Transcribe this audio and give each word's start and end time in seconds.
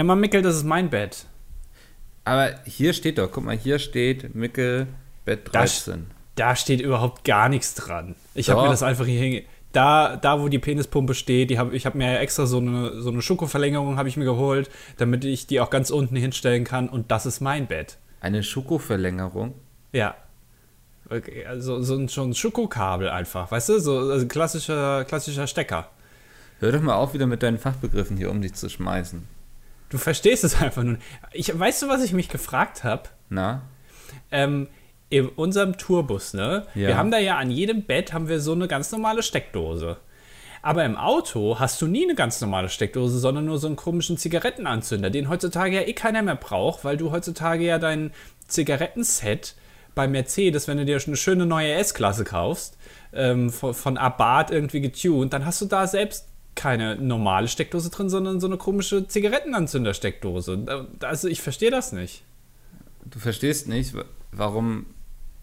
Ey, 0.00 0.04
Mann, 0.04 0.18
Mickel, 0.18 0.40
das 0.40 0.56
ist 0.56 0.64
mein 0.64 0.88
Bett. 0.88 1.26
Aber 2.24 2.54
hier 2.64 2.94
steht 2.94 3.18
doch, 3.18 3.30
guck 3.30 3.44
mal, 3.44 3.54
hier 3.54 3.78
steht 3.78 4.34
Mickel 4.34 4.86
Bett 5.26 5.48
Da, 5.52 5.58
13. 5.58 6.06
da 6.36 6.56
steht 6.56 6.80
überhaupt 6.80 7.22
gar 7.22 7.50
nichts 7.50 7.74
dran. 7.74 8.14
Ich 8.34 8.48
habe 8.48 8.62
mir 8.62 8.70
das 8.70 8.82
einfach 8.82 9.04
hier 9.04 9.20
hinge... 9.20 9.42
Da, 9.72 10.16
da, 10.16 10.40
wo 10.40 10.48
die 10.48 10.58
Penispumpe 10.58 11.12
steht, 11.12 11.50
die 11.50 11.58
hab, 11.58 11.74
ich 11.74 11.84
habe 11.84 11.98
mir 11.98 12.18
extra 12.18 12.46
so 12.46 12.56
eine, 12.56 13.02
so 13.02 13.10
eine 13.10 13.20
Schokoverlängerung 13.20 13.98
habe 13.98 14.08
ich 14.08 14.16
mir 14.16 14.24
geholt, 14.24 14.70
damit 14.96 15.26
ich 15.26 15.46
die 15.46 15.60
auch 15.60 15.68
ganz 15.68 15.90
unten 15.90 16.16
hinstellen 16.16 16.64
kann. 16.64 16.88
Und 16.88 17.10
das 17.10 17.26
ist 17.26 17.40
mein 17.40 17.66
Bett. 17.66 17.98
Eine 18.22 18.42
Schokoverlängerung. 18.42 19.52
Ja. 19.92 20.14
Okay, 21.10 21.44
also 21.44 21.82
so 21.82 21.96
ein, 21.96 22.08
so 22.08 22.22
ein 22.22 22.32
Schokokabel 22.32 23.10
einfach, 23.10 23.50
weißt 23.50 23.68
du? 23.68 23.80
So 23.80 23.98
also 23.98 24.26
klassischer, 24.26 25.04
klassischer 25.04 25.46
Stecker. 25.46 25.90
Hör 26.60 26.72
doch 26.72 26.80
mal 26.80 26.94
auf, 26.94 27.12
wieder 27.12 27.26
mit 27.26 27.42
deinen 27.42 27.58
Fachbegriffen 27.58 28.16
hier 28.16 28.30
um 28.30 28.40
dich 28.40 28.54
zu 28.54 28.70
schmeißen. 28.70 29.39
Du 29.90 29.98
verstehst 29.98 30.44
es 30.44 30.54
einfach 30.62 30.82
nur. 30.82 30.96
Ich, 31.32 31.56
weißt 31.56 31.82
du, 31.82 31.88
was 31.88 32.02
ich 32.02 32.12
mich 32.12 32.28
gefragt 32.28 32.82
habe? 32.82 33.02
Na? 33.28 33.62
Ähm, 34.30 34.68
in 35.10 35.28
unserem 35.28 35.76
Tourbus, 35.76 36.34
ne? 36.34 36.66
Ja. 36.74 36.88
Wir 36.88 36.96
haben 36.96 37.10
da 37.10 37.18
ja 37.18 37.36
an 37.36 37.50
jedem 37.50 37.82
Bett 37.82 38.12
haben 38.12 38.28
wir 38.28 38.40
so 38.40 38.52
eine 38.52 38.68
ganz 38.68 38.90
normale 38.92 39.22
Steckdose. 39.22 39.98
Aber 40.62 40.84
im 40.84 40.96
Auto 40.96 41.58
hast 41.58 41.80
du 41.80 41.86
nie 41.86 42.04
eine 42.04 42.14
ganz 42.14 42.40
normale 42.40 42.68
Steckdose, 42.68 43.18
sondern 43.18 43.46
nur 43.46 43.58
so 43.58 43.66
einen 43.66 43.76
komischen 43.76 44.18
Zigarettenanzünder, 44.18 45.10
den 45.10 45.28
heutzutage 45.28 45.74
ja 45.74 45.82
eh 45.82 45.94
keiner 45.94 46.22
mehr 46.22 46.36
braucht, 46.36 46.84
weil 46.84 46.96
du 46.96 47.10
heutzutage 47.10 47.64
ja 47.64 47.78
dein 47.78 48.12
Zigarettenset 48.46 49.54
bei 49.94 50.06
Mercedes, 50.06 50.68
wenn 50.68 50.76
du 50.76 50.84
dir 50.84 51.00
eine 51.04 51.16
schöne 51.16 51.46
neue 51.46 51.72
S-Klasse 51.72 52.24
kaufst, 52.24 52.76
ähm, 53.12 53.50
von, 53.50 53.74
von 53.74 53.96
Abarth 53.96 54.50
irgendwie 54.50 54.80
getuned, 54.80 55.32
dann 55.32 55.46
hast 55.46 55.60
du 55.60 55.66
da 55.66 55.86
selbst 55.86 56.28
keine 56.54 56.96
normale 56.96 57.48
Steckdose 57.48 57.90
drin, 57.90 58.08
sondern 58.10 58.40
so 58.40 58.46
eine 58.46 58.56
komische 58.56 59.06
Zigarettenanzünder-Steckdose. 59.06 60.66
Also 61.02 61.28
ich 61.28 61.40
verstehe 61.42 61.70
das 61.70 61.92
nicht. 61.92 62.22
Du 63.04 63.18
verstehst 63.18 63.68
nicht, 63.68 63.94
wa- 63.94 64.04
warum 64.32 64.86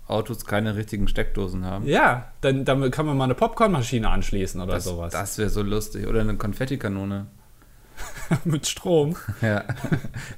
Autos 0.07 0.45
keine 0.45 0.75
richtigen 0.75 1.07
Steckdosen 1.07 1.65
haben. 1.65 1.85
Ja, 1.87 2.31
dann, 2.41 2.63
dann 2.65 2.91
kann 2.91 3.05
man 3.05 3.17
mal 3.17 3.25
eine 3.25 3.35
Popcornmaschine 3.35 4.07
anschließen 4.09 4.61
oder 4.61 4.75
das 4.75 4.85
sowas. 4.85 5.11
das 5.11 5.37
wäre 5.37 5.49
so 5.49 5.61
lustig. 5.63 6.07
Oder 6.07 6.21
eine 6.21 6.35
Konfettikanone. 6.37 7.27
Mit 8.43 8.67
Strom. 8.67 9.15
Ja. 9.41 9.63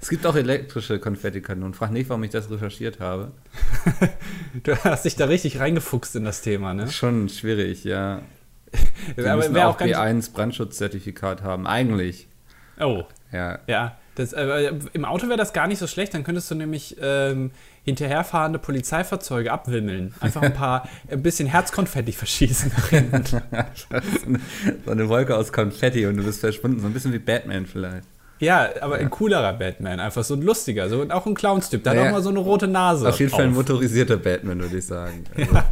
es 0.02 0.10
gibt 0.10 0.26
auch 0.26 0.36
elektrische 0.36 0.98
Konfettikanonen. 1.00 1.74
Frag 1.74 1.92
nicht, 1.92 2.10
warum 2.10 2.24
ich 2.24 2.30
das 2.32 2.50
recherchiert 2.50 3.00
habe. 3.00 3.32
Du 4.64 4.76
hast 4.76 5.06
dich 5.06 5.16
da 5.16 5.26
richtig 5.26 5.60
reingefuchst 5.60 6.16
in 6.16 6.24
das 6.24 6.42
Thema, 6.42 6.74
ne? 6.74 6.90
Schon 6.90 7.30
schwierig, 7.30 7.84
ja. 7.84 8.22
Die 9.18 9.26
Aber 9.26 9.38
müssen 9.38 9.58
auch 9.58 9.74
auch 9.74 9.78
ganz. 9.78 9.92
B1 9.92 10.34
Brandschutzzertifikat 10.34 11.44
haben. 11.44 11.68
Eigentlich. 11.68 12.28
Oh, 12.80 13.04
Ja. 13.32 13.60
ja. 13.68 13.98
Das, 14.16 14.34
äh, 14.34 14.74
Im 14.92 15.06
Auto 15.06 15.28
wäre 15.28 15.38
das 15.38 15.54
gar 15.54 15.68
nicht 15.68 15.80
so 15.80 15.88
schlecht, 15.88 16.14
dann 16.14 16.26
könntest 16.26 16.52
du 16.52 16.56
nämlich 16.56 16.98
ähm, 17.02 17.52
hinterherfahrende 17.86 18.60
Polizeifahrzeuge 18.60 19.50
abwimmeln. 19.50 20.14
Einfach 20.20 20.42
ein 20.42 20.54
paar, 20.54 20.90
ein 21.10 21.24
bisschen 21.24 21.48
Herzkonfetti 21.48 22.12
verschießen 22.12 22.70
so 24.86 24.92
eine 24.92 25.08
Wolke 25.08 25.38
aus 25.38 25.54
Konfetti 25.54 26.06
und 26.06 26.18
du 26.18 26.24
bist 26.24 26.42
verschwunden. 26.42 26.82
So 26.82 26.88
ein 26.88 26.94
bisschen 26.94 27.14
wie 27.14 27.20
Batman 27.20 27.66
vielleicht. 27.66 28.06
Ja, 28.40 28.70
aber 28.82 28.96
ein 28.96 29.10
coolerer 29.10 29.54
Batman, 29.54 30.00
einfach 30.00 30.24
so 30.24 30.34
ein 30.34 30.42
lustiger, 30.42 30.88
so 30.90 31.02
und 31.02 31.12
auch 31.12 31.26
ein 31.26 31.34
Clownstyp. 31.36 31.84
Der 31.84 31.94
Ja, 31.94 32.00
hat 32.00 32.06
ja. 32.06 32.12
auch 32.12 32.16
mal 32.16 32.22
so 32.24 32.30
eine 32.30 32.40
rote 32.40 32.68
Nase. 32.68 33.08
Auf 33.08 33.20
jeden 33.20 33.32
Fall 33.32 33.46
ein 33.46 33.54
motorisierter 33.54 34.18
Batman, 34.18 34.60
würde 34.60 34.78
ich 34.78 34.86
sagen. 34.86 35.24
Also, 35.36 35.54
ja. 35.54 35.66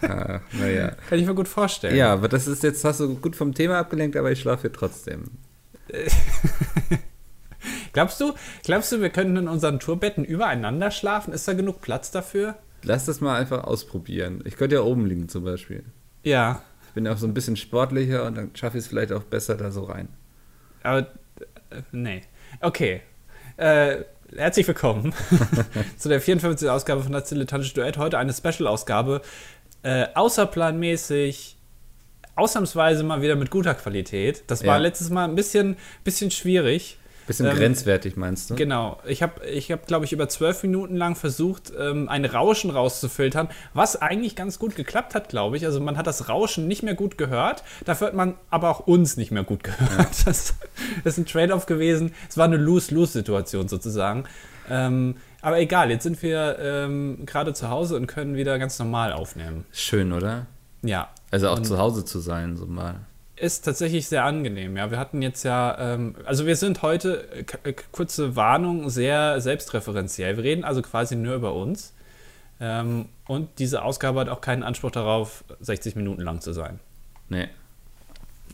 naja. 0.52 0.92
Kann 1.08 1.18
ich 1.18 1.26
mir 1.26 1.34
gut 1.34 1.48
vorstellen. 1.48 1.96
Ja, 1.96 2.12
aber 2.12 2.28
das 2.28 2.46
ist 2.46 2.62
jetzt, 2.62 2.84
hast 2.84 3.00
du 3.00 3.16
gut 3.16 3.36
vom 3.36 3.54
Thema 3.54 3.78
abgelenkt, 3.78 4.16
aber 4.16 4.30
ich 4.32 4.40
schlafe 4.40 4.62
hier 4.62 4.72
trotzdem. 4.72 5.24
Glaubst 7.92 8.20
du, 8.20 8.34
glaubst 8.62 8.92
du, 8.92 9.00
wir 9.00 9.08
könnten 9.08 9.36
in 9.36 9.48
unseren 9.48 9.80
Tourbetten 9.80 10.22
übereinander 10.24 10.90
schlafen? 10.90 11.32
Ist 11.32 11.48
da 11.48 11.54
genug 11.54 11.80
Platz 11.80 12.10
dafür? 12.10 12.56
Lass 12.82 13.06
das 13.06 13.22
mal 13.22 13.40
einfach 13.40 13.64
ausprobieren. 13.64 14.42
Ich 14.44 14.56
könnte 14.56 14.76
ja 14.76 14.82
oben 14.82 15.06
liegen 15.06 15.28
zum 15.30 15.44
Beispiel. 15.44 15.82
Ja, 16.22 16.62
Ich 16.88 16.92
bin 16.94 17.06
ja 17.06 17.12
auch 17.14 17.16
so 17.18 17.26
ein 17.26 17.32
bisschen 17.34 17.56
sportlicher 17.56 18.24
und 18.26 18.36
dann 18.36 18.50
schaffe 18.54 18.76
ich 18.76 18.84
es 18.84 18.88
vielleicht 18.88 19.12
auch 19.12 19.22
besser 19.22 19.54
da 19.54 19.70
so 19.70 19.84
rein. 19.84 20.08
Aber, 20.82 21.00
äh, 21.70 21.82
nee. 21.92 22.20
Okay. 22.60 23.00
Äh, 23.56 24.04
herzlich 24.34 24.66
willkommen 24.66 25.14
zu 25.98 26.08
der 26.08 26.20
54. 26.20 26.68
Ausgabe 26.68 27.02
von 27.02 27.12
das 27.12 27.28
Dilettantische 27.28 27.74
Duett. 27.74 27.96
Heute 27.98 28.18
eine 28.18 28.32
Special-Ausgabe. 28.32 29.20
Äh, 29.82 30.06
außerplanmäßig, 30.14 31.56
ausnahmsweise 32.34 33.04
mal 33.04 33.22
wieder 33.22 33.36
mit 33.36 33.50
guter 33.50 33.74
Qualität. 33.74 34.44
Das 34.48 34.64
war 34.64 34.76
Ja. 34.76 34.82
letztes 34.82 35.10
Mal 35.10 35.24
ein 35.24 35.34
bisschen, 35.34 35.76
bisschen 36.04 36.30
schwierig. 36.30 36.98
Bisschen 37.26 37.46
Ähm, 37.46 37.56
grenzwertig, 37.56 38.16
meinst 38.16 38.50
du? 38.50 38.54
Genau. 38.54 39.00
Ich 39.06 39.22
habe, 39.22 39.44
ich 39.46 39.72
hab, 39.72 39.86
glaube 39.86 40.04
ich, 40.04 40.12
über 40.12 40.28
zwölf 40.28 40.62
Minuten 40.62 40.96
lang 40.96 41.16
versucht, 41.16 41.72
ähm, 41.78 42.08
ein 42.08 42.24
Rauschen 42.24 42.70
rauszufiltern, 42.70 43.48
was 43.74 44.00
eigentlich 44.00 44.36
ganz 44.36 44.58
gut 44.58 44.76
geklappt 44.76 45.14
hat, 45.14 45.28
glaube 45.28 45.56
ich. 45.56 45.64
Also 45.64 45.80
man 45.80 45.96
hat 45.96 46.06
das 46.06 46.28
Rauschen 46.28 46.68
nicht 46.68 46.82
mehr 46.82 46.94
gut 46.94 47.18
gehört, 47.18 47.64
dafür 47.84 48.08
hat 48.08 48.14
man 48.14 48.34
aber 48.50 48.70
auch 48.70 48.80
uns 48.80 49.16
nicht 49.16 49.30
mehr 49.32 49.44
gut 49.44 49.64
gehört. 49.64 50.26
Das, 50.26 50.54
das 51.04 51.14
ist 51.14 51.18
ein 51.18 51.26
Trade-off 51.26 51.66
gewesen. 51.66 52.14
Es 52.28 52.36
war 52.36 52.44
eine 52.44 52.56
Lose-Lose-Situation 52.56 53.68
sozusagen. 53.68 54.24
Ähm, 54.68 55.16
aber 55.42 55.60
egal, 55.60 55.90
jetzt 55.90 56.02
sind 56.02 56.22
wir 56.22 56.58
ähm, 56.60 57.24
gerade 57.26 57.54
zu 57.54 57.70
Hause 57.70 57.96
und 57.96 58.06
können 58.06 58.34
wieder 58.34 58.58
ganz 58.58 58.78
normal 58.78 59.12
aufnehmen. 59.12 59.64
Schön, 59.72 60.12
oder? 60.12 60.46
Ja. 60.82 61.08
Also 61.30 61.48
auch 61.48 61.60
zu 61.60 61.78
Hause 61.78 62.04
zu 62.04 62.18
sein, 62.20 62.56
so 62.56 62.66
mal. 62.66 63.00
Ist 63.38 63.66
tatsächlich 63.66 64.08
sehr 64.08 64.24
angenehm, 64.24 64.76
ja. 64.78 64.90
Wir 64.90 64.98
hatten 64.98 65.20
jetzt 65.20 65.42
ja, 65.42 65.76
ähm, 65.78 66.14
also 66.24 66.46
wir 66.46 66.56
sind 66.56 66.80
heute, 66.80 67.28
äh, 67.32 67.68
äh, 67.68 67.74
kurze 67.92 68.34
Warnung, 68.34 68.88
sehr 68.88 69.40
selbstreferenziell. 69.42 70.38
Wir 70.38 70.44
reden 70.44 70.64
also 70.64 70.80
quasi 70.80 71.16
nur 71.16 71.34
über 71.34 71.54
uns. 71.54 71.92
Ähm, 72.60 73.10
und 73.26 73.50
diese 73.58 73.82
Ausgabe 73.82 74.20
hat 74.20 74.30
auch 74.30 74.40
keinen 74.40 74.62
Anspruch 74.62 74.90
darauf, 74.90 75.44
60 75.60 75.96
Minuten 75.96 76.22
lang 76.22 76.40
zu 76.40 76.54
sein. 76.54 76.80
Nee. 77.28 77.48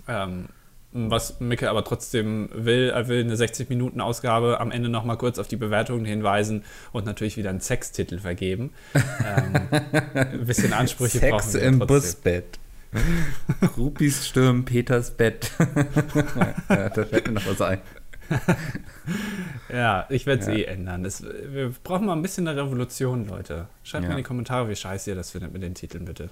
Ähm, 0.09 0.48
was 0.94 1.41
Micke 1.41 1.71
aber 1.71 1.84
trotzdem 1.84 2.50
will, 2.53 2.91
er 2.91 3.09
will 3.09 3.21
eine 3.21 3.34
60-Minuten-Ausgabe 3.34 4.60
am 4.60 4.71
Ende 4.71 4.91
nochmal 4.91 5.16
kurz 5.16 5.38
auf 5.38 5.48
die 5.48 5.56
Bewertungen 5.56 6.04
hinweisen 6.04 6.65
und 6.92 7.06
natürlich 7.06 7.38
wieder 7.38 7.48
einen 7.48 7.60
Sextitel 7.60 8.19
vergeben. 8.19 8.72
ähm, 8.94 9.69
ein 10.15 10.44
bisschen 10.44 10.75
Ansprüche 10.75 11.19
Sex 11.21 11.31
brauchen 11.31 11.54
wir 11.54 11.62
im 11.62 11.78
trotzdem. 11.78 12.00
Busbett. 12.00 12.59
Rupis 13.76 14.26
stürmen 14.28 14.64
Peters 14.64 15.12
Bett. 15.16 15.50
ja, 16.69 16.88
da 16.91 17.04
fällt 17.04 17.26
mir 17.26 17.32
noch 17.34 17.47
was 17.47 17.60
ein. 17.60 17.80
Ja, 19.72 20.06
ich 20.10 20.26
werde 20.26 20.42
es 20.42 20.47
Ja. 20.48 20.54
eh 20.54 20.64
ändern. 20.64 21.04
Es, 21.04 21.22
wir 21.22 21.72
brauchen 21.82 22.06
mal 22.06 22.12
ein 22.14 22.22
bisschen 22.22 22.47
eine 22.48 22.60
Revolution, 22.62 23.26
Leute. 23.26 23.69
Schreibt 23.82 24.04
Ja. 24.04 24.08
mir 24.10 24.14
in 24.14 24.19
die 24.19 24.26
Kommentare, 24.26 24.69
wie 24.69 24.76
scheiße 24.76 25.10
ihr 25.10 25.16
das 25.16 25.30
findet 25.30 25.53
mit 25.53 25.62
den 25.62 25.75
Titeln, 25.75 26.04
bitte. 26.04 26.25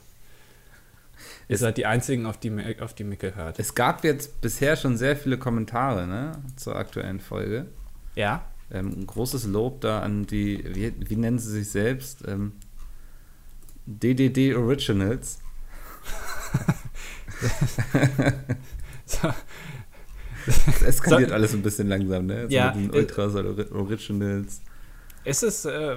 Ihr 1.49 1.55
Es- 1.55 1.61
seid 1.61 1.77
die 1.77 1.87
Einzigen, 1.87 2.27
auf 2.27 2.39
die, 2.39 2.53
auf 2.81 2.95
die 2.95 3.05
Micke 3.05 3.35
hört. 3.35 3.59
Es 3.59 3.75
gab 3.75 4.05
jetzt 4.05 4.41
bisher 4.41 4.77
schon 4.77 4.97
sehr 4.97 5.17
viele 5.17 5.39
Kommentare 5.39 6.07
ne, 6.07 6.33
zur 6.57 6.77
aktuellen 6.77 7.21
Folge. 7.21 7.67
ja? 8.15 8.45
Ähm, 8.73 9.01
ein 9.01 9.07
großes 9.09 9.47
Lob 9.47 9.81
da 9.81 9.99
an 9.99 10.27
die, 10.27 10.65
wie, 10.77 10.95
wie 10.97 11.17
nennen 11.17 11.41
sie 11.41 11.51
sich 11.51 11.71
selbst? 11.71 12.23
Ähm, 12.29 12.53
DDD 13.85 14.55
Originals. 14.55 15.41
So, 19.07 19.29
Es 20.47 20.83
eskaliert 20.83 21.31
So- 21.31 21.35
alles 21.35 21.53
ein 21.55 21.63
bisschen 21.63 21.89
langsam, 21.89 22.27
ne? 22.27 22.47
So 22.49 22.55
Ja, 22.55 22.73
mit 22.75 22.93
den 22.93 22.95
äh, 22.95 22.99
Ultras 23.01 23.35
oder 23.35 23.51
Ori- 23.51 23.71
Originals. 23.73 24.61
ist, 25.25 25.43
es, 25.43 25.65
äh, 25.65 25.97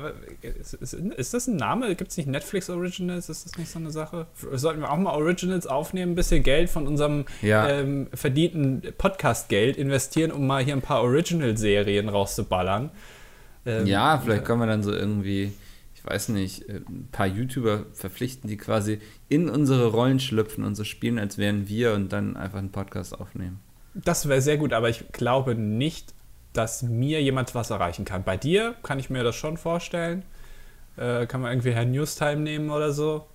ist, 0.60 0.74
ist, 0.74 0.94
ist 0.94 1.34
das 1.34 1.48
ein 1.48 1.56
Name? 1.56 1.96
Gibt 1.96 2.12
es 2.12 2.18
nicht 2.18 2.28
Netflix 2.28 2.70
Originals? 2.70 3.30
Ist 3.30 3.46
das 3.46 3.58
nicht 3.58 3.72
so 3.72 3.80
eine 3.80 3.92
Sache? 3.92 4.28
Sollten 4.54 4.82
wir 4.82 4.92
auch 4.92 4.98
mal 4.98 5.12
Originals 5.14 5.68
aufnehmen, 5.68 6.14
ein 6.14 6.16
bisschen 6.16 6.44
Geld 6.44 6.70
von 6.70 6.88
unserem 6.88 7.26
Ja. 7.42 7.70
ähm, 7.70 8.08
verdienten 8.14 8.82
Podcast-Geld 8.98 9.78
investieren, 9.78 10.32
um 10.32 10.46
mal 10.48 10.64
hier 10.64 10.74
ein 10.74 10.82
paar 10.82 11.02
Original-Serien 11.04 12.10
rauszuballern? 12.10 12.90
Ähm, 13.66 13.86
Ja, 13.88 14.20
vielleicht 14.24 14.44
können 14.44 14.60
wir 14.60 14.68
dann 14.68 14.84
so 14.84 14.92
irgendwie, 14.92 15.54
ich 16.04 16.10
weiß 16.10 16.30
nicht, 16.30 16.68
äh, 16.70 16.82
ein 16.88 17.08
paar 17.12 17.28
YouTuber 17.28 17.86
verpflichten, 17.94 18.50
die 18.50 18.58
quasi 18.58 19.00
in 19.30 19.50
unsere 19.50 19.88
Rollen 19.88 20.20
schlüpfen 20.20 20.64
und 20.64 20.76
so 20.76 20.84
spielen, 20.84 21.18
als 21.18 21.38
wären 21.38 21.68
wir 21.68 21.94
und 21.94 22.12
dann 22.12 22.36
einfach 22.36 22.60
einen 22.60 22.72
Podcast 22.72 23.20
aufnehmen. 23.20 23.60
Das 23.94 24.28
wäre 24.28 24.42
sehr 24.42 24.58
gut, 24.58 24.74
aber 24.74 24.90
ich 24.90 25.12
glaube 25.12 25.56
nicht, 25.56 26.14
dass 26.52 26.84
mir 26.84 27.22
jemand 27.22 27.56
was 27.56 27.70
erreichen 27.70 28.06
kann. 28.06 28.24
Bei 28.24 28.38
dir 28.38 28.76
kann 28.84 29.00
ich 29.00 29.10
mir 29.10 29.24
das 29.24 29.36
schon 29.36 29.58
vorstellen. 29.58 30.24
Äh, 30.98 31.26
kann 31.26 31.42
man 31.42 31.52
irgendwie 31.52 31.72
Herrn 31.72 31.92
Newstime 31.92 32.42
nehmen 32.42 32.70
oder 32.70 32.92
so. 32.92 33.28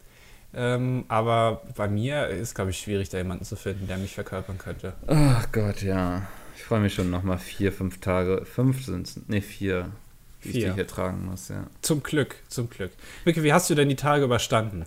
Ähm, 0.55 1.05
aber 1.09 1.63
bei 1.77 1.89
mir 1.89 2.29
ist, 2.29 2.55
glaube 2.55 2.71
ich, 2.71 2.79
schwierig, 2.79 3.09
da 3.09 3.19
jemanden 3.19 3.45
zu 3.45 3.57
finden, 3.57 3.87
der 3.87 3.99
mich 3.99 4.15
verkörpern 4.15 4.59
könnte. 4.59 4.95
Ach 5.07 5.51
Gott, 5.53 5.83
ja. 5.83 6.27
Ich 6.57 6.65
freue 6.65 6.81
mich 6.81 6.95
schon 6.95 7.11
nochmal 7.11 7.39
vier, 7.39 7.73
fünf 7.73 8.01
Tage. 8.01 8.45
Fünf 8.45 8.85
sind 8.85 9.07
es, 9.07 9.21
nee, 9.29 9.41
vier, 9.41 9.91
die 10.45 10.49
ich 10.49 10.55
Vier. 10.57 10.69
die 10.69 10.75
hier 10.75 10.87
tragen 10.87 11.27
muss, 11.27 11.49
ja. 11.49 11.67
Zum 11.83 12.03
Glück, 12.03 12.37
zum 12.49 12.71
Glück. 12.71 12.93
Vicky, 13.25 13.43
wie 13.43 13.53
hast 13.53 13.69
du 13.71 13.75
denn 13.75 13.89
die 13.89 13.97
Tage 13.97 14.25
überstanden? 14.25 14.85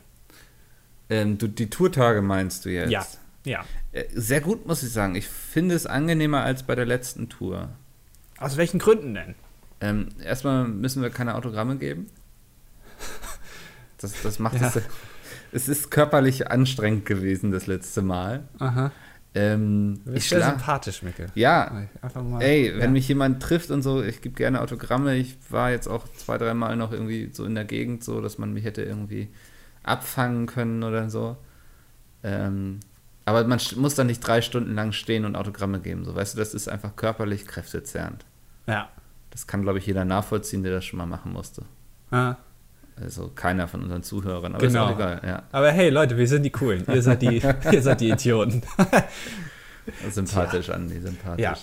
Ähm, 1.10 1.38
du, 1.38 1.48
die 1.48 1.70
Tourtage 1.70 2.22
meinst 2.22 2.66
du 2.66 2.70
jetzt? 2.70 2.92
Ja. 2.92 3.06
Ja. 3.44 3.66
Äh, 3.92 4.06
Sehr 4.14 4.40
gut, 4.42 4.66
muss 4.68 4.84
ich 4.84 4.92
sagen. 4.92 5.16
Ich 5.16 5.28
finde 5.28 5.76
es 5.76 5.86
angenehmer 5.86 6.42
als 6.44 6.64
bei 6.64 6.76
der 6.76 6.86
letzten 6.86 7.28
Tour. 7.28 7.70
Aus 8.38 8.56
welchen 8.58 8.80
Gründen 8.80 9.14
denn? 9.16 9.36
Ähm, 9.82 10.10
erstmal 10.24 10.68
müssen 10.68 11.02
wir 11.02 11.10
keine 11.10 11.36
Autogramme 11.36 11.78
geben. 11.78 12.08
Das, 13.98 14.14
das 14.24 14.40
macht 14.40 14.60
Ja. 14.60 14.68
es. 14.76 14.82
Es 15.54 15.68
ist 15.68 15.92
körperlich 15.92 16.50
anstrengend 16.50 17.06
gewesen 17.06 17.52
das 17.52 17.68
letzte 17.68 18.02
Mal. 18.02 18.48
Aha. 18.60 18.92
Ähm, 19.34 20.02
Du 20.04 20.10
ich 20.10 20.16
bist 20.16 20.30
sehr 20.30 20.40
schlaf. 20.40 20.52
sympathisch, 20.52 21.04
Micke. 21.04 21.28
Ja, 21.36 21.88
mal. 22.16 22.42
ey, 22.42 22.74
wenn 22.74 22.82
ja. 22.82 22.88
mich 22.90 23.08
jemand 23.08 23.42
trifft 23.42 23.72
und 23.72 23.82
so, 23.82 24.04
ich 24.04 24.22
gebe 24.22 24.36
gerne 24.36 24.62
Autogramme. 24.62 25.16
Ich 25.16 25.38
war 25.50 25.72
jetzt 25.72 25.88
auch 25.88 26.06
zwei, 26.18 26.38
dreimal 26.38 26.76
noch 26.76 26.92
irgendwie 26.92 27.30
so 27.32 27.46
in 27.46 27.56
der 27.56 27.66
Gegend, 27.66 28.04
so 28.04 28.20
dass 28.20 28.38
man 28.38 28.52
mich 28.54 28.66
hätte 28.66 28.84
irgendwie 28.84 29.30
abfangen 29.84 30.48
können 30.48 30.84
oder 30.84 31.10
so. 31.10 31.38
Ähm, 32.24 32.82
aber 33.24 33.46
man 33.46 33.60
muss 33.78 33.96
da 33.96 34.04
nicht 34.04 34.20
drei 34.20 34.42
Stunden 34.42 34.76
lang 34.76 34.92
stehen 34.92 35.26
und 35.26 35.36
Autogramme 35.36 35.80
geben. 35.80 36.04
So, 36.04 36.14
weißt 36.14 36.34
du, 36.34 36.38
das 36.40 36.54
ist 36.54 36.68
einfach 36.68 36.96
körperlich 36.96 37.46
kräftezehrend. 37.48 38.26
Ja. 38.68 38.90
Das 39.30 39.48
kann, 39.48 39.62
glaube 39.62 39.80
ich, 39.80 39.86
jeder 39.86 40.04
nachvollziehen, 40.04 40.64
der 40.64 40.74
das 40.74 40.86
schon 40.86 40.98
mal 40.98 41.06
machen 41.06 41.32
musste. 41.32 41.64
Ah. 42.12 42.36
Also 43.02 43.30
keiner 43.34 43.68
von 43.68 43.82
unseren 43.84 44.04
Zuhörern, 44.04 44.54
aber 44.56 44.66
Genau. 44.66 44.86
ist 44.88 44.92
auch 44.94 44.96
egal, 44.96 45.22
ja. 45.26 45.44
Aber 45.52 45.72
hey, 45.72 45.90
Leute, 45.90 46.18
wir 46.18 46.28
sind 46.28 46.44
die 46.44 46.50
Coolen. 46.52 46.86
Ihr 46.88 47.02
seid 47.02 47.22
die, 47.22 47.42
ihr 47.72 47.82
seid 47.82 48.02
die 48.02 48.10
Idioten. 48.10 48.62
Sympathisch, 50.12 50.70
Andi, 50.70 51.00
sympathisch. 51.00 51.42
Ja. 51.44 51.56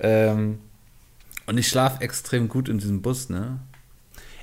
Ähm, 0.00 0.58
und 1.46 1.58
ich 1.58 1.68
schlafe 1.68 2.02
extrem 2.02 2.48
gut 2.48 2.68
in 2.68 2.78
diesem 2.78 3.02
Bus, 3.02 3.28
ne? 3.28 3.58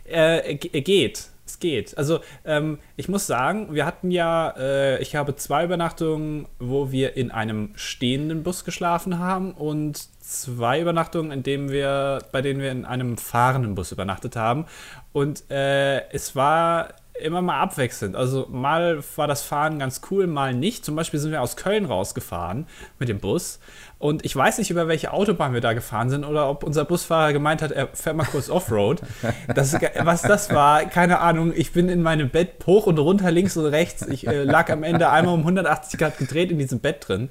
Äh, 0.05 0.55
ge- 0.55 0.81
geht. 0.81 1.27
Es 1.45 1.59
geht. 1.59 1.97
Also, 1.97 2.21
ähm, 2.45 2.79
ich 2.95 3.09
muss 3.09 3.27
sagen, 3.27 3.73
wir 3.73 3.85
hatten 3.85 4.11
ja, 4.11 4.51
äh, 4.57 5.01
ich 5.01 5.15
habe 5.15 5.35
zwei 5.35 5.65
Übernachtungen, 5.65 6.47
wo 6.59 6.91
wir 6.91 7.17
in 7.17 7.31
einem 7.31 7.71
stehenden 7.75 8.43
Bus 8.43 8.63
geschlafen 8.63 9.19
haben 9.19 9.51
und 9.51 10.07
zwei 10.23 10.79
Übernachtungen, 10.79 11.31
in 11.31 11.43
denen 11.43 11.69
wir, 11.69 12.19
bei 12.31 12.41
denen 12.41 12.61
wir 12.61 12.71
in 12.71 12.85
einem 12.85 13.17
fahrenden 13.17 13.75
Bus 13.75 13.91
übernachtet 13.91 14.35
haben. 14.35 14.65
Und 15.11 15.49
äh, 15.51 16.09
es 16.09 16.35
war 16.35 16.89
immer 17.19 17.41
mal 17.41 17.59
abwechselnd. 17.59 18.15
Also 18.15 18.47
mal 18.49 19.03
war 19.15 19.27
das 19.27 19.43
Fahren 19.43 19.77
ganz 19.79 20.01
cool, 20.09 20.25
mal 20.25 20.53
nicht. 20.53 20.83
Zum 20.83 20.95
Beispiel 20.95 21.19
sind 21.19 21.31
wir 21.31 21.41
aus 21.41 21.55
Köln 21.55 21.85
rausgefahren 21.85 22.65
mit 22.97 23.09
dem 23.09 23.19
Bus. 23.19 23.59
Und 23.99 24.25
ich 24.25 24.35
weiß 24.35 24.57
nicht, 24.57 24.71
über 24.71 24.87
welche 24.87 25.13
Autobahn 25.13 25.53
wir 25.53 25.61
da 25.61 25.73
gefahren 25.73 26.09
sind 26.09 26.25
oder 26.25 26.49
ob 26.49 26.63
unser 26.63 26.85
Busfahrer 26.85 27.31
gemeint 27.31 27.61
hat, 27.61 27.71
er 27.71 27.87
fährt 27.87 28.15
mal 28.15 28.25
kurz 28.25 28.49
Offroad. 28.49 29.01
Das, 29.53 29.77
was 29.99 30.21
das 30.23 30.53
war, 30.53 30.85
keine 30.85 31.19
Ahnung. 31.19 31.53
Ich 31.55 31.73
bin 31.73 31.89
in 31.89 32.01
meinem 32.01 32.29
Bett 32.29 32.65
hoch 32.65 32.87
und 32.87 32.97
runter, 32.97 33.29
links 33.29 33.55
und 33.55 33.65
rechts. 33.65 34.05
Ich 34.07 34.25
äh, 34.27 34.43
lag 34.43 34.69
am 34.71 34.83
Ende 34.83 35.09
einmal 35.09 35.33
um 35.33 35.41
180 35.41 35.99
Grad 35.99 36.17
gedreht 36.17 36.51
in 36.51 36.57
diesem 36.57 36.79
Bett 36.79 37.07
drin. 37.07 37.29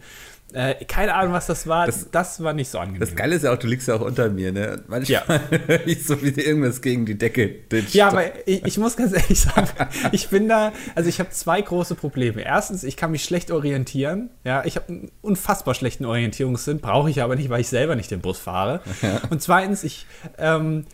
Äh, 0.53 0.85
keine 0.85 1.15
Ahnung, 1.15 1.33
was 1.33 1.47
das 1.47 1.67
war. 1.67 1.87
Das, 1.87 2.11
Das- 2.11 2.43
war 2.43 2.53
nicht 2.53 2.71
so 2.71 2.79
angenehm. 2.79 3.01
Das 3.01 3.15
Geile 3.17 3.35
ist 3.37 3.43
ja 3.45 3.53
auch, 3.53 3.59
du 3.59 3.67
liegst 3.67 3.89
ja 3.89 3.95
auch 3.95 4.01
unter 4.03 4.29
mir, 4.29 4.53
ne? 4.53 4.83
Manchmal 4.87 5.41
höre 5.67 5.87
ich 5.87 6.05
so 6.07 6.21
wie 6.23 6.29
irgendwas 6.29 6.83
gegen 6.83 7.07
die 7.07 7.17
Decke. 7.17 7.49
ditcht. 7.49 7.95
Ja, 7.95 8.09
aber 8.09 8.25
ich, 8.47 8.65
ich 8.65 8.79
muss 8.79 8.97
ganz 8.97 9.13
ehrlich 9.17 9.41
sagen, 9.41 9.69
ich 10.13 10.29
bin 10.29 10.49
da, 10.49 10.73
also 10.95 11.09
ich 11.09 11.21
habe 11.21 11.31
zwei 11.31 11.61
große 11.63 11.95
Probleme. 11.95 12.43
Erstens, 12.43 12.85
ich 12.85 12.97
kann 12.97 13.11
mich 13.13 13.25
schlecht 13.25 13.51
orientieren. 13.51 14.31
Ja, 14.45 14.65
ich 14.65 14.77
habe 14.77 14.89
einen 14.89 15.11
unfassbar 15.23 15.75
schlechten 15.75 16.05
Orientierungssinn, 16.05 16.81
brauche 16.81 17.09
ich 17.09 17.23
aber 17.23 17.37
nicht, 17.37 17.49
weil 17.49 17.61
ich 17.63 17.69
selber 17.69 17.97
nicht 17.97 18.11
den 18.11 18.21
Bus 18.21 18.39
fahre. 18.39 18.81
Und 19.31 19.41
zweitens, 19.41 19.85
ich 19.85 20.07
ähm, 20.39 20.85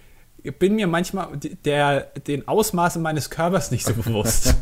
bin 0.60 0.76
mir 0.76 0.86
manchmal 0.86 1.28
der, 1.64 2.02
den 2.28 2.46
Ausmaßen 2.46 3.02
meines 3.02 3.28
Körpers 3.28 3.70
nicht 3.72 3.84
so 3.84 3.92
bewusst. 3.94 4.54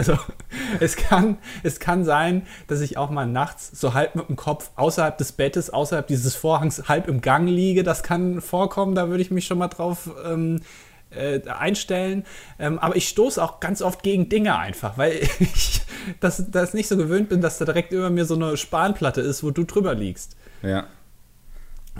Also 0.00 0.18
es 0.80 0.96
kann, 0.96 1.36
es 1.62 1.78
kann 1.78 2.04
sein, 2.04 2.46
dass 2.68 2.80
ich 2.80 2.96
auch 2.96 3.10
mal 3.10 3.26
nachts 3.26 3.70
so 3.78 3.92
halb 3.92 4.14
mit 4.14 4.28
dem 4.28 4.36
Kopf 4.36 4.70
außerhalb 4.76 5.16
des 5.18 5.32
Bettes, 5.32 5.68
außerhalb 5.70 6.06
dieses 6.06 6.34
Vorhangs 6.34 6.88
halb 6.88 7.06
im 7.06 7.20
Gang 7.20 7.48
liege. 7.48 7.82
Das 7.82 8.02
kann 8.02 8.40
vorkommen, 8.40 8.94
da 8.94 9.08
würde 9.08 9.22
ich 9.22 9.30
mich 9.30 9.44
schon 9.46 9.58
mal 9.58 9.68
drauf 9.68 10.10
ähm, 10.24 10.62
äh, 11.10 11.46
einstellen. 11.46 12.24
Ähm, 12.58 12.78
aber 12.78 12.96
ich 12.96 13.08
stoße 13.08 13.42
auch 13.42 13.60
ganz 13.60 13.82
oft 13.82 14.02
gegen 14.02 14.30
Dinge 14.30 14.56
einfach, 14.58 14.96
weil 14.96 15.20
ich 15.38 15.82
das, 16.20 16.50
das 16.50 16.72
nicht 16.72 16.88
so 16.88 16.96
gewöhnt 16.96 17.28
bin, 17.28 17.42
dass 17.42 17.58
da 17.58 17.66
direkt 17.66 17.92
über 17.92 18.08
mir 18.08 18.24
so 18.24 18.34
eine 18.34 18.56
Spanplatte 18.56 19.20
ist, 19.20 19.44
wo 19.44 19.50
du 19.50 19.64
drüber 19.64 19.94
liegst. 19.94 20.34
Ja. 20.62 20.86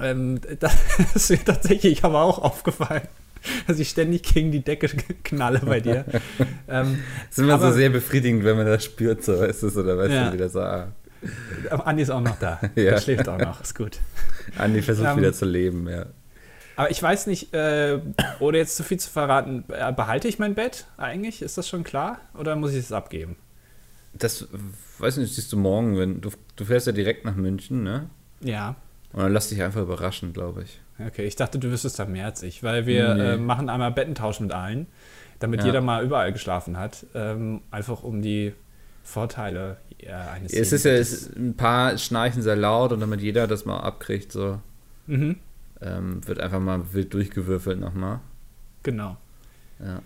Ähm, 0.01 0.41
das 0.59 0.75
ist 1.15 1.31
mir 1.31 1.45
tatsächlich 1.45 2.03
aber 2.03 2.23
auch 2.23 2.39
aufgefallen, 2.39 3.09
dass 3.67 3.79
ich 3.79 3.89
ständig 3.89 4.23
gegen 4.23 4.51
die 4.53 4.61
Decke 4.63 4.89
knalle 5.25 5.61
bei 5.61 5.81
dir. 5.81 6.05
ähm, 6.69 6.99
Das 7.29 7.39
ist 7.39 7.39
immer 7.39 7.55
Aber- 7.55 7.71
so 7.71 7.77
sehr 7.77 7.91
befriedigend, 7.91 8.45
wenn 8.45 8.57
man 8.57 8.67
das 8.67 8.85
spürt, 8.85 9.23
so 9.25 9.43
ist 9.45 9.63
es, 9.63 9.77
oder 9.77 9.97
weißt 9.99 10.13
Ja. 10.13 10.27
du, 10.29 10.33
wieder 10.35 10.49
so, 10.49 10.61
ah, 10.61 10.89
aber 11.69 11.87
Andi 11.87 12.03
ist 12.03 12.11
auch 12.11 12.21
noch 12.21 12.39
da. 12.39 12.59
Ja. 12.77 12.93
Der 12.93 13.01
schläft 13.01 13.29
auch 13.29 13.39
noch, 13.39 13.61
ist 13.61 13.75
gut. 13.75 13.99
Andi 14.57 14.81
versucht 14.83 15.09
Ähm, 15.09 15.17
wieder 15.19 15.33
zu 15.35 15.45
leben, 15.45 15.89
ja. 15.89 16.07
Aber 16.77 16.91
ich 16.91 17.03
weiß 17.03 17.27
nicht, 17.27 17.53
äh, 17.53 17.99
ohne 18.39 18.57
jetzt 18.57 18.75
zu 18.77 18.83
viel 18.83 18.99
zu 18.99 19.11
verraten, 19.11 19.65
äh, 19.69 19.93
behalte 19.93 20.29
ich 20.29 20.39
mein 20.39 20.55
Bett 20.55 20.87
eigentlich? 20.97 21.43
Ist 21.43 21.59
das 21.59 21.69
schon 21.69 21.85
klar? 21.85 22.21
Oder 22.39 22.57
muss 22.57 22.71
ich 22.73 22.79
es 22.79 22.93
abgeben? 22.93 23.37
Das, 24.15 24.49
weiß 24.99 25.19
nicht, 25.19 25.35
siehst 25.35 25.53
du 25.53 25.59
morgen, 25.59 25.99
wenn, 25.99 26.23
du, 26.23 26.31
du 26.57 26.65
fährst 26.65 26.87
ja 26.87 26.93
direkt 26.95 27.27
nach 27.27 27.35
München, 27.37 27.83
ne? 27.83 28.09
Ja. 28.41 28.77
Und 29.13 29.21
dann 29.23 29.33
lass 29.33 29.49
dich 29.49 29.63
einfach 29.63 29.83
überraschen, 29.83 30.33
glaube 30.33 30.63
ich. 30.63 30.81
Okay, 31.05 31.25
ich 31.25 31.35
dachte, 31.37 31.59
du 31.59 31.71
wüsstest 31.71 31.99
da 31.99 32.05
mehr 32.05 32.27
als 32.27 32.43
ich, 32.43 32.63
weil 32.63 32.87
wir 32.87 33.15
Nee. 33.15 33.21
äh, 33.33 33.37
machen 33.37 33.69
einmal 33.69 33.91
Bettentausch 33.91 34.39
mit 34.41 34.53
allen, 34.53 34.87
damit 35.41 35.61
Ja. 35.61 35.67
jeder 35.67 35.81
mal 35.81 36.05
überall 36.05 36.33
geschlafen 36.33 36.77
hat, 36.79 37.07
ähm, 37.15 37.63
einfach 37.71 38.03
um 38.03 38.23
die 38.23 38.53
Vorteile 39.03 39.79
äh, 39.99 40.13
eines 40.13 40.53
Es 40.53 40.73
ist 40.73 40.85
ja, 40.85 40.93
es, 40.93 41.35
ein 41.35 41.57
paar 41.57 41.99
schnarchen 41.99 42.43
sehr 42.43 42.55
laut 42.57 42.93
und 42.93 43.01
damit 43.01 43.21
jeder 43.21 43.47
das 43.47 43.65
mal 43.65 43.79
abkriegt, 43.81 44.31
so 44.31 44.61
Mhm, 45.07 45.37
ähm, 45.81 46.27
wird 46.29 46.39
einfach 46.41 46.61
mal 46.61 46.93
wild 46.93 47.13
durchgewürfelt 47.13 47.81
nochmal. 47.81 48.21
genau. 48.83 49.17
Ja. 49.81 50.03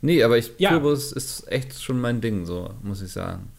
Nee, 0.00 0.22
aber 0.22 0.38
ich, 0.38 0.52
Ja. 0.58 0.70
Tourbus 0.70 1.10
ist 1.12 1.50
echt 1.50 1.82
schon 1.82 2.00
mein 2.00 2.20
Ding, 2.20 2.46
so, 2.46 2.70
muss 2.82 3.02
ich 3.02 3.10
sagen. 3.12 3.50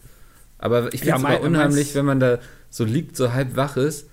Aber 0.58 0.86
ich 0.94 1.00
finde 1.00 1.06
Ja, 1.10 1.16
es 1.16 1.22
mein- 1.22 1.36
aber 1.36 1.44
unheimlich, 1.46 1.94
wenn 1.94 2.06
man 2.06 2.18
da 2.18 2.38
so 2.70 2.84
liegt, 2.84 3.14
so 3.16 3.32
halb 3.34 3.54
wach 3.56 3.76
ist 3.76 4.08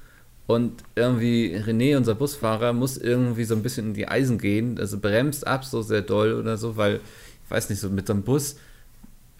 und 0.54 0.84
irgendwie 0.96 1.56
René, 1.56 1.98
unser 1.98 2.16
Busfahrer, 2.16 2.74
muss 2.74 2.98
irgendwie 2.98 3.44
so 3.44 3.56
ein 3.56 3.64
bisschen 3.64 3.88
in 3.88 3.94
die 3.94 4.08
Eisen 4.08 4.38
gehen, 4.38 4.80
also 4.80 5.00
bremst 5.00 5.46
ab 5.46 5.66
so 5.66 5.82
sehr 5.82 6.02
doll 6.02 6.34
oder 6.34 6.58
so, 6.58 6.78
weil, 6.78 7.02
ich 7.46 7.52
weiß 7.52 7.70
nicht, 7.70 7.80
so 7.80 7.90
mit 7.90 8.08
so 8.08 8.14
einem 8.14 8.24
Bus, 8.24 8.58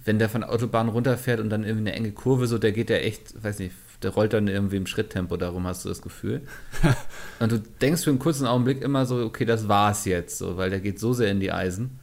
wenn 0.04 0.20
der 0.20 0.30
von 0.30 0.42
der 0.42 0.52
Autobahn 0.52 0.90
runterfährt 0.90 1.40
und 1.40 1.50
dann 1.50 1.64
irgendwie 1.64 1.90
eine 1.90 1.98
enge 1.98 2.12
Kurve, 2.12 2.48
so, 2.48 2.58
der 2.58 2.72
geht 2.72 2.90
ja 2.90 2.98
echt, 2.98 3.44
weiß 3.44 3.60
nicht, 3.60 3.74
der 4.02 4.12
rollt 4.12 4.34
dann 4.34 4.48
irgendwie 4.48 4.78
im 4.78 4.88
Schritttempo, 4.88 5.38
darum 5.38 5.68
hast 5.68 5.86
du 5.86 5.90
das 5.90 6.02
Gefühl. 6.02 6.42
und 7.40 7.52
du 7.52 7.60
denkst 7.60 8.04
für 8.04 8.10
einen 8.10 8.20
kurzen 8.20 8.48
Augenblick 8.48 8.82
immer 8.82 9.06
so, 9.06 9.24
okay, 9.24 9.46
das 9.46 9.68
war's 9.68 10.06
jetzt, 10.06 10.38
so, 10.38 10.58
weil 10.58 10.70
der 10.70 10.80
geht 10.80 11.00
so 11.00 11.14
sehr 11.14 11.32
in 11.32 11.40
die 11.40 11.52
Eisen. 11.52 12.00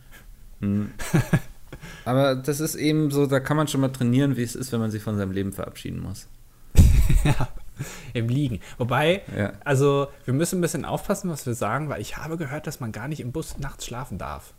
Hm. 0.61 0.93
Aber 2.05 2.35
das 2.35 2.61
ist 2.61 2.75
eben 2.75 3.11
so, 3.11 3.27
da 3.27 3.41
kann 3.41 3.57
man 3.57 3.69
schon 3.69 3.81
mal 3.81 3.89
trainieren, 3.89 4.37
wie 4.37 4.43
es 4.43 4.55
ist, 4.55 4.73
wenn 4.73 4.81
man 4.81 4.91
sich 4.91 5.03
von 5.03 5.17
seinem 5.17 5.33
Leben 5.33 5.53
verabschieden 5.53 6.01
muss. 6.01 6.27
ja, 7.25 7.49
im 8.15 8.29
Liegen. 8.29 8.61
Wobei, 8.79 9.23
Ja. 9.37 9.53
also 9.65 10.09
wir 10.25 10.35
müssen 10.35 10.59
ein 10.59 10.63
bisschen 10.63 10.85
aufpassen, 10.85 11.31
was 11.31 11.47
wir 11.47 11.55
sagen, 11.55 11.89
weil 11.89 12.01
ich 12.01 12.17
habe 12.17 12.37
gehört, 12.37 12.67
dass 12.67 12.81
man 12.81 12.93
gar 12.93 13.09
nicht 13.09 13.21
im 13.21 13.33
Bus 13.33 13.59
nachts 13.59 13.87
schlafen 13.87 14.19
darf. 14.19 14.55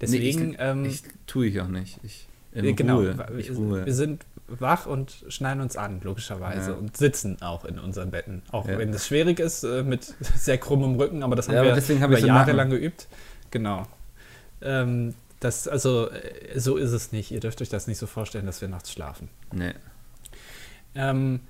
Deswegen, 0.00 0.48
nee, 0.48 0.50
ich, 0.54 0.56
ähm, 0.60 0.84
ich 0.84 1.02
tue 1.26 1.46
ich 1.46 1.60
auch 1.60 1.68
nicht. 1.68 1.98
Ich, 2.02 2.28
äh, 2.52 2.72
genau, 2.72 2.96
Ruhe. 2.98 3.16
wir, 3.16 3.38
Ich 3.38 3.50
ruhe. 3.50 3.86
wir 3.86 3.94
sind 3.94 4.26
wach 4.48 4.86
und 4.86 5.24
schneiden 5.28 5.62
uns 5.62 5.76
an, 5.76 6.00
logischerweise, 6.02 6.72
Ja. 6.72 6.76
und 6.76 6.96
sitzen 6.96 7.40
auch 7.40 7.64
in 7.64 7.78
unseren 7.78 8.10
Betten. 8.10 8.42
Auch 8.50 8.68
Ja. 8.68 8.76
wenn 8.78 8.92
das 8.92 9.06
schwierig 9.06 9.40
ist, 9.40 9.62
äh, 9.64 9.82
mit 9.82 10.04
sehr 10.36 10.58
krummem 10.58 10.96
Rücken, 10.96 11.22
aber 11.22 11.36
das 11.36 11.48
haben 11.48 11.56
aber 11.56 11.68
wir 11.68 11.74
deswegen 11.74 12.02
hab 12.02 12.10
über 12.10 12.20
so 12.20 12.26
Jahre 12.26 12.40
Nacken. 12.40 12.56
lang 12.56 12.70
geübt. 12.70 13.06
Genau. 13.50 13.86
Ähm, 14.60 15.14
das, 15.40 15.68
also, 15.68 16.10
äh, 16.10 16.58
so 16.58 16.76
ist 16.76 16.90
es 16.92 17.12
nicht. 17.12 17.30
Ihr 17.30 17.40
dürft 17.40 17.62
euch 17.62 17.68
das 17.68 17.86
nicht 17.86 17.98
so 17.98 18.06
vorstellen, 18.06 18.46
dass 18.46 18.60
wir 18.60 18.68
nachts 18.68 18.92
schlafen. 18.92 19.28
Nee. 19.52 19.72
Ähm, 20.94 21.40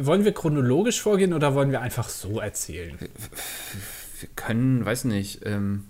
wollen 0.00 0.24
wir 0.24 0.32
chronologisch 0.32 1.00
vorgehen 1.00 1.32
oder 1.32 1.54
wollen 1.54 1.70
wir 1.70 1.80
einfach 1.80 2.08
so 2.08 2.40
erzählen? 2.40 2.98
Wir 2.98 4.28
können, 4.36 4.84
weiß 4.84 5.04
nicht, 5.04 5.46
ähm, 5.46 5.86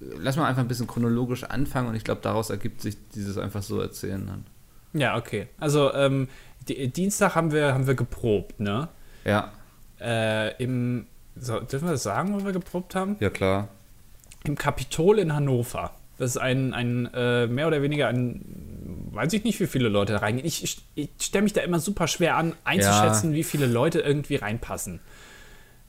lass 0.00 0.36
mal 0.36 0.46
einfach 0.46 0.62
ein 0.62 0.68
bisschen 0.68 0.86
chronologisch 0.86 1.44
anfangen 1.44 1.88
und 1.88 1.94
ich 1.94 2.04
glaube, 2.04 2.20
daraus 2.22 2.50
ergibt 2.50 2.80
sich 2.80 2.96
dieses 3.14 3.36
einfach 3.38 3.62
so 3.62 3.80
erzählen 3.80 4.26
dann. 4.26 4.46
Ja, 4.92 5.16
okay. 5.16 5.46
Also, 5.58 5.92
ähm, 5.94 6.28
die, 6.68 6.88
Dienstag 6.88 7.34
haben 7.34 7.52
wir, 7.52 7.74
haben 7.74 7.86
wir 7.86 7.94
geprobt, 7.94 8.60
ne? 8.60 8.88
Ja, 9.24 9.52
Äh, 10.00 10.56
Im, 10.62 11.06
so, 11.36 11.60
dürfen 11.60 11.86
wir 11.88 11.92
das 11.92 12.02
sagen, 12.02 12.32
wo 12.34 12.44
wir 12.44 12.52
geprobt 12.52 12.94
haben? 12.94 13.16
ja 13.20 13.28
klar. 13.30 13.68
Im 14.44 14.56
Kapitol 14.56 15.18
in 15.18 15.34
Hannover. 15.34 15.92
Das 16.20 16.32
ist 16.32 16.36
ein, 16.36 16.74
ein 16.74 17.08
äh, 17.14 17.46
mehr 17.46 17.66
oder 17.66 17.80
weniger 17.80 18.08
ein, 18.08 19.08
weiß 19.10 19.32
ich 19.32 19.42
nicht, 19.42 19.58
wie 19.58 19.66
viele 19.66 19.88
Leute 19.88 20.12
da 20.12 20.18
reingehen. 20.18 20.46
Ich, 20.46 20.82
ich, 20.94 21.10
stelle 21.18 21.44
mich 21.44 21.54
da 21.54 21.62
immer 21.62 21.80
super 21.80 22.08
schwer 22.08 22.36
an, 22.36 22.52
einzuschätzen, 22.62 23.32
wie 23.32 23.42
viele 23.42 23.64
Leute 23.64 24.00
irgendwie 24.00 24.36
reinpassen. 24.36 25.00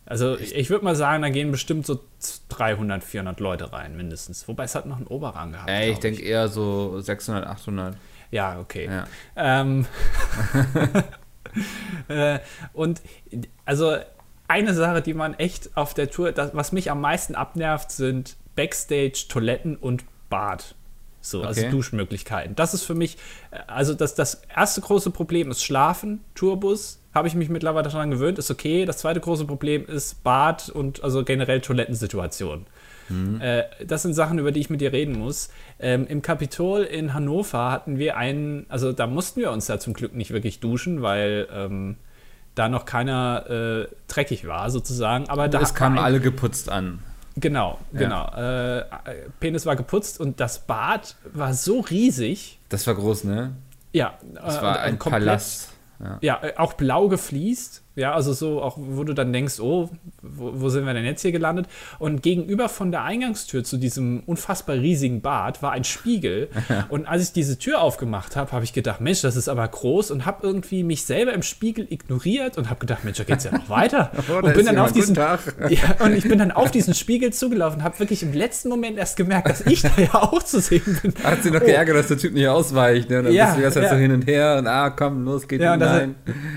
Also 0.06 0.38
ich, 0.38 0.56
ich 0.56 0.70
würde 0.70 0.86
mal 0.86 0.96
sagen, 0.96 1.22
da 1.22 1.28
gehen 1.28 1.52
bestimmt 1.52 1.86
so 1.86 2.00
300, 2.48 3.04
400 3.04 3.42
Leute 3.42 3.74
rein, 3.74 3.98
mindestens. 3.98 4.48
Wobei 4.48 4.64
es 4.64 4.74
hat 4.74 4.86
noch 4.86 4.96
einen 4.96 5.08
Oberrang 5.08 5.52
gehabt. 5.52 5.70
Ey, 5.70 5.92
ich 5.92 6.00
denke 6.00 6.22
eher 6.22 6.48
so 6.48 7.02
600, 7.02 7.46
800. 7.46 7.98
Ja, 8.32 8.58
okay. 8.58 8.86
Ja. 8.86 9.08
Ähm, 9.36 9.86
äh, 12.08 12.40
und 12.72 13.02
also 13.66 13.98
eine 14.48 14.74
Sache, 14.74 15.02
die 15.02 15.14
man 15.14 15.34
echt 15.34 15.76
auf 15.76 15.94
der 15.94 16.10
Tour, 16.10 16.32
das, 16.32 16.56
was 16.56 16.72
mich 16.72 16.90
am 16.90 17.02
meisten 17.02 17.36
abnervt, 17.36 17.92
sind 17.92 18.38
Backstage, 18.56 19.26
Toiletten 19.28 19.76
und 19.76 20.06
Bad. 20.32 20.74
So, 21.22 21.44
also 21.44 21.62
Okay. 21.62 21.70
Duschmöglichkeiten. 21.70 22.56
Das 22.56 22.74
ist 22.74 22.84
für 22.84 22.96
mich, 22.96 23.18
äh, 23.52 23.60
also 23.68 23.94
das, 23.94 24.16
das 24.16 24.42
erste 24.56 24.82
große 24.82 25.12
Problem 25.12 25.52
ist 25.52 25.64
Schlafen, 25.64 26.22
Tourbus. 26.34 26.98
Habe 27.14 27.28
ich 27.28 27.36
mich 27.36 27.50
mittlerweile 27.50 27.88
daran 27.90 28.10
gewöhnt, 28.10 28.40
ist 28.40 28.50
okay. 28.50 28.86
Das 28.86 28.98
zweite 28.98 29.20
große 29.20 29.46
Problem 29.46 29.86
ist 29.86 30.24
Bad 30.24 30.70
und 30.70 31.04
also 31.04 31.24
generell 31.24 31.62
Toilettensituation. 31.62 32.66
Äh, 33.42 33.64
das 33.86 34.04
sind 34.04 34.14
Sachen, 34.14 34.40
über 34.40 34.54
die 34.54 34.62
ich 34.62 34.70
mit 34.70 34.80
dir 34.80 34.94
reden 34.94 35.20
muss. 35.20 35.50
Ähm, 35.80 36.08
Im 36.08 36.22
Kapitol 36.22 36.84
in 36.84 37.14
Hannover 37.14 37.70
hatten 37.70 37.98
wir 37.98 38.16
einen, 38.16 38.66
also 38.70 38.94
da 38.94 39.06
mussten 39.06 39.42
wir 39.42 39.52
uns 39.52 39.68
ja 39.68 39.80
zum 39.80 39.94
Glück 39.94 40.16
nicht 40.16 40.32
wirklich 40.32 40.62
duschen, 40.62 41.02
weil 41.02 41.48
ähm, 41.54 41.98
da 42.56 42.70
noch 42.70 42.86
keiner 42.86 43.50
äh, 43.50 43.88
dreckig 44.08 44.48
war, 44.48 44.70
sozusagen. 44.72 45.28
Aber 45.28 45.50
da 45.50 45.60
es 45.60 45.76
kamen 45.76 45.98
alle 45.98 46.22
geputzt 46.22 46.70
an. 46.70 47.00
Genau, 47.38 47.78
genau. 47.94 48.28
Äh, 48.36 48.84
Penis 49.40 49.66
war 49.66 49.76
geputzt 49.76 50.20
und 50.20 50.40
das 50.40 50.60
Bad 50.60 51.16
war 51.34 51.54
so 51.54 51.80
riesig. 51.80 52.60
Das 52.70 52.86
war 52.88 52.96
groß, 52.96 53.24
ne? 53.24 53.56
Ja, 53.94 54.16
Das 54.34 54.58
äh, 54.58 54.62
war 54.62 54.80
ein 54.82 55.00
komplett- 55.00 55.24
Palast. 55.26 55.70
Ja. 56.00 56.18
Ja, 56.22 56.40
äh, 56.44 56.54
auch 56.58 56.74
blau 56.74 57.08
gefliest. 57.08 57.84
Ja, 57.96 58.14
also 58.14 58.34
so 58.34 58.62
auch, 58.62 58.78
wo 58.80 59.04
du 59.04 59.14
dann 59.14 59.34
denkst, 59.34 59.60
oh, 59.60 59.90
wo, 60.22 60.52
wo 60.56 60.70
sind 60.70 60.86
wir 60.86 60.94
denn 60.94 61.06
jetzt 61.06 61.22
hier 61.22 61.32
gelandet? 61.32 61.68
Und 62.00 62.24
gegenüber 62.24 62.70
von 62.70 62.92
der 62.92 63.04
Eingangstür 63.04 63.64
zu 63.64 63.78
diesem 63.78 64.24
unfassbar 64.26 64.76
riesigen 64.78 65.22
Bad 65.22 65.62
war 65.62 65.72
ein 65.74 65.84
Spiegel. 65.84 66.50
und 66.90 67.06
als 67.06 67.24
ich 67.24 67.34
diese 67.34 67.58
Tür 67.58 67.82
aufgemacht 67.82 68.36
habe, 68.36 68.52
habe 68.52 68.64
ich 68.64 68.74
gedacht, 68.74 69.02
Mensch, 69.02 69.22
das 69.22 69.36
ist 69.36 69.50
aber 69.50 69.68
groß 69.68 70.12
und 70.12 70.26
habe 70.26 70.46
irgendwie 70.48 70.84
mich 70.84 71.04
selber 71.06 71.34
im 71.34 71.42
Spiegel 71.44 71.86
ignoriert 71.90 72.58
und 72.58 72.70
habe 72.70 72.80
gedacht, 72.80 73.04
Mensch, 73.04 73.18
da 73.18 73.24
geht's 73.24 73.44
ja 73.44 73.52
noch 73.52 73.70
weiter. 73.70 74.12
Oh, 74.32 74.38
und 74.46 74.54
bin 74.54 74.66
dann 74.66 74.78
auf 74.78 74.92
diesen 74.92 75.16
ja, 75.16 75.36
und 76.00 76.14
ich 76.14 76.24
bin 76.28 76.40
dann 76.40 76.52
auf 76.52 76.72
diesen 76.72 76.94
Spiegel 76.94 77.34
zugelaufen, 77.34 77.84
habe 77.84 78.00
wirklich 78.00 78.24
im 78.24 78.34
letzten 78.34 78.70
Moment 78.70 78.98
erst 78.98 79.18
gemerkt, 79.18 79.50
dass 79.50 79.62
ich 79.62 79.82
da 79.82 79.92
ja 79.98 80.14
auch 80.16 80.44
zu 80.44 80.60
sehen 80.62 81.00
bin. 81.02 81.14
Hat 81.24 81.44
sie 81.44 81.52
noch 81.52 81.62
Oh. 81.62 81.66
geärgert, 81.66 81.96
dass 81.98 82.08
der 82.08 82.18
Typ 82.18 82.34
nicht 82.34 82.48
ausweicht. 82.48 83.10
Ne? 83.10 83.20
Und 83.20 83.26
dann 83.26 83.34
Ja, 83.34 83.54
bist 83.54 83.76
du 83.76 83.82
halt 83.82 83.84
ja. 83.84 83.90
so 83.90 83.96
hin 83.96 84.12
und 84.12 84.26
her 84.28 84.58
und 84.60 84.68
ah, 84.68 84.90
komm, 84.90 85.24
los, 85.26 85.48
geht 85.48 85.62
Ja, 85.62 85.74
und 85.74 85.80
dass, 85.80 86.00
er, 86.02 86.10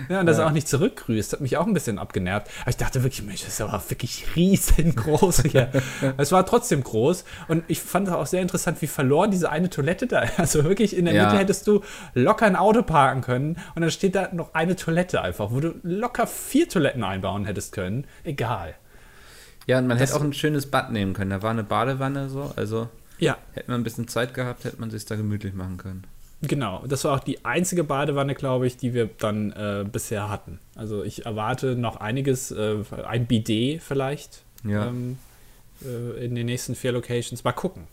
ja, 0.09 0.21
und 0.21 0.26
dass 0.26 0.38
er 0.38 0.47
auch 0.47 0.53
nicht 0.53 0.69
zurückgrüßt, 0.69 1.24
hat 1.33 1.40
mich 1.40 1.57
auch 1.57 1.66
ein 1.66 1.75
bisschen 1.75 1.99
abgenervt. 1.99 2.49
Aber 2.61 2.71
ich 2.71 2.76
dachte 2.76 3.02
wirklich, 3.02 3.23
Mensch, 3.25 3.40
das 3.43 3.54
ist 3.54 3.61
aber 3.61 3.83
wirklich 3.88 4.25
riesengroß 4.37 5.43
hier. 5.43 5.71
es 6.16 6.33
war 6.33 6.45
trotzdem 6.47 6.83
groß 6.85 7.25
und 7.49 7.64
ich 7.69 7.81
fand 7.81 8.09
es 8.09 8.14
auch 8.14 8.26
sehr 8.26 8.43
interessant, 8.43 8.83
wie 8.83 8.87
verloren 8.87 9.31
diese 9.31 9.50
eine 9.50 9.71
Toilette 9.71 10.07
da. 10.07 10.23
Also 10.37 10.64
wirklich 10.64 10.97
in 10.97 11.04
der 11.07 11.14
Ja. 11.14 11.25
Mitte 11.26 11.38
hättest 11.38 11.66
du 11.66 11.83
locker 12.14 12.47
ein 12.47 12.57
Auto 12.57 12.83
parken 12.83 13.21
können 13.23 13.57
und 13.75 13.83
dann 13.83 13.90
steht 13.90 14.14
da 14.14 14.28
noch 14.33 14.54
eine 14.54 14.76
Toilette 14.76 15.21
einfach, 15.23 15.50
wo 15.50 15.61
du 15.61 15.75
locker 15.83 16.26
vier 16.26 16.69
Toiletten 16.69 17.02
einbauen 17.04 17.45
hättest 17.45 17.73
können. 17.73 18.07
Egal. 18.25 18.75
Ja, 19.66 19.78
und 19.78 19.87
man 19.87 19.99
Das- 19.99 20.11
hätte 20.11 20.21
auch 20.21 20.25
ein 20.25 20.33
schönes 20.35 20.71
Bad 20.71 20.93
nehmen 20.93 21.14
können. 21.14 21.31
Da 21.31 21.43
war 21.43 21.50
eine 21.50 21.64
Badewanne 21.64 22.28
so, 22.28 22.52
also 22.57 22.88
Ja, 23.19 23.37
hätte 23.52 23.71
man 23.71 23.81
ein 23.81 23.85
bisschen 23.85 24.09
Zeit 24.09 24.35
gehabt, 24.35 24.64
hätte 24.64 24.81
man 24.81 24.90
sich 24.90 25.04
da 25.07 25.16
gemütlich 25.16 25.54
machen 25.54 25.76
können. 25.78 26.04
Genau, 26.46 26.82
das 26.86 27.04
war 27.04 27.16
auch 27.16 27.20
die 27.20 27.44
einzige 27.44 27.84
Badewanne, 27.84 28.34
glaube 28.34 28.66
ich, 28.66 28.76
die 28.76 28.92
wir 28.94 29.08
dann 29.18 29.52
äh, 29.52 29.84
bisher 29.90 30.28
hatten. 30.28 30.58
Also 30.74 31.02
ich 31.02 31.26
erwarte 31.26 31.76
noch 31.76 31.96
einiges, 31.96 32.50
äh, 32.50 32.76
ein 33.06 33.26
Bidet 33.26 33.82
vielleicht 33.82 34.42
Ja. 34.64 34.86
ähm, 34.88 35.18
äh, 35.84 36.24
in 36.24 36.34
den 36.34 36.46
nächsten 36.46 36.74
vier 36.74 36.92
Locations. 36.92 37.44
Mal 37.44 37.52
gucken. 37.52 37.84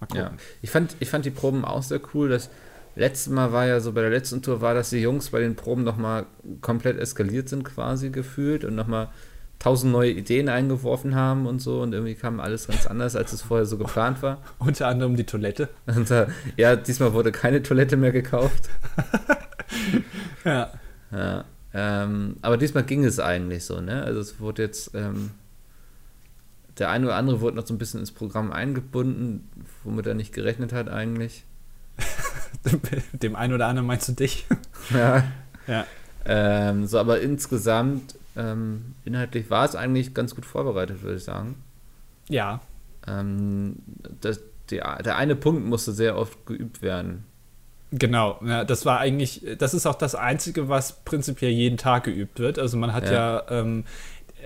Mal 0.00 0.06
gucken. 0.06 0.22
Ja. 0.24 0.32
Ich 0.62 0.70
fand, 0.70 0.96
ich 1.00 1.10
fand 1.10 1.24
die 1.24 1.30
Proben 1.30 1.64
auch 1.64 1.82
sehr 1.82 2.00
cool. 2.14 2.28
Das 2.28 2.50
letzte 2.96 3.30
Mal 3.30 3.52
war 3.52 3.66
ja 3.66 3.80
so, 3.80 3.92
bei 3.92 4.00
der 4.00 4.10
letzten 4.10 4.42
Tour 4.42 4.60
war, 4.60 4.74
dass 4.74 4.90
die 4.90 4.98
Jungs 4.98 5.30
bei 5.30 5.40
den 5.40 5.54
Proben 5.54 5.84
nochmal 5.84 6.26
komplett 6.60 6.98
eskaliert 6.98 7.48
sind 7.48 7.62
quasi 7.64 8.10
gefühlt 8.10 8.64
und 8.64 8.74
nochmal 8.74 9.08
tausend 9.62 9.92
neue 9.92 10.10
Ideen 10.10 10.48
eingeworfen 10.48 11.14
haben 11.14 11.46
und 11.46 11.60
so 11.60 11.82
und 11.82 11.92
irgendwie 11.92 12.16
kam 12.16 12.40
alles 12.40 12.66
ganz 12.66 12.86
anders, 12.86 13.14
als 13.14 13.32
es 13.32 13.42
vorher 13.42 13.64
so 13.64 13.78
geplant 13.78 14.20
war. 14.20 14.38
Unter 14.58 14.88
anderem 14.88 15.16
die 15.16 15.24
Toilette. 15.24 15.68
Und, 15.86 16.10
äh, 16.10 16.26
ja, 16.56 16.74
diesmal 16.74 17.12
wurde 17.12 17.30
keine 17.30 17.62
Toilette 17.62 17.96
mehr 17.96 18.12
gekauft. 18.12 18.68
Ja. 20.44 20.72
Ja, 21.12 21.44
ähm, 21.72 22.36
aber 22.42 22.56
diesmal 22.56 22.82
ging 22.82 23.04
es 23.04 23.20
eigentlich 23.20 23.64
so, 23.64 23.80
ne? 23.80 24.02
Also 24.02 24.20
es 24.20 24.40
wurde 24.40 24.62
jetzt, 24.62 24.92
ähm, 24.94 25.30
der 26.78 26.90
eine 26.90 27.06
oder 27.06 27.14
andere 27.14 27.40
wurde 27.40 27.56
noch 27.56 27.66
so 27.66 27.72
ein 27.72 27.78
bisschen 27.78 28.00
ins 28.00 28.10
Programm 28.10 28.52
eingebunden, 28.52 29.48
womit 29.84 30.06
er 30.06 30.14
nicht 30.14 30.34
gerechnet 30.34 30.72
hat 30.72 30.88
eigentlich. 30.88 31.44
Dem 33.12 33.36
einen 33.36 33.54
oder 33.54 33.68
anderen 33.68 33.86
meinst 33.86 34.08
du 34.08 34.12
dich? 34.12 34.46
Ja. 34.90 35.24
Ja. 35.68 35.86
Ähm, 36.24 36.86
so, 36.86 36.98
aber 36.98 37.20
insgesamt, 37.20 38.16
ähm, 38.36 38.94
inhaltlich 39.04 39.50
war 39.50 39.64
es 39.64 39.74
eigentlich 39.74 40.14
ganz 40.14 40.34
gut 40.34 40.46
vorbereitet, 40.46 41.02
würde 41.02 41.16
ich 41.16 41.24
sagen. 41.24 41.56
Ja. 42.28 42.60
Ähm, 43.06 43.76
das, 44.20 44.40
die, 44.70 44.76
der 44.76 45.16
eine 45.16 45.36
Punkt 45.36 45.64
musste 45.64 45.92
sehr 45.92 46.16
oft 46.16 46.46
geübt 46.46 46.82
werden. 46.82 47.24
Genau, 47.94 48.40
ja, 48.42 48.64
das 48.64 48.86
war 48.86 49.00
eigentlich, 49.00 49.44
das 49.58 49.74
ist 49.74 49.84
auch 49.86 49.96
das 49.96 50.14
Einzige, 50.14 50.70
was 50.70 51.04
prinzipiell 51.04 51.50
jeden 51.50 51.76
Tag 51.76 52.04
geübt 52.04 52.38
wird. 52.38 52.58
Also 52.58 52.78
man 52.78 52.94
hat 52.94 53.04
ja, 53.04 53.12
Ja. 53.12 53.50
ähm, 53.50 53.84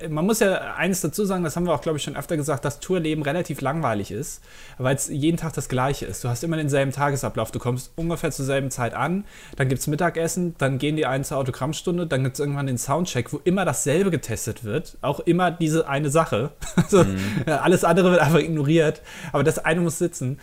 man 0.09 0.27
muss 0.27 0.41
ja 0.41 0.75
eines 0.77 1.01
dazu 1.01 1.25
sagen, 1.25 1.45
das 1.45 1.57
haben 1.57 1.67
wir 1.67 1.75
auch, 1.75 1.81
glaube 1.81 1.99
ich, 1.99 2.05
schon 2.05 2.17
öfter 2.17 2.37
gesagt, 2.37 2.65
dass 2.65 2.81
Tourleben 2.81 3.23
relativ 3.23 3.61
langweilig 3.61 4.11
ist, 4.11 4.43
weil 4.79 4.95
es 4.95 5.09
jeden 5.09 5.37
Tag 5.37 5.53
das 5.55 5.69
Gleiche 5.69 6.07
ist. 6.07 6.23
Du 6.25 6.29
hast 6.29 6.45
immer 6.45 6.57
denselben 6.57 6.93
Tagesablauf. 6.93 7.51
Du 7.51 7.59
kommst 7.59 7.93
ungefähr 7.97 8.31
zur 8.31 8.45
selben 8.45 8.71
Zeit 8.71 8.95
an, 8.95 9.25
dann 9.57 9.69
gibt 9.69 9.81
es 9.81 9.87
Mittagessen, 9.87 10.55
dann 10.59 10.79
gehen 10.79 10.97
die 10.97 11.07
einen 11.07 11.25
zur 11.25 11.39
Autogrammstunde, 11.39 12.07
dann 12.07 12.25
gibt 12.25 12.35
es 12.35 12.41
irgendwann 12.41 12.67
den 12.67 12.79
Soundcheck, 12.79 13.33
wo 13.33 13.41
immer 13.45 13.65
dasselbe 13.65 14.11
getestet 14.11 14.65
wird. 14.65 14.97
Auch 15.01 15.21
immer 15.21 15.51
diese 15.51 15.89
eine 15.89 16.11
Sache. 16.11 16.51
Also, 16.77 17.05
Alles 17.47 17.83
andere 17.83 18.13
wird 18.13 18.21
einfach 18.21 18.39
ignoriert, 18.39 19.03
aber 19.33 19.43
das 19.43 19.59
eine 19.59 19.81
muss 19.81 19.99
sitzen. 19.99 20.39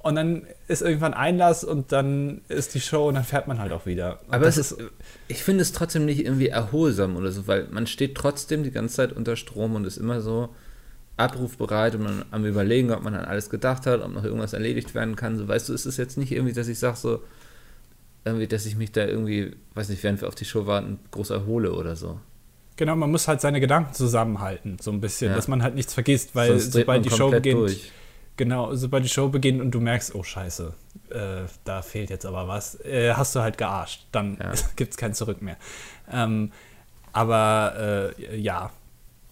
Und 0.00 0.14
dann 0.14 0.46
ist 0.68 0.80
irgendwann 0.82 1.12
Einlass 1.12 1.64
und 1.64 1.90
dann 1.92 2.40
ist 2.48 2.74
die 2.74 2.80
Show 2.80 3.08
und 3.08 3.14
dann 3.14 3.24
fährt 3.24 3.48
man 3.48 3.58
halt 3.58 3.72
auch 3.72 3.84
wieder. 3.84 4.20
Und 4.26 4.34
Aber 4.34 4.46
es 4.46 4.56
ist, 4.56 4.76
ich 5.26 5.42
finde 5.42 5.62
es 5.62 5.72
trotzdem 5.72 6.04
nicht 6.04 6.24
irgendwie 6.24 6.48
erholsam 6.48 7.16
oder 7.16 7.32
so, 7.32 7.46
weil 7.48 7.66
man 7.70 7.86
steht 7.86 8.14
trotzdem 8.14 8.62
die 8.62 8.70
ganze 8.70 8.94
Zeit 8.94 9.12
unter 9.12 9.34
Strom 9.34 9.74
und 9.74 9.84
ist 9.84 9.96
immer 9.96 10.20
so 10.20 10.50
abrufbereit 11.16 11.96
und 11.96 12.04
man 12.04 12.24
am 12.30 12.44
überlegen, 12.44 12.92
ob 12.92 13.02
man 13.02 13.14
an 13.14 13.24
alles 13.24 13.50
gedacht 13.50 13.86
hat, 13.86 14.00
ob 14.02 14.12
noch 14.12 14.24
irgendwas 14.24 14.52
erledigt 14.52 14.94
werden 14.94 15.16
kann. 15.16 15.36
So, 15.36 15.48
weißt 15.48 15.68
du, 15.68 15.72
ist 15.74 15.84
es 15.84 15.96
jetzt 15.96 16.16
nicht 16.16 16.30
irgendwie, 16.30 16.52
dass 16.54 16.68
ich 16.68 16.78
sage 16.78 16.96
so, 16.96 17.22
irgendwie, 18.24 18.46
dass 18.46 18.66
ich 18.66 18.76
mich 18.76 18.92
da 18.92 19.04
irgendwie, 19.04 19.56
weiß 19.74 19.88
nicht, 19.88 20.02
während 20.04 20.20
wir 20.20 20.28
auf 20.28 20.36
die 20.36 20.44
Show 20.44 20.66
warten, 20.66 21.00
groß 21.10 21.30
erhole 21.30 21.72
oder 21.72 21.96
so. 21.96 22.20
Genau, 22.76 22.94
man 22.94 23.10
muss 23.10 23.26
halt 23.26 23.40
seine 23.40 23.58
Gedanken 23.58 23.92
zusammenhalten, 23.94 24.76
so 24.80 24.92
ein 24.92 25.00
bisschen, 25.00 25.30
Ja. 25.30 25.36
dass 25.36 25.48
man 25.48 25.64
halt 25.64 25.74
nichts 25.74 25.92
vergisst, 25.92 26.36
weil 26.36 26.60
sobald 26.60 27.04
die 27.04 27.10
Show 27.10 27.30
beginnt, 27.30 27.58
durch. 27.58 27.90
Genau, 28.38 28.74
sobald 28.74 29.04
die 29.04 29.10
Show 29.10 29.28
beginnt 29.28 29.60
und 29.60 29.70
du 29.72 29.80
merkst, 29.80 30.14
oh 30.14 30.22
Scheiße, 30.22 30.72
äh, 31.10 31.16
da 31.64 31.82
fehlt 31.82 32.08
jetzt 32.08 32.24
aber 32.24 32.48
was, 32.48 32.80
äh, 32.86 33.12
hast 33.12 33.36
du 33.36 33.40
halt 33.40 33.58
gearscht, 33.58 34.06
dann 34.12 34.38
Ja. 34.40 34.52
gibt 34.76 34.92
es 34.92 34.96
kein 34.96 35.12
Zurück 35.12 35.42
mehr. 35.42 35.56
Ähm, 36.10 36.50
aber 37.12 38.14
äh, 38.30 38.36
ja, 38.38 38.70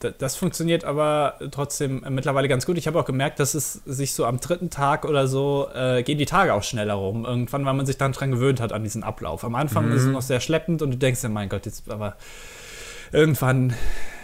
d- 0.03 0.13
das 0.19 0.37
funktioniert 0.37 0.85
aber 0.85 1.39
trotzdem 1.51 2.03
äh, 2.05 2.11
mittlerweile 2.11 2.49
ganz 2.49 2.67
gut. 2.67 2.77
Ich 2.79 2.87
habe 2.87 2.99
auch 2.99 3.05
gemerkt, 3.05 3.39
dass 3.41 3.55
es 3.55 3.75
sich 3.87 4.13
so 4.13 4.25
am 4.27 4.41
dritten 4.41 4.69
Tag 4.71 5.05
oder 5.05 5.27
so 5.29 5.69
äh, 5.75 6.03
gehen 6.03 6.19
die 6.19 6.27
Tage 6.27 6.53
auch 6.55 6.63
schneller 6.63 6.95
rum. 6.95 7.25
Irgendwann, 7.25 7.65
weil 7.65 7.75
man 7.75 7.87
sich 7.87 7.97
dann 7.99 8.13
dran 8.13 8.31
gewöhnt 8.33 8.61
hat 8.61 8.73
an 8.73 8.83
diesen 8.83 9.03
Ablauf. 9.05 9.45
Am 9.45 9.55
Anfang 9.55 9.91
ist 9.93 10.03
es 10.03 10.09
noch 10.09 10.23
sehr 10.23 10.41
schleppend 10.41 10.83
und 10.83 10.91
du 10.91 10.97
denkst 10.97 11.21
dir, 11.21 11.29
mein 11.29 11.49
Gott, 11.49 11.65
jetzt 11.67 11.91
aber 11.91 12.17
irgendwann 13.13 13.75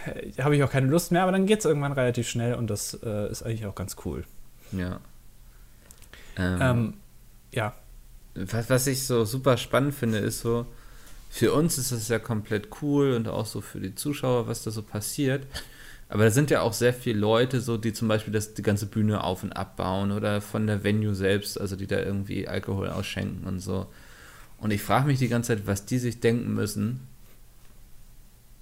äh, 0.06 0.42
habe 0.42 0.56
ich 0.56 0.64
auch 0.64 0.70
keine 0.70 0.86
Lust 0.88 1.12
mehr, 1.12 1.22
aber 1.22 1.32
dann 1.32 1.46
geht 1.46 1.60
es 1.60 1.64
irgendwann 1.64 1.92
relativ 1.92 2.28
schnell 2.28 2.54
und 2.54 2.68
das 2.68 2.94
ist 2.94 3.42
eigentlich 3.44 3.66
auch 3.66 3.74
ganz 3.76 3.96
cool. 4.04 4.24
Ja. 4.72 5.00
Ähm, 6.36 6.58
Ähm, 6.60 6.94
ja, 7.52 7.74
was, 8.34 8.70
was 8.70 8.86
ich 8.86 9.04
so 9.06 9.24
super 9.24 9.56
spannend 9.56 9.94
finde, 9.94 10.18
ist 10.18 10.40
so, 10.40 10.66
für 11.30 11.52
uns 11.52 11.78
ist 11.78 11.92
es 11.92 12.08
ja 12.08 12.18
komplett 12.18 12.68
cool 12.82 13.12
und 13.14 13.28
auch 13.28 13.46
so 13.46 13.60
für 13.60 13.80
die 13.80 13.94
Zuschauer, 13.94 14.46
was 14.48 14.62
da 14.64 14.70
so 14.70 14.82
passiert. 14.82 15.46
Aber 16.08 16.24
da 16.24 16.30
sind 16.30 16.50
ja 16.50 16.60
auch 16.62 16.74
sehr 16.74 16.92
viele 16.94 17.18
Leute, 17.20 17.60
so, 17.60 17.78
die 17.78 17.92
zum 17.94 18.08
Beispiel 18.08 18.32
das, 18.34 18.54
die 18.54 18.62
ganze 18.62 18.86
Bühne 18.86 19.24
auf 19.24 19.42
und 19.42 19.52
abbauen 19.52 20.12
oder 20.12 20.40
von 20.42 20.66
der 20.66 20.84
Venue 20.84 21.14
selbst, 21.14 21.60
also 21.60 21.76
die 21.76 21.86
da 21.86 22.00
irgendwie 22.00 22.48
Alkohol 22.48 22.88
ausschenken 22.90 23.46
und 23.46 23.60
so. 23.60 23.86
Und 24.58 24.72
ich 24.72 24.82
frage 24.82 25.06
mich 25.06 25.18
die 25.18 25.28
ganze 25.28 25.56
Zeit, 25.56 25.66
was 25.66 25.86
die 25.86 25.98
sich 25.98 26.20
denken 26.20 26.54
müssen, 26.54 27.06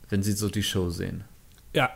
wenn 0.09 0.23
sie 0.23 0.33
so 0.33 0.49
die 0.49 0.62
Show 0.62 0.90
sehen. 0.90 1.25
Ja, 1.73 1.90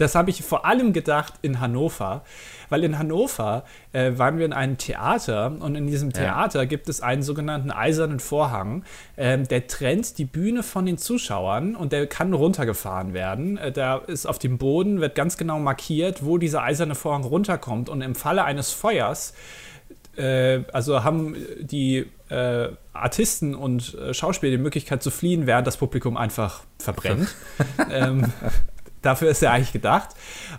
das 0.00 0.14
habe 0.14 0.30
ich 0.30 0.42
vor 0.42 0.64
allem 0.64 0.92
gedacht 0.92 1.34
in 1.42 1.60
Hannover, 1.60 2.22
weil 2.68 2.84
in 2.84 2.98
Hannover 2.98 3.64
äh, 3.92 4.12
waren 4.16 4.38
wir 4.38 4.46
in 4.46 4.52
einem 4.52 4.78
Theater 4.78 5.52
und 5.60 5.74
in 5.74 5.86
diesem 5.86 6.10
Ja. 6.10 6.20
Theater 6.20 6.66
gibt 6.66 6.88
es 6.88 7.00
einen 7.00 7.22
sogenannten 7.22 7.70
eisernen 7.70 8.20
Vorhang, 8.20 8.84
ähm, 9.16 9.46
der 9.46 9.66
trennt 9.66 10.18
die 10.18 10.24
Bühne 10.24 10.62
von 10.62 10.86
den 10.86 10.96
Zuschauern 10.96 11.76
und 11.76 11.92
der 11.92 12.06
kann 12.06 12.32
runtergefahren 12.32 13.12
werden. 13.12 13.58
Äh, 13.58 13.72
da 13.72 13.98
ist 13.98 14.26
auf 14.26 14.38
dem 14.38 14.58
Boden, 14.58 15.00
wird 15.00 15.14
ganz 15.14 15.36
genau 15.36 15.58
markiert, 15.58 16.24
wo 16.24 16.38
dieser 16.38 16.62
eiserne 16.62 16.94
Vorhang 16.94 17.24
runterkommt 17.24 17.88
und 17.88 18.00
im 18.00 18.14
Falle 18.14 18.44
eines 18.44 18.72
Feuers 18.72 19.34
äh, 20.16 20.64
also 20.72 21.04
haben 21.04 21.36
die 21.60 22.06
äh, 22.28 22.68
Artisten 22.92 23.54
und 23.54 23.94
äh, 23.94 24.14
Schauspieler 24.14 24.52
die 24.52 24.62
Möglichkeit 24.62 25.02
zu 25.02 25.10
fliehen, 25.10 25.46
während 25.46 25.66
das 25.66 25.76
Publikum 25.76 26.16
einfach 26.16 26.62
verbrennt. 26.78 27.34
ähm, 27.90 28.32
Dafür 29.02 29.30
ist 29.30 29.42
er 29.42 29.52
eigentlich 29.52 29.72
gedacht. 29.72 30.10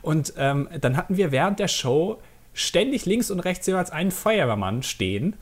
Und 0.02 0.34
ähm, 0.38 0.68
dann 0.80 0.98
hatten 0.98 1.18
wir 1.18 1.32
während 1.32 1.60
der 1.60 1.68
Show 1.68 2.20
ständig 2.54 3.06
links 3.06 3.32
und 3.32 3.40
rechts 3.40 3.66
jeweils 3.68 3.92
einen 3.92 4.12
Feuerwehrmann 4.12 4.84
stehen. 4.84 5.36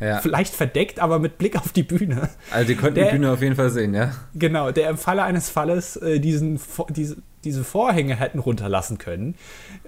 Ja. 0.00 0.18
Vielleicht 0.22 0.54
verdeckt, 0.54 1.00
aber 1.00 1.18
mit 1.18 1.38
Blick 1.38 1.56
auf 1.56 1.72
die 1.72 1.82
Bühne. 1.82 2.30
Also 2.50 2.68
die 2.68 2.76
konnten 2.76 2.94
der, 2.94 3.06
die 3.06 3.12
Bühne 3.12 3.30
auf 3.30 3.42
jeden 3.42 3.56
Fall 3.56 3.70
sehen, 3.70 3.94
ja? 3.94 4.12
Genau, 4.34 4.70
der 4.70 4.90
im 4.90 4.98
Falle 4.98 5.22
eines 5.22 5.50
Falles 5.50 5.96
äh, 5.96 6.18
diesen, 6.18 6.58
diese, 6.90 7.18
diese 7.44 7.64
Vorhänge 7.64 8.16
hätten 8.16 8.38
runterlassen 8.38 8.98
können. 8.98 9.34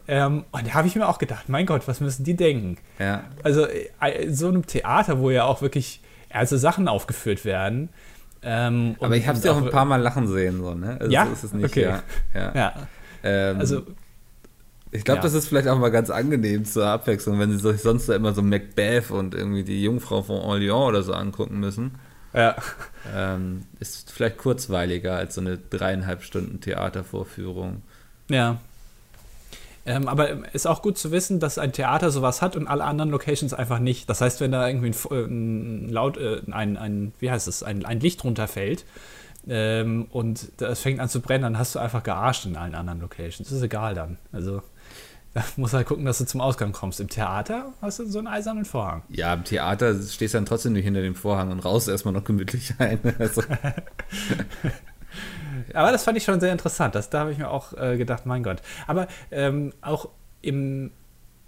Ähm, 0.06 0.44
und 0.52 0.66
da 0.66 0.74
habe 0.74 0.88
ich 0.88 0.94
mir 0.94 1.08
auch 1.08 1.18
gedacht, 1.18 1.48
mein 1.48 1.66
Gott, 1.66 1.88
was 1.88 2.00
müssen 2.00 2.24
die 2.24 2.36
denken? 2.36 2.76
Ja. 2.98 3.24
Also 3.42 3.66
äh, 3.66 4.30
so 4.30 4.48
einem 4.48 4.66
Theater, 4.66 5.20
wo 5.20 5.30
ja 5.30 5.44
auch 5.44 5.62
wirklich 5.62 6.02
ernste 6.28 6.58
Sachen 6.58 6.88
aufgeführt 6.88 7.44
werden. 7.44 7.88
Ähm, 8.42 8.96
aber 9.00 9.16
ich 9.16 9.26
habe 9.26 9.38
sie 9.38 9.50
auch 9.50 9.56
ein 9.56 9.70
paar 9.70 9.84
Mal 9.84 10.00
lachen 10.00 10.28
sehen, 10.28 10.58
so, 10.58 10.74
ne? 10.74 10.96
Also 11.00 11.12
ja, 11.12 11.26
so 11.26 11.32
ist 11.32 11.44
es 11.44 11.52
nicht, 11.52 11.64
okay. 11.66 11.82
ja. 11.82 12.02
ja. 12.34 12.52
ja. 12.54 12.72
Ähm, 13.22 13.58
also 13.58 13.82
ich 14.90 15.04
glaube, 15.04 15.18
ja. 15.18 15.22
das 15.22 15.34
ist 15.34 15.48
vielleicht 15.48 15.68
auch 15.68 15.78
mal 15.78 15.90
ganz 15.90 16.10
angenehm 16.10 16.64
zur 16.64 16.86
Abwechslung, 16.86 17.38
wenn 17.38 17.50
sie 17.50 17.58
sich 17.58 17.82
sonst 17.82 18.08
immer 18.08 18.32
so 18.32 18.42
Macbeth 18.42 19.10
und 19.10 19.34
irgendwie 19.34 19.64
die 19.64 19.82
Jungfrau 19.82 20.22
von 20.22 20.36
Orléans 20.36 20.88
oder 20.88 21.02
so 21.02 21.12
angucken 21.12 21.60
müssen. 21.60 21.92
Ja. 22.32 22.56
Ähm, 23.14 23.62
ist 23.80 24.12
vielleicht 24.12 24.38
kurzweiliger 24.38 25.16
als 25.16 25.34
so 25.34 25.40
eine 25.40 25.58
dreieinhalb 25.58 26.22
Stunden 26.22 26.60
Theatervorführung. 26.60 27.82
Ja. 28.30 28.58
Ähm, 29.88 30.06
aber 30.06 30.52
ist 30.52 30.66
auch 30.66 30.82
gut 30.82 30.98
zu 30.98 31.10
wissen, 31.12 31.40
dass 31.40 31.56
ein 31.56 31.72
Theater 31.72 32.10
sowas 32.10 32.42
hat 32.42 32.56
und 32.56 32.68
alle 32.68 32.84
anderen 32.84 33.10
Locations 33.10 33.54
einfach 33.54 33.78
nicht. 33.78 34.10
Das 34.10 34.20
heißt, 34.20 34.40
wenn 34.42 34.52
da 34.52 34.68
irgendwie 34.68 34.92
ein, 34.92 35.86
ein 35.86 35.88
laut, 35.88 36.18
äh, 36.18 36.42
ein, 36.50 36.76
ein, 36.76 37.14
wie 37.20 37.30
heißt 37.30 37.48
es, 37.48 37.62
ein, 37.62 37.86
ein 37.86 37.98
Licht 37.98 38.22
runterfällt, 38.22 38.84
ähm, 39.48 40.06
und 40.10 40.60
es 40.60 40.80
fängt 40.80 41.00
an 41.00 41.08
zu 41.08 41.20
brennen, 41.20 41.42
dann 41.42 41.58
hast 41.58 41.74
du 41.74 41.78
einfach 41.78 42.02
gearscht 42.02 42.44
in 42.44 42.56
allen 42.56 42.74
anderen 42.74 43.00
Locations. 43.00 43.48
Das 43.48 43.52
ist 43.52 43.62
egal 43.62 43.94
dann. 43.94 44.18
Also 44.30 44.62
da 45.34 45.42
musst 45.56 45.72
halt 45.72 45.86
gucken, 45.86 46.04
dass 46.04 46.18
du 46.18 46.26
zum 46.26 46.42
Ausgang 46.42 46.72
kommst. 46.72 47.00
Im 47.00 47.08
Theater 47.08 47.72
hast 47.80 47.98
du 47.98 48.06
so 48.06 48.18
einen 48.18 48.28
eisernen 48.28 48.66
Vorhang. 48.66 49.04
Ja, 49.08 49.32
im 49.32 49.44
Theater 49.44 49.94
stehst 50.02 50.34
du 50.34 50.38
dann 50.38 50.44
trotzdem 50.44 50.74
nicht 50.74 50.84
hinter 50.84 51.00
dem 51.00 51.14
Vorhang 51.14 51.50
und 51.50 51.60
raus 51.60 51.88
erstmal 51.88 52.12
noch 52.12 52.24
gemütlich 52.24 52.74
ein. 52.78 52.98
Also. 53.18 53.42
Aber 55.74 55.92
das 55.92 56.04
fand 56.04 56.16
ich 56.16 56.24
schon 56.24 56.40
sehr 56.40 56.52
interessant. 56.52 56.94
Das, 56.94 57.10
da 57.10 57.20
habe 57.20 57.32
ich 57.32 57.38
mir 57.38 57.50
auch 57.50 57.72
äh, 57.74 57.96
gedacht, 57.96 58.26
mein 58.26 58.42
Gott. 58.42 58.58
Aber 58.86 59.08
ähm, 59.30 59.72
auch 59.80 60.08
im 60.42 60.90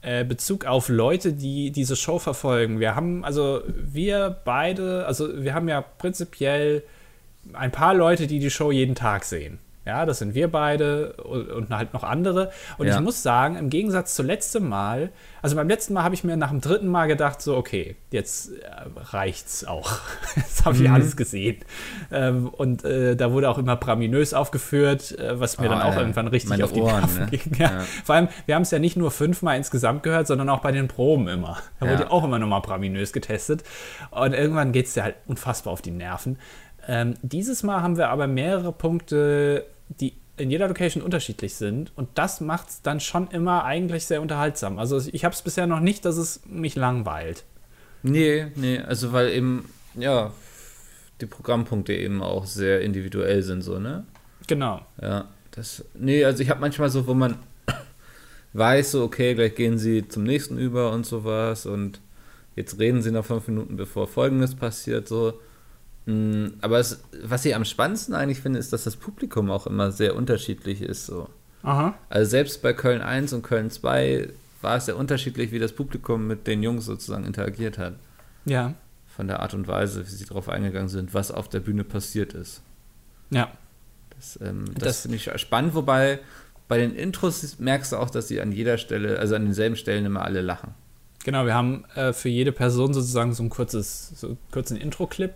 äh, 0.03 0.25
Bezug 0.25 0.65
auf 0.65 0.89
Leute, 0.89 1.33
die 1.33 1.71
diese 1.73 1.97
Show 1.97 2.19
verfolgen. 2.19 2.81
Wir 2.81 2.95
haben, 2.95 3.25
also 3.25 3.63
wir 3.67 4.37
beide, 4.45 5.07
also 5.07 5.43
wir 5.43 5.55
haben 5.55 5.69
ja 5.69 5.83
prinzipiell 5.83 6.83
ein 7.53 7.71
paar 7.71 7.95
Leute, 7.95 8.27
die 8.27 8.39
die 8.39 8.51
Show 8.51 8.71
jeden 8.71 8.95
Tag 8.95 9.25
sehen. 9.25 9.59
Ja, 9.87 10.05
das 10.05 10.19
sind 10.19 10.35
wir 10.35 10.49
beide 10.49 11.15
und, 11.15 11.71
halt 11.71 11.95
noch 11.95 12.05
andere. 12.05 12.51
Und 12.77 12.87
ja. 12.87 12.97
ich 12.97 13.01
muss 13.01 13.23
sagen, 13.23 13.57
im 13.57 13.71
Gegensatz 13.71 14.15
zu 14.15 14.23
letztem 14.23 14.69
Mal, 14.69 15.11
also 15.41 15.57
beim 15.57 15.69
letzten 15.69 15.95
Mal 15.95 16.03
habe 16.03 16.15
ich 16.15 16.23
mir 16.23 16.37
nach 16.37 16.51
dem 16.51 16.61
dritten 16.61 16.87
Mal 16.87 17.07
gedacht, 17.07 17.41
so, 17.41 17.57
okay, 17.57 17.97
jetzt 18.11 18.53
äh, 18.53 18.67
reicht's 18.97 19.65
auch. 19.65 19.99
jetzt 20.37 20.67
habe 20.67 20.77
ich 20.77 20.83
mhm. 20.83 20.95
alles 20.95 21.17
gesehen. 21.17 21.65
Ähm, 22.13 22.49
und 22.49 22.85
äh, 22.85 23.17
da 23.17 23.33
wurde 23.33 23.49
auch 23.49 23.57
immer 23.57 23.75
braminös 23.75 24.35
aufgeführt, 24.35 25.19
äh, 25.19 25.41
was 25.41 25.59
mir 25.59 25.69
oh, 25.69 25.71
dann 25.71 25.81
auch 25.81 25.95
ja. 25.95 26.01
irgendwann 26.01 26.29
richtig 26.29 26.63
auf 26.63 26.73
die 26.73 26.83
Ohren, 26.83 27.01
Nerven 27.01 27.25
ne? 27.25 27.31
ging. 27.31 27.55
Ja. 27.59 27.81
Vor 28.05 28.17
allem, 28.17 28.29
wir 28.45 28.57
haben 28.57 28.63
es 28.63 28.71
ja 28.71 28.79
nicht 28.79 28.99
nur 28.99 29.11
fünfmal 29.11 29.57
insgesamt 29.57 30.03
gehört, 30.03 30.27
sondern 30.27 30.51
auch 30.51 30.61
bei 30.61 30.73
den 30.73 30.89
Proben 30.89 31.27
immer. 31.27 31.57
Da 31.79 31.89
wurde 31.89 32.11
auch 32.11 32.25
immer 32.25 32.39
nochmal 32.39 32.61
braminös 32.61 33.15
getestet. 33.15 33.65
Und 34.11 34.35
irgendwann 34.35 34.73
geht 34.73 34.87
es 34.87 34.95
dir 34.95 35.05
halt 35.05 35.17
unfassbar 35.27 35.73
auf 35.73 35.81
die 35.81 35.91
Nerven. 35.91 36.39
Ähm, 36.89 37.15
dieses 37.23 37.63
Mal 37.63 37.83
haben 37.83 37.97
wir 37.97 38.09
aber 38.09 38.27
mehrere 38.27 38.73
Punkte, 38.73 39.67
die 39.89 40.15
in 40.41 40.51
jeder 40.51 40.69
Location 40.69 41.03
unterschiedlich 41.03 41.55
sind. 41.55 41.93
Und 41.97 42.09
das 42.15 42.41
macht 42.41 42.69
es 42.71 42.83
dann 42.83 43.01
schon 43.01 43.29
immer 43.29 43.65
eigentlich 43.65 44.07
sehr 44.07 44.23
unterhaltsam. 44.23 44.79
Also 44.79 45.01
ich 45.13 45.25
habe 45.25 45.35
es 45.35 45.43
bisher 45.43 45.67
noch 45.67 45.81
nicht, 45.81 46.05
dass 46.05 46.17
es 46.17 46.41
mich 46.47 46.77
langweilt. 46.77 47.45
Nee, 48.03 48.47
nee, 48.57 48.79
also 48.79 49.13
weil 49.13 49.31
eben, 49.31 49.69
ja, 49.95 50.33
die 51.21 51.27
Programmpunkte 51.27 51.93
eben 51.93 52.23
auch 52.23 52.47
sehr 52.47 52.81
individuell 52.81 53.43
sind, 53.43 53.63
so, 53.63 53.79
ne? 53.79 54.07
Genau. 54.47 54.81
Ja, 55.03 55.29
das, 55.51 55.85
nee, 55.95 56.25
also 56.25 56.43
ich 56.43 56.49
habe 56.49 56.61
manchmal 56.61 56.89
so, 56.89 57.07
wo 57.07 57.13
man 57.13 57.37
weiß, 58.55 58.93
so, 58.93 59.05
okay, 59.05 59.35
gleich 59.35 59.55
gehen 59.55 59.77
sie 59.77 60.09
zum 60.09 60.25
nächsten 60.25 60.57
über 60.57 60.93
und 60.93 61.05
sowas 61.05 61.67
und 61.67 62.01
jetzt 62.57 62.79
reden 62.79 63.03
sie 63.03 63.11
noch 63.11 63.27
fünf 63.27 63.47
Minuten, 63.49 63.77
bevor 63.77 64.09
Folgendes 64.09 64.55
passiert, 64.55 65.07
so. 65.07 65.35
Mm, 66.11 66.55
aber 66.61 66.79
es, 66.79 67.03
was 67.23 67.45
ich 67.45 67.55
am 67.55 67.65
spannendsten 67.65 68.15
eigentlich 68.15 68.41
finde, 68.41 68.59
ist, 68.59 68.73
dass 68.73 68.85
das 68.85 68.97
Publikum 68.97 69.51
auch 69.51 69.67
immer 69.67 69.93
sehr 69.93 70.17
unterschiedlich 70.17 70.83
ist. 70.83 71.07
So. 71.07 71.29
Aha. 71.63 71.95
Also 72.09 72.31
selbst 72.31 72.63
bei 72.63 72.73
Köln 72.73 73.01
1 73.01 73.33
und 73.33 73.43
Köln 73.43 73.71
2 73.71 74.31
war 74.61 74.77
es 74.77 74.87
sehr 74.87 74.97
unterschiedlich, 74.97 75.53
wie 75.53 75.59
das 75.59 75.73
Publikum 75.73 76.27
mit 76.27 76.47
den 76.47 76.63
Jungs 76.63 76.85
sozusagen 76.85 77.25
interagiert 77.25 77.79
hat. 77.79 77.95
Ja. 78.45 78.75
Von 79.07 79.29
der 79.29 79.41
Art 79.41 79.55
und 79.55 79.69
Weise, 79.69 80.05
wie 80.05 80.11
sie 80.11 80.25
darauf 80.25 80.49
eingegangen 80.49 80.89
sind, 80.89 81.15
was 81.15 81.31
auf 81.31 81.49
der 81.49 81.61
Bühne 81.61 81.85
passiert 81.85 82.35
ist. 82.35 82.63
Ja. 83.31 83.51
Das, 84.17 84.39
ähm, 84.43 84.65
das, 84.75 84.83
das 84.83 85.01
finde 85.03 85.17
ich 85.17 85.31
spannend, 85.41 85.75
wobei 85.75 86.19
bei 86.69 86.79
den 86.79 86.95
Intros 86.95 87.59
merkst 87.59 87.93
du 87.93 87.97
auch, 87.97 88.11
dass 88.11 88.29
sie 88.29 88.41
an 88.41 88.53
jeder 88.53 88.79
Stelle, 88.79 89.19
also 89.19 89.35
an 89.35 89.45
denselben 89.45 89.77
Stellen 89.77 90.07
immer 90.07 90.23
alle 90.23 90.41
lachen. 90.41 90.75
Genau, 91.25 91.45
wir 91.45 91.55
haben 91.55 91.85
äh, 91.95 92.13
für 92.13 92.29
jede 92.29 92.53
Person 92.53 92.95
sozusagen 92.95 93.35
so 93.35 93.43
ein 93.43 93.51
kurzes, 93.51 94.13
so 94.17 94.29
einen 94.29 94.39
kurzen 94.51 94.77
Intro-Clip 94.77 95.33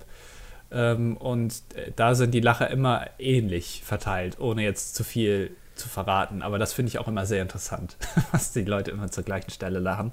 ähm, 0.74 1.16
und 1.16 1.62
äh, 1.74 1.92
da 1.94 2.14
sind 2.14 2.32
die 2.34 2.40
Lacher 2.40 2.68
immer 2.68 3.06
ähnlich 3.18 3.82
verteilt, 3.84 4.40
ohne 4.40 4.62
jetzt 4.62 4.94
zu 4.94 5.04
viel 5.04 5.56
zu 5.74 5.88
verraten. 5.88 6.42
Aber 6.42 6.58
das 6.58 6.72
finde 6.72 6.88
ich 6.88 6.98
auch 6.98 7.08
immer 7.08 7.26
sehr 7.26 7.42
interessant, 7.42 7.96
was 8.32 8.52
die 8.52 8.64
Leute 8.64 8.90
immer 8.90 9.10
zur 9.10 9.24
gleichen 9.24 9.50
Stelle 9.50 9.78
lachen. 9.78 10.12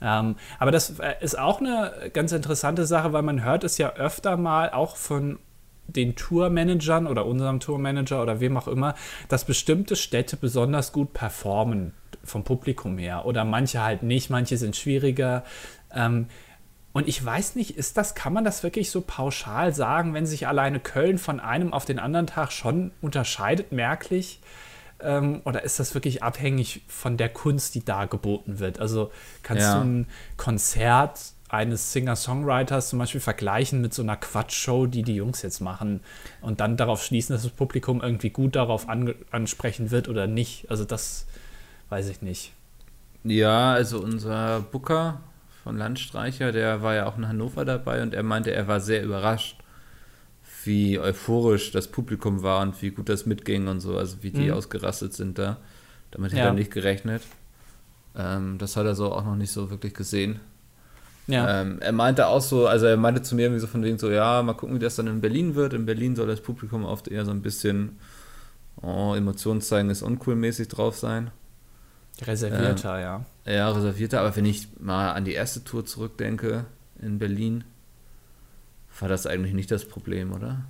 Ähm, 0.00 0.36
aber 0.58 0.70
das 0.70 0.98
äh, 1.00 1.14
ist 1.20 1.38
auch 1.38 1.60
eine 1.60 2.10
ganz 2.12 2.32
interessante 2.32 2.86
Sache, 2.86 3.12
weil 3.12 3.22
man 3.22 3.42
hört 3.42 3.64
es 3.64 3.78
ja 3.78 3.94
öfter 3.94 4.36
mal 4.36 4.70
auch 4.70 4.96
von 4.96 5.38
den 5.88 6.16
Tourmanagern 6.16 7.06
oder 7.06 7.26
unserem 7.26 7.60
Tourmanager 7.60 8.22
oder 8.22 8.40
wem 8.40 8.56
auch 8.56 8.68
immer, 8.68 8.94
dass 9.28 9.44
bestimmte 9.44 9.96
Städte 9.96 10.36
besonders 10.36 10.92
gut 10.92 11.12
performen 11.12 11.94
vom 12.24 12.44
Publikum 12.44 12.98
her 12.98 13.24
oder 13.24 13.44
manche 13.44 13.82
halt 13.82 14.02
nicht, 14.02 14.30
manche 14.30 14.56
sind 14.56 14.76
schwieriger. 14.76 15.44
Ähm, 15.94 16.26
und 16.96 17.08
ich 17.08 17.22
weiß 17.22 17.56
nicht, 17.56 17.76
ist 17.76 17.98
das, 17.98 18.14
kann 18.14 18.32
man 18.32 18.42
das 18.42 18.62
wirklich 18.62 18.90
so 18.90 19.02
pauschal 19.02 19.74
sagen, 19.74 20.14
wenn 20.14 20.24
sich 20.24 20.46
alleine 20.46 20.80
Köln 20.80 21.18
von 21.18 21.40
einem 21.40 21.74
auf 21.74 21.84
den 21.84 21.98
anderen 21.98 22.26
Tag 22.26 22.52
schon 22.52 22.90
unterscheidet, 23.02 23.70
merklich? 23.70 24.40
Ähm, 25.00 25.42
oder 25.44 25.62
ist 25.62 25.78
das 25.78 25.92
wirklich 25.92 26.22
abhängig 26.22 26.80
von 26.88 27.18
der 27.18 27.28
Kunst, 27.28 27.74
die 27.74 27.84
da 27.84 28.06
geboten 28.06 28.60
wird? 28.60 28.80
Also 28.80 29.10
kannst 29.42 29.64
ja. 29.64 29.74
du 29.74 29.84
ein 29.84 30.06
Konzert 30.38 31.20
eines 31.50 31.92
Singer-Songwriters 31.92 32.88
zum 32.88 32.98
Beispiel 32.98 33.20
vergleichen 33.20 33.82
mit 33.82 33.92
so 33.92 34.00
einer 34.00 34.16
Quatschshow, 34.16 34.86
die 34.86 35.02
die 35.02 35.16
Jungs 35.16 35.42
jetzt 35.42 35.60
machen 35.60 36.00
und 36.40 36.60
dann 36.60 36.78
darauf 36.78 37.04
schließen, 37.04 37.34
dass 37.34 37.42
das 37.42 37.52
Publikum 37.52 38.00
irgendwie 38.00 38.30
gut 38.30 38.56
darauf 38.56 38.86
ansprechen 38.88 39.90
wird 39.90 40.08
oder 40.08 40.26
nicht? 40.26 40.70
Also 40.70 40.86
das 40.86 41.26
weiß 41.90 42.08
ich 42.08 42.22
nicht. 42.22 42.54
Ja, 43.22 43.74
also 43.74 44.00
unser 44.00 44.60
Booker 44.60 45.20
von 45.66 45.76
Landstreicher, 45.76 46.52
der 46.52 46.80
war 46.80 46.94
ja 46.94 47.06
auch 47.06 47.18
in 47.18 47.26
Hannover 47.26 47.64
dabei 47.64 48.00
und 48.00 48.14
er 48.14 48.22
meinte, 48.22 48.52
er 48.52 48.68
war 48.68 48.78
sehr 48.78 49.02
überrascht, 49.02 49.58
wie 50.62 50.96
euphorisch 51.00 51.72
das 51.72 51.88
Publikum 51.88 52.44
war 52.44 52.62
und 52.62 52.80
wie 52.82 52.90
gut 52.90 53.08
das 53.08 53.26
mitging 53.26 53.66
und 53.66 53.80
so, 53.80 53.98
also 53.98 54.18
wie 54.22 54.30
die 54.30 54.46
mhm. 54.46 54.52
ausgerastet 54.52 55.12
sind 55.14 55.38
da. 55.38 55.56
Damit 56.12 56.30
ja. 56.30 56.38
hätte 56.38 56.48
er 56.50 56.54
nicht 56.54 56.70
gerechnet. 56.70 57.22
Ähm, 58.16 58.58
das 58.58 58.76
hat 58.76 58.86
er 58.86 58.94
so 58.94 59.10
auch 59.10 59.24
noch 59.24 59.34
nicht 59.34 59.50
so 59.50 59.68
wirklich 59.68 59.92
gesehen. 59.92 60.38
Ja. 61.26 61.62
Ähm, 61.62 61.80
er 61.80 61.90
meinte 61.90 62.28
auch 62.28 62.42
so, 62.42 62.68
also 62.68 62.86
er 62.86 62.96
meinte 62.96 63.22
zu 63.22 63.34
mir 63.34 63.46
irgendwie 63.46 63.60
so 63.60 63.66
von 63.66 63.82
wegen 63.82 63.98
so, 63.98 64.08
ja, 64.08 64.44
mal 64.44 64.54
gucken, 64.54 64.76
wie 64.76 64.80
das 64.80 64.94
dann 64.94 65.08
in 65.08 65.20
Berlin 65.20 65.56
wird. 65.56 65.72
In 65.72 65.84
Berlin 65.84 66.14
soll 66.14 66.28
das 66.28 66.42
Publikum 66.42 66.84
oft 66.84 67.08
eher 67.08 67.24
so 67.24 67.32
ein 67.32 67.42
bisschen 67.42 67.98
oh, 68.82 69.14
Emotionen 69.16 69.62
zeigen, 69.62 69.90
ist 69.90 70.02
uncool 70.02 70.36
mäßig 70.36 70.68
drauf 70.68 70.96
sein. 70.96 71.32
Reservierter, 72.22 72.96
ähm, 72.96 73.02
ja. 73.02 73.52
Ja, 73.52 73.70
reservierter, 73.70 74.20
aber 74.20 74.34
wenn 74.36 74.46
ich 74.46 74.68
mal 74.80 75.12
an 75.12 75.24
die 75.24 75.34
erste 75.34 75.62
Tour 75.62 75.84
zurückdenke 75.84 76.64
in 77.00 77.18
Berlin, 77.18 77.64
war 78.98 79.08
das 79.08 79.26
eigentlich 79.26 79.52
nicht 79.52 79.70
das 79.70 79.84
Problem, 79.84 80.32
oder? 80.32 80.64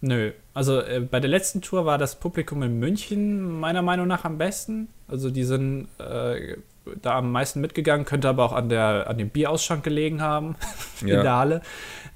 Nö, 0.00 0.32
also 0.54 0.80
äh, 0.80 1.00
bei 1.00 1.20
der 1.20 1.30
letzten 1.30 1.60
Tour 1.60 1.84
war 1.84 1.98
das 1.98 2.18
Publikum 2.18 2.62
in 2.62 2.78
München 2.78 3.60
meiner 3.60 3.82
Meinung 3.82 4.06
nach 4.06 4.24
am 4.24 4.38
besten. 4.38 4.88
Also 5.08 5.30
die 5.30 5.44
sind 5.44 5.88
äh, 5.98 6.56
da 7.02 7.18
am 7.18 7.30
meisten 7.30 7.60
mitgegangen, 7.60 8.06
könnte 8.06 8.28
aber 8.28 8.44
auch 8.44 8.52
an, 8.52 8.70
der, 8.70 9.08
an 9.08 9.18
dem 9.18 9.28
Bierausschank 9.28 9.84
gelegen 9.84 10.22
haben 10.22 10.56
in 11.02 11.08
ja. 11.08 11.22
der 11.22 11.36
Halle. 11.36 11.62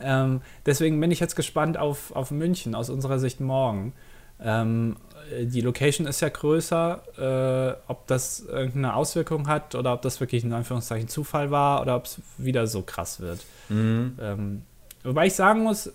Ähm, 0.00 0.40
deswegen 0.64 0.98
bin 0.98 1.10
ich 1.10 1.20
jetzt 1.20 1.36
gespannt 1.36 1.76
auf, 1.76 2.16
auf 2.16 2.30
München 2.30 2.74
aus 2.74 2.88
unserer 2.88 3.18
Sicht 3.18 3.40
morgen. 3.40 3.92
Ähm, 4.40 4.96
äh, 5.32 5.46
die 5.46 5.60
Location 5.60 6.06
ist 6.06 6.20
ja 6.20 6.28
größer, 6.28 7.76
äh, 7.86 7.90
ob 7.90 8.06
das 8.06 8.40
irgendeine 8.40 8.94
Auswirkung 8.94 9.48
hat 9.48 9.74
oder 9.74 9.92
ob 9.92 10.02
das 10.02 10.20
wirklich 10.20 10.44
in 10.44 10.52
Anführungszeichen 10.52 11.08
Zufall 11.08 11.50
war 11.50 11.82
oder 11.82 11.96
ob 11.96 12.06
es 12.06 12.20
wieder 12.38 12.66
so 12.66 12.82
krass 12.82 13.20
wird. 13.20 13.40
Mhm. 13.68 14.18
Ähm, 14.20 14.62
wobei 15.02 15.26
ich 15.26 15.34
sagen 15.34 15.62
muss, 15.62 15.92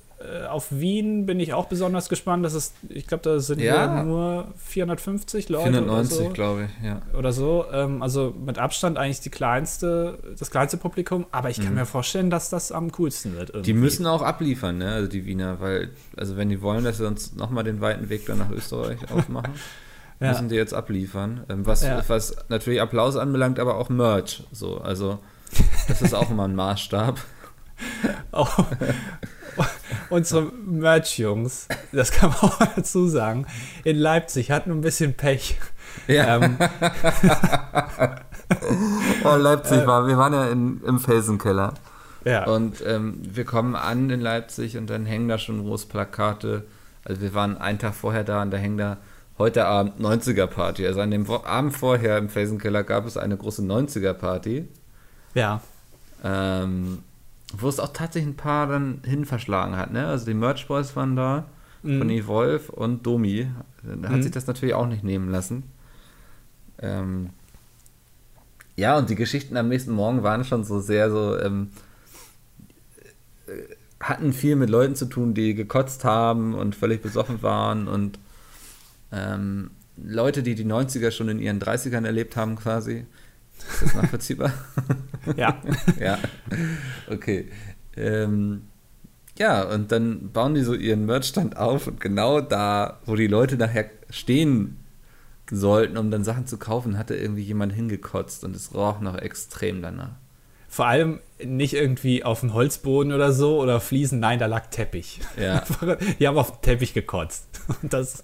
auf 0.49 0.67
Wien 0.71 1.25
bin 1.25 1.39
ich 1.39 1.53
auch 1.53 1.65
besonders 1.67 2.10
gespannt. 2.10 2.43
Das 2.43 2.53
ist, 2.53 2.73
ich 2.89 3.08
glaube, 3.08 3.23
da 3.23 3.39
sind 3.39 3.62
Ja. 3.62 4.03
nur 4.03 4.47
450 4.58 5.49
Leute 5.49 5.63
490, 5.71 6.17
oder 6.19 6.27
so. 6.27 6.34
glaube 6.34 6.65
ich, 6.65 6.86
ja. 6.86 7.01
Oder 7.17 7.32
so. 7.32 7.65
Ähm, 7.71 8.01
also 8.03 8.34
mit 8.45 8.58
Abstand 8.60 8.97
eigentlich 8.97 9.21
die 9.21 9.29
kleinste, 9.29 10.19
das 10.38 10.51
kleinste 10.51 10.77
Publikum. 10.77 11.25
Aber 11.32 11.49
ich 11.49 11.62
kann 11.62 11.73
mir 11.73 11.86
vorstellen, 11.86 12.29
dass 12.29 12.49
das 12.49 12.71
am 12.71 12.91
coolsten 12.91 13.36
wird. 13.38 13.49
Mhm. 13.49 13.63
Die 13.63 13.69
irgendwie. 13.71 13.73
müssen 13.73 14.05
auch 14.08 14.21
abliefern, 14.21 14.77
ne? 14.77 14.91
Also 14.93 15.08
die 15.10 15.25
Wiener, 15.25 15.60
weil, 15.60 15.89
also 16.17 16.36
wenn 16.38 16.49
die 16.49 16.62
wollen, 16.62 16.84
dass 16.84 16.97
sie 16.97 17.08
uns 17.08 17.34
nochmal 17.34 17.63
den 17.63 17.79
weiten 17.82 18.10
Weg 18.10 18.25
dann 18.25 18.39
nach 18.39 18.51
Österreich 18.51 18.97
aufmachen, 19.12 19.53
Ja. 20.19 20.29
müssen 20.29 20.49
die 20.49 20.55
jetzt 20.55 20.73
abliefern. 20.73 21.45
Ähm, 21.49 21.65
was, 21.65 21.84
Ja. 21.84 22.03
was 22.08 22.36
natürlich 22.49 22.82
Applaus 22.82 23.15
anbelangt, 23.15 23.58
aber 23.60 23.75
auch 23.77 23.88
Merch. 23.89 24.43
So, 24.51 24.79
also 24.79 25.19
das 25.88 26.01
ist 26.01 26.13
auch 26.13 26.29
immer 26.29 26.43
ein 26.43 26.55
Maßstab. 26.55 27.19
Auch 28.34 28.65
unsere 30.10 30.43
Merch-Jungs, 30.43 31.67
das 31.91 32.12
kann 32.12 32.30
man 32.30 32.39
auch 32.52 32.60
dazu 32.76 33.08
sagen, 33.08 33.45
in 33.84 33.98
Leipzig 33.98 34.52
hatten 34.52 34.72
ein 34.72 34.82
bisschen 34.82 35.13
Pech. 35.13 35.58
Ja. 36.08 36.38
Ähm, 36.38 36.58
Oh, 39.24 39.36
Leipzig 39.36 39.86
war, 39.86 40.08
wir 40.08 40.17
waren 40.17 40.34
ja 40.34 40.48
in, 40.50 40.82
im 40.84 41.00
Felsenkeller. 41.00 41.74
ja. 42.26 42.45
Und 42.48 42.84
ähm, 42.86 43.19
wir 43.22 43.45
kommen 43.45 43.76
an 43.76 44.10
in 44.10 44.22
Leipzig 44.22 44.76
und 44.78 44.89
dann 44.89 45.06
hängen 45.06 45.28
da 45.28 45.38
schon 45.38 45.63
große 45.63 45.88
Plakate. 45.88 46.63
Also 47.06 47.22
wir 47.22 47.34
waren 47.36 47.58
einen 47.58 47.78
Tag 47.80 47.93
vorher 47.93 48.24
da 48.24 48.41
und 48.41 48.52
da 48.52 48.58
hängen 48.58 48.78
da 48.78 48.98
heute 49.38 49.65
Abend 49.65 50.00
90er 50.00 50.48
Party. 50.48 50.86
Also 50.88 51.00
an 51.02 51.12
dem 51.12 51.30
Abend 51.30 51.76
vorher 51.78 52.17
im 52.17 52.30
Felsenkeller 52.30 52.84
gab 52.84 53.06
es 53.06 53.17
eine 53.17 53.38
große 53.38 53.62
90er 53.62 54.13
Party. 54.13 54.67
ja. 55.36 55.62
Ähm, 56.24 57.00
wo 57.57 57.67
es 57.67 57.79
auch 57.79 57.93
tatsächlich 57.93 58.31
ein 58.33 58.38
paar 58.38 58.67
dann 58.67 59.01
hin 59.05 59.25
verschlagen 59.25 59.75
hat. 59.75 59.91
Ne? 59.91 60.05
Also 60.07 60.25
die 60.25 60.33
Merch 60.33 60.67
Boys 60.67 60.95
waren 60.95 61.15
da, 61.15 61.45
Mhm. 61.81 61.97
von 61.97 62.27
Wolf 62.27 62.69
und 62.69 63.05
Domi. 63.05 63.47
Da 63.83 64.09
hat 64.09 64.17
Mhm. 64.17 64.21
sich 64.23 64.31
das 64.31 64.47
natürlich 64.47 64.75
auch 64.75 64.88
nicht 64.88 65.03
nehmen 65.03 65.29
lassen. 65.29 65.63
Ähm, 66.81 67.29
ja, 68.75 68.97
und 68.97 69.09
die 69.09 69.15
Geschichten 69.15 69.55
am 69.57 69.69
nächsten 69.69 69.91
Morgen 69.93 70.21
waren 70.23 70.43
schon 70.43 70.63
so 70.63 70.79
sehr 70.79 71.09
so, 71.09 71.38
ähm, 71.39 71.69
äh, 73.47 73.51
hatten 74.01 74.31
viel 74.33 74.55
mit 74.55 74.69
Leuten 74.69 74.95
zu 74.95 75.05
tun, 75.05 75.33
die 75.33 75.55
gekotzt 75.55 76.05
haben 76.05 76.53
und 76.53 76.75
völlig 76.75 77.01
besoffen 77.01 77.41
waren 77.41 77.88
und 77.88 78.19
ähm, 79.12 79.71
Leute, 80.01 80.43
die 80.43 80.55
die 80.55 80.63
90er 80.65 81.12
schon 81.12 81.27
in 81.29 81.39
ihren 81.39 81.59
30ern 81.59 82.05
erlebt 82.05 82.38
haben 82.38 82.55
quasi. 82.55 83.05
Ist 83.63 83.82
das 83.82 83.95
nachvollziehbar? 83.95 84.54
Ja. 85.36 85.62
ja, 86.00 86.17
okay. 87.10 87.50
Ähm, 87.95 88.63
ja, 89.38 89.63
und 89.63 89.91
dann 89.91 90.32
bauen 90.32 90.54
die 90.54 90.63
so 90.63 90.74
ihren 90.74 91.06
Merchstand 91.06 91.58
auf 91.58 91.88
und 91.88 92.02
genau 92.02 92.41
da, 92.41 93.00
wo 93.06 93.15
die 93.15 93.28
Leute 93.28 93.58
nachher 93.58 93.89
stehen 94.10 94.78
sollten, 95.50 95.98
um 95.98 96.12
dann 96.12 96.24
Sachen 96.24 96.45
zu 96.45 96.58
kaufen, 96.58 96.98
hatte 96.98 97.15
irgendwie 97.15 97.43
jemand 97.43 97.74
hingekotzt 97.74 98.43
und 98.43 98.56
es 98.56 98.74
roch 98.74 99.00
noch 99.00 99.17
extrem 99.17 99.82
danach. 99.82 100.12
Vor 100.67 100.86
allem 100.86 101.19
nicht 101.43 101.74
irgendwie 101.74 102.24
auf 102.24 102.41
dem 102.41 102.54
Holzboden 102.54 103.12
oder 103.12 103.32
so 103.32 103.60
oder 103.60 103.80
Fliesen, 103.80 104.19
nein, 104.19 104.38
da 104.38 104.45
lag 104.45 104.67
Teppich. 104.67 105.19
Ja. 105.39 105.63
Die 106.19 106.28
haben 106.28 106.38
auf 106.38 106.52
den 106.52 106.62
Teppich 106.62 106.93
gekotzt. 106.93 107.48
Und 107.82 107.91
das 107.91 108.24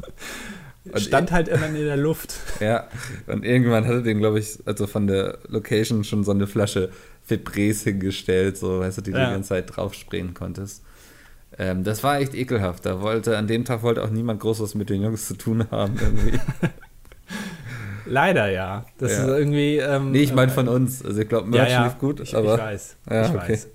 Und 0.91 1.00
stand 1.00 1.32
halt 1.32 1.48
immer 1.48 1.67
in 1.67 1.76
der 1.76 1.98
Luft. 1.98 2.36
Ja, 2.60 2.88
und 3.28 3.43
irgendwann 3.43 3.86
hatte 3.88 4.02
den, 4.04 4.19
glaube 4.19 4.39
ich, 4.39 4.60
also 4.65 4.88
von 4.88 5.08
der 5.08 5.39
Location 5.48 6.04
schon 6.04 6.24
so 6.24 6.32
eine 6.32 6.48
Flasche 6.48 6.89
Febrés 7.28 7.84
hingestellt, 7.84 8.58
so, 8.58 8.80
weißt 8.80 9.00
du, 9.00 9.02
die 9.02 9.12
du 9.12 9.17
Ja. 9.17 9.26
die 9.28 9.32
ganze 9.34 9.50
Zeit 9.50 9.76
drauf 9.76 9.93
sprayen 9.93 10.34
konntest. 10.34 10.84
Ähm, 11.58 11.84
das 11.84 12.04
war 12.04 12.19
echt 12.19 12.34
ekelhaft. 12.36 12.86
Da 12.86 13.02
wollte, 13.02 13.38
an 13.38 13.48
dem 13.48 13.65
Tag 13.65 13.82
wollte 13.82 14.04
auch 14.04 14.10
niemand 14.10 14.39
Großes 14.41 14.76
mit 14.76 14.89
den 14.89 15.02
Jungs 15.02 15.28
zu 15.28 15.36
tun 15.36 15.65
haben, 15.71 15.98
irgendwie. 16.00 16.39
Leider 18.06 18.50
ja. 18.52 18.86
Das 18.98 19.12
Ja. 19.13 19.19
ist 19.24 19.28
irgendwie. 19.28 19.78
Ähm, 19.78 20.12
nee, 20.12 20.19
ich 20.21 20.34
meine 20.34 20.52
von 20.52 20.67
uns. 20.67 21.04
Also 21.04 21.21
ich 21.21 21.28
glaube, 21.30 21.48
Merch 21.50 21.78
lief 21.84 21.98
gut, 21.98 22.19
ich, 22.19 22.36
aber. 22.36 22.56
ich 22.56 22.62
weiß. 22.62 22.95
Ja, 23.10 23.26
ich 23.26 23.30
okay. 23.36 23.50
weiß. 23.54 23.67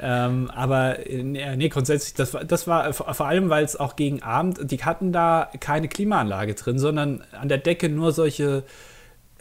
Ähm, 0.00 0.50
aber 0.50 1.06
äh, 1.08 1.22
nee, 1.22 1.68
grundsätzlich, 1.68 2.14
das 2.14 2.34
war, 2.34 2.44
das 2.44 2.66
war 2.66 2.92
vor 2.92 3.26
allem, 3.26 3.50
weil 3.50 3.64
es 3.64 3.76
auch 3.76 3.96
gegen 3.96 4.22
Abend, 4.22 4.70
die 4.70 4.84
hatten 4.84 5.12
da 5.12 5.50
keine 5.60 5.88
Klimaanlage 5.88 6.54
drin, 6.54 6.78
sondern 6.78 7.24
an 7.32 7.48
der 7.48 7.58
Decke 7.58 7.88
nur 7.88 8.12
solche, 8.12 8.64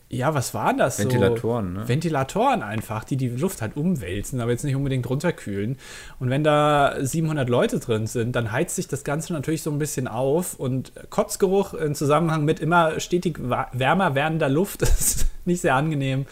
ja, 0.10 0.34
was 0.34 0.54
waren 0.54 0.78
das? 0.78 1.00
Ventilatoren, 1.00 1.74
so, 1.76 1.82
ne? 1.82 1.88
Ventilatoren 1.88 2.64
einfach, 2.64 3.04
die 3.04 3.18
die 3.18 3.28
Luft 3.28 3.62
halt 3.62 3.76
umwälzen, 3.76 4.40
aber 4.40 4.52
jetzt 4.52 4.64
nicht 4.64 4.76
unbedingt 4.76 5.10
runterkühlen. 5.10 5.78
Und 6.20 6.30
wenn 6.30 6.44
da 6.44 6.96
700 7.00 7.50
Leute 7.50 7.80
drin 7.80 8.08
sind, 8.08 8.36
dann 8.36 8.52
heizt 8.52 8.78
sich 8.78 8.88
das 8.88 9.04
Ganze 9.04 9.34
natürlich 9.34 9.62
so 9.62 9.70
ein 9.70 9.80
bisschen 9.80 10.08
auf 10.08 10.56
und 10.60 10.94
Kotzgeruch 11.10 11.74
im 11.74 11.94
Zusammenhang 11.94 12.46
mit 12.46 12.62
immer 12.62 13.00
stetig 13.00 13.38
wärmer 13.40 14.16
werdender 14.16 14.50
Luft 14.50 14.82
ist 14.84 15.28
nicht 15.46 15.62
sehr 15.62 15.76
angenehm. 15.76 16.26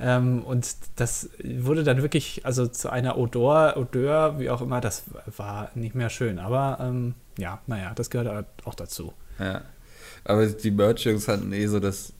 Ähm, 0.00 0.42
und 0.42 0.76
das 0.96 1.28
wurde 1.42 1.84
dann 1.84 2.02
wirklich, 2.02 2.46
also 2.46 2.66
zu 2.66 2.90
einer 2.90 3.18
Odor, 3.18 3.76
Odeur, 3.76 4.38
wie 4.38 4.50
auch 4.50 4.62
immer, 4.62 4.80
das 4.80 5.04
war 5.36 5.70
nicht 5.74 5.94
mehr 5.94 6.10
schön. 6.10 6.38
Aber 6.38 6.78
ähm, 6.80 7.14
ja, 7.38 7.60
naja, 7.66 7.92
das 7.94 8.10
gehört 8.10 8.28
halt 8.28 8.46
auch 8.64 8.74
dazu. 8.74 9.12
Ja. 9.38 9.62
Aber 10.24 10.46
die 10.46 10.70
Merch-Jungs 10.70 11.28
hatten 11.28 11.52
eh 11.52 11.66
so 11.66 11.80
das. 11.80 12.12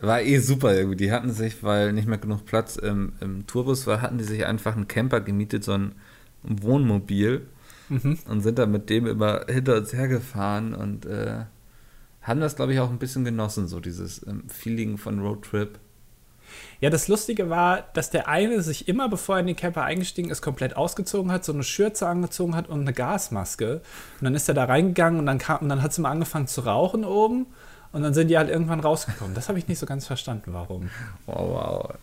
War 0.00 0.20
eh 0.20 0.38
super 0.38 0.74
irgendwie. 0.74 0.96
Die 0.96 1.12
hatten 1.12 1.32
sich, 1.32 1.62
weil 1.62 1.92
nicht 1.92 2.06
mehr 2.06 2.18
genug 2.18 2.44
Platz 2.44 2.76
im, 2.76 3.14
im 3.20 3.46
Tourbus 3.46 3.86
war, 3.86 4.02
hatten 4.02 4.18
die 4.18 4.24
sich 4.24 4.44
einfach 4.44 4.76
einen 4.76 4.88
Camper 4.88 5.20
gemietet, 5.20 5.64
so 5.64 5.72
ein 5.72 5.94
Wohnmobil. 6.42 7.46
Mhm. 7.88 8.18
Und 8.28 8.40
sind 8.40 8.58
dann 8.58 8.70
mit 8.70 8.90
dem 8.90 9.06
immer 9.06 9.46
hinter 9.48 9.76
uns 9.76 9.92
hergefahren 9.92 10.74
und 10.74 11.04
äh, 11.06 11.44
haben 12.22 12.40
das, 12.40 12.56
glaube 12.56 12.72
ich, 12.72 12.80
auch 12.80 12.90
ein 12.90 12.98
bisschen 12.98 13.24
genossen, 13.24 13.68
so 13.68 13.80
dieses 13.80 14.26
ähm, 14.26 14.44
Feeling 14.48 14.96
von 14.96 15.20
Roadtrip. 15.20 15.78
Ja, 16.80 16.90
das 16.90 17.08
Lustige 17.08 17.48
war, 17.50 17.84
dass 17.94 18.10
der 18.10 18.28
eine 18.28 18.62
sich 18.62 18.88
immer, 18.88 19.08
bevor 19.08 19.36
er 19.36 19.40
in 19.40 19.46
den 19.46 19.56
Camper 19.56 19.82
eingestiegen 19.84 20.30
ist, 20.30 20.42
komplett 20.42 20.76
ausgezogen 20.76 21.32
hat, 21.32 21.44
so 21.44 21.52
eine 21.52 21.62
Schürze 21.62 22.06
angezogen 22.06 22.54
hat 22.56 22.68
und 22.68 22.80
eine 22.82 22.92
Gasmaske. 22.92 23.76
Und 24.20 24.24
dann 24.24 24.34
ist 24.34 24.48
er 24.48 24.54
da 24.54 24.64
reingegangen 24.64 25.18
und 25.18 25.26
dann, 25.26 25.38
kam, 25.38 25.58
und 25.60 25.68
dann 25.68 25.82
hat 25.82 25.92
sie 25.92 26.00
mal 26.02 26.10
angefangen 26.10 26.46
zu 26.46 26.62
rauchen 26.62 27.04
oben. 27.04 27.46
Und 27.92 28.02
dann 28.02 28.12
sind 28.12 28.28
die 28.28 28.36
halt 28.36 28.50
irgendwann 28.50 28.80
rausgekommen. 28.80 29.34
Das 29.34 29.48
habe 29.48 29.58
ich 29.58 29.68
nicht 29.68 29.78
so 29.78 29.86
ganz 29.86 30.04
verstanden, 30.06 30.52
warum. 30.52 30.90
Wow, 31.26 31.36
wow. 31.38 31.94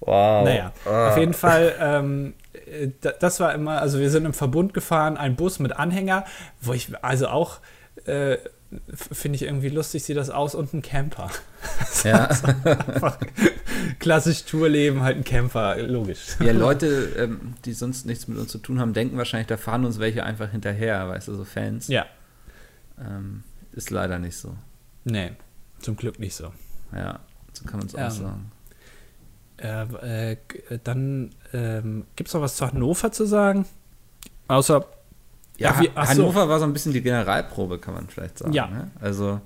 Wow. 0.00 0.44
Naja, 0.44 0.72
auf 0.84 1.16
jeden 1.16 1.34
Fall, 1.34 1.74
ähm, 1.80 2.34
äh, 2.66 2.88
da- 3.00 3.12
das 3.12 3.38
war 3.38 3.54
immer, 3.54 3.80
also 3.80 4.00
wir 4.00 4.10
sind 4.10 4.24
im 4.24 4.34
Verbund 4.34 4.74
gefahren, 4.74 5.16
ein 5.16 5.36
Bus 5.36 5.58
mit 5.60 5.76
Anhänger, 5.76 6.24
wo 6.60 6.72
ich, 6.72 6.92
also 7.02 7.28
auch, 7.28 7.58
äh, 8.06 8.36
finde 8.94 9.36
ich 9.36 9.42
irgendwie 9.42 9.68
lustig, 9.68 10.04
sieht 10.04 10.16
das 10.16 10.30
aus, 10.30 10.54
und 10.54 10.72
ein 10.74 10.82
Camper. 10.82 11.30
Ja. 12.04 12.28
Klassisch 13.98 14.44
Tourleben, 14.44 15.02
halt 15.02 15.16
ein 15.18 15.24
Camper, 15.24 15.76
logisch. 15.82 16.36
ja, 16.40 16.52
Leute, 16.52 17.10
ähm, 17.16 17.54
die 17.64 17.72
sonst 17.72 18.06
nichts 18.06 18.28
mit 18.28 18.38
uns 18.38 18.50
zu 18.50 18.58
tun 18.58 18.80
haben, 18.80 18.92
denken 18.92 19.16
wahrscheinlich, 19.18 19.46
da 19.48 19.56
fahren 19.56 19.84
uns 19.84 19.98
welche 19.98 20.24
einfach 20.24 20.50
hinterher, 20.50 21.08
weißt 21.08 21.28
du, 21.28 21.34
so 21.34 21.44
Fans. 21.44 21.88
Ja, 21.88 22.06
Ähm, 22.98 23.42
ist 23.72 23.90
leider 23.90 24.18
nicht 24.18 24.36
so. 24.36 24.54
nee, 25.04 25.32
zum 25.80 25.96
Glück 25.96 26.18
nicht 26.18 26.34
so. 26.34 26.52
Ja, 26.94 27.20
so 27.52 27.64
kann 27.64 27.78
man 27.80 27.86
es 27.88 27.94
auch 27.94 28.00
Ähm, 28.00 28.10
sagen. 28.10 28.52
Äh, 29.58 30.32
äh, 30.32 30.36
dann 30.84 31.30
ähm, 31.52 32.04
gibt 32.16 32.28
es 32.28 32.34
noch 32.34 32.40
was 32.40 32.56
zu 32.56 32.66
Hannover 32.66 33.12
zu 33.12 33.26
sagen? 33.26 33.66
Außer, 34.48 34.84
Ja, 35.58 35.78
wie- 35.80 35.86
so. 35.86 35.94
Hannover 35.96 36.48
war 36.48 36.58
so 36.58 36.64
ein 36.64 36.72
bisschen 36.72 36.92
die 36.92 37.02
Generalprobe, 37.02 37.78
kann 37.78 37.94
man 37.94 38.08
vielleicht 38.08 38.38
sagen. 38.38 38.52
Ja. 38.52 38.66
Ne? 38.68 38.90
Also, 39.00 39.40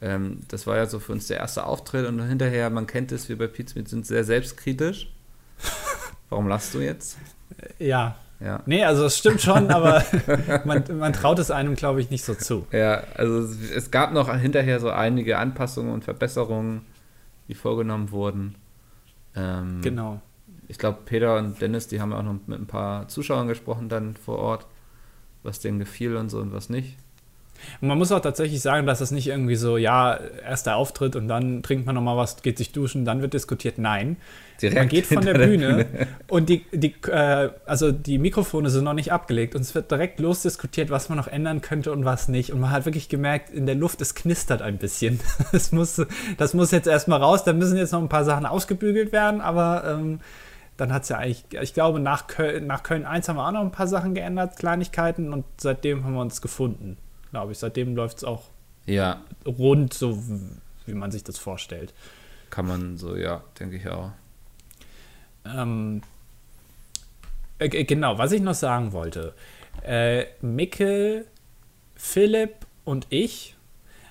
ähm, 0.00 0.40
das 0.48 0.66
war 0.66 0.76
ja 0.76 0.86
so 0.86 0.98
für 0.98 1.12
uns 1.12 1.26
der 1.28 1.36
erste 1.38 1.64
Auftritt 1.66 2.06
und 2.06 2.20
hinterher, 2.22 2.70
man 2.70 2.86
kennt 2.86 3.12
es, 3.12 3.28
wir 3.28 3.38
bei 3.38 3.46
Pizza 3.46 3.80
sind 3.86 4.06
sehr 4.06 4.24
selbstkritisch. 4.24 5.12
Warum 6.30 6.48
lachst 6.48 6.74
du 6.74 6.80
jetzt? 6.80 7.18
ja, 7.78 8.16
Ja. 8.40 8.60
nee, 8.66 8.82
also 8.84 9.04
es 9.04 9.18
stimmt 9.18 9.40
schon, 9.42 9.70
aber 9.70 10.02
man, 10.64 10.82
man 10.98 11.12
traut 11.12 11.38
es 11.38 11.50
einem, 11.50 11.74
glaube 11.76 12.00
ich, 12.00 12.10
nicht 12.10 12.24
so 12.24 12.34
zu. 12.34 12.66
Ja, 12.72 13.02
also 13.14 13.40
es- 13.40 13.70
es 13.70 13.90
gab 13.90 14.12
noch 14.12 14.34
hinterher 14.34 14.80
so 14.80 14.90
einige 14.90 15.38
Anpassungen 15.38 15.92
und 15.92 16.02
Verbesserungen, 16.04 16.82
die 17.48 17.54
vorgenommen 17.54 18.10
wurden. 18.10 18.54
Ähm, 19.36 19.80
Genau. 19.82 20.20
Ich 20.68 20.78
glaube, 20.78 20.98
Peter 21.04 21.36
und 21.36 21.60
Dennis, 21.60 21.86
die 21.88 22.00
haben 22.00 22.12
auch 22.14 22.22
noch 22.22 22.34
mit 22.46 22.58
ein 22.58 22.66
paar 22.66 23.06
Zuschauern 23.08 23.46
gesprochen 23.46 23.88
dann 23.90 24.16
vor 24.16 24.38
Ort, 24.38 24.66
was 25.42 25.60
denen 25.60 25.78
gefiel 25.78 26.16
und 26.16 26.28
so 26.28 26.38
und 26.38 26.52
was 26.52 26.68
nicht. 26.68 26.96
Und 27.80 27.88
man 27.88 27.98
muss 27.98 28.12
auch 28.12 28.20
tatsächlich 28.20 28.60
sagen, 28.60 28.86
dass 28.86 29.00
es 29.00 29.10
nicht 29.10 29.28
irgendwie 29.28 29.56
so, 29.56 29.76
ja, 29.76 30.18
erster 30.44 30.76
Auftritt 30.76 31.16
und 31.16 31.28
dann 31.28 31.62
trinkt 31.62 31.86
man 31.86 31.94
nochmal 31.94 32.16
was, 32.16 32.42
geht 32.42 32.58
sich 32.58 32.72
duschen, 32.72 33.04
dann 33.04 33.22
wird 33.22 33.34
diskutiert. 33.34 33.78
Nein. 33.78 34.16
Direkt 34.60 34.78
man 34.78 34.88
geht 34.88 35.06
von 35.06 35.24
der 35.24 35.34
der 35.34 35.46
Bühne, 35.46 35.86
und 36.28 36.48
die, 36.48 36.64
die, 36.72 36.94
äh, 37.08 37.50
also 37.66 37.90
die 37.90 38.18
Mikrofone 38.18 38.70
sind 38.70 38.84
noch 38.84 38.92
nicht 38.92 39.12
abgelegt 39.12 39.56
und 39.56 39.62
es 39.62 39.74
wird 39.74 39.90
direkt 39.90 40.20
losdiskutiert, 40.20 40.90
was 40.90 41.08
man 41.08 41.18
noch 41.18 41.26
ändern 41.26 41.62
könnte 41.62 41.90
und 41.90 42.04
was 42.04 42.28
nicht. 42.28 42.52
Und 42.52 42.60
man 42.60 42.70
hat 42.70 42.84
wirklich 42.84 43.08
gemerkt, 43.08 43.50
in 43.50 43.66
der 43.66 43.74
Luft, 43.74 44.00
es 44.00 44.14
knistert 44.14 44.62
ein 44.62 44.78
bisschen. 44.78 45.20
Das 45.52 45.72
muss, 45.72 46.00
das 46.38 46.54
muss 46.54 46.70
jetzt 46.70 46.86
erstmal 46.86 47.20
raus, 47.20 47.44
da 47.44 47.52
müssen 47.52 47.76
jetzt 47.76 47.92
noch 47.92 48.00
ein 48.00 48.08
paar 48.08 48.24
Sachen 48.24 48.46
ausgebügelt 48.46 49.12
werden, 49.12 49.40
aber 49.40 49.84
ähm, 49.86 50.20
dann 50.76 50.92
hat 50.92 51.02
es 51.02 51.10
ja 51.10 51.18
eigentlich, 51.18 51.44
ich 51.60 51.74
glaube, 51.74 52.00
nach 52.00 52.26
Köln, 52.26 52.66
nach 52.66 52.82
Köln 52.82 53.04
1 53.06 53.28
haben 53.28 53.36
wir 53.36 53.46
auch 53.46 53.52
noch 53.52 53.60
ein 53.60 53.72
paar 53.72 53.86
Sachen 53.86 54.14
geändert, 54.14 54.56
Kleinigkeiten, 54.56 55.32
und 55.32 55.44
seitdem 55.58 56.04
haben 56.04 56.14
wir 56.14 56.20
uns 56.22 56.40
gefunden, 56.40 56.96
glaube 57.30 57.52
ich. 57.52 57.58
Seitdem 57.58 57.94
läuft 57.94 58.18
es 58.18 58.24
auch 58.24 58.44
Ja, 58.86 59.20
rund, 59.46 59.92
so 59.94 60.18
wie 60.86 60.94
man 60.94 61.10
sich 61.10 61.22
das 61.24 61.38
vorstellt. 61.38 61.92
kann 62.50 62.66
man 62.66 62.96
so, 62.96 63.16
ja, 63.16 63.42
denke 63.60 63.76
ich 63.76 63.88
auch. 63.88 64.10
Ähm, 65.44 66.02
äh, 67.58 67.68
g- 67.68 67.84
genau, 67.84 68.18
was 68.18 68.32
ich 68.32 68.40
noch 68.40 68.54
sagen 68.54 68.92
wollte. 68.92 69.34
Äh, 69.84 70.26
Mikkel, 70.40 71.26
Philipp 71.96 72.54
und 72.84 73.06
ich 73.10 73.56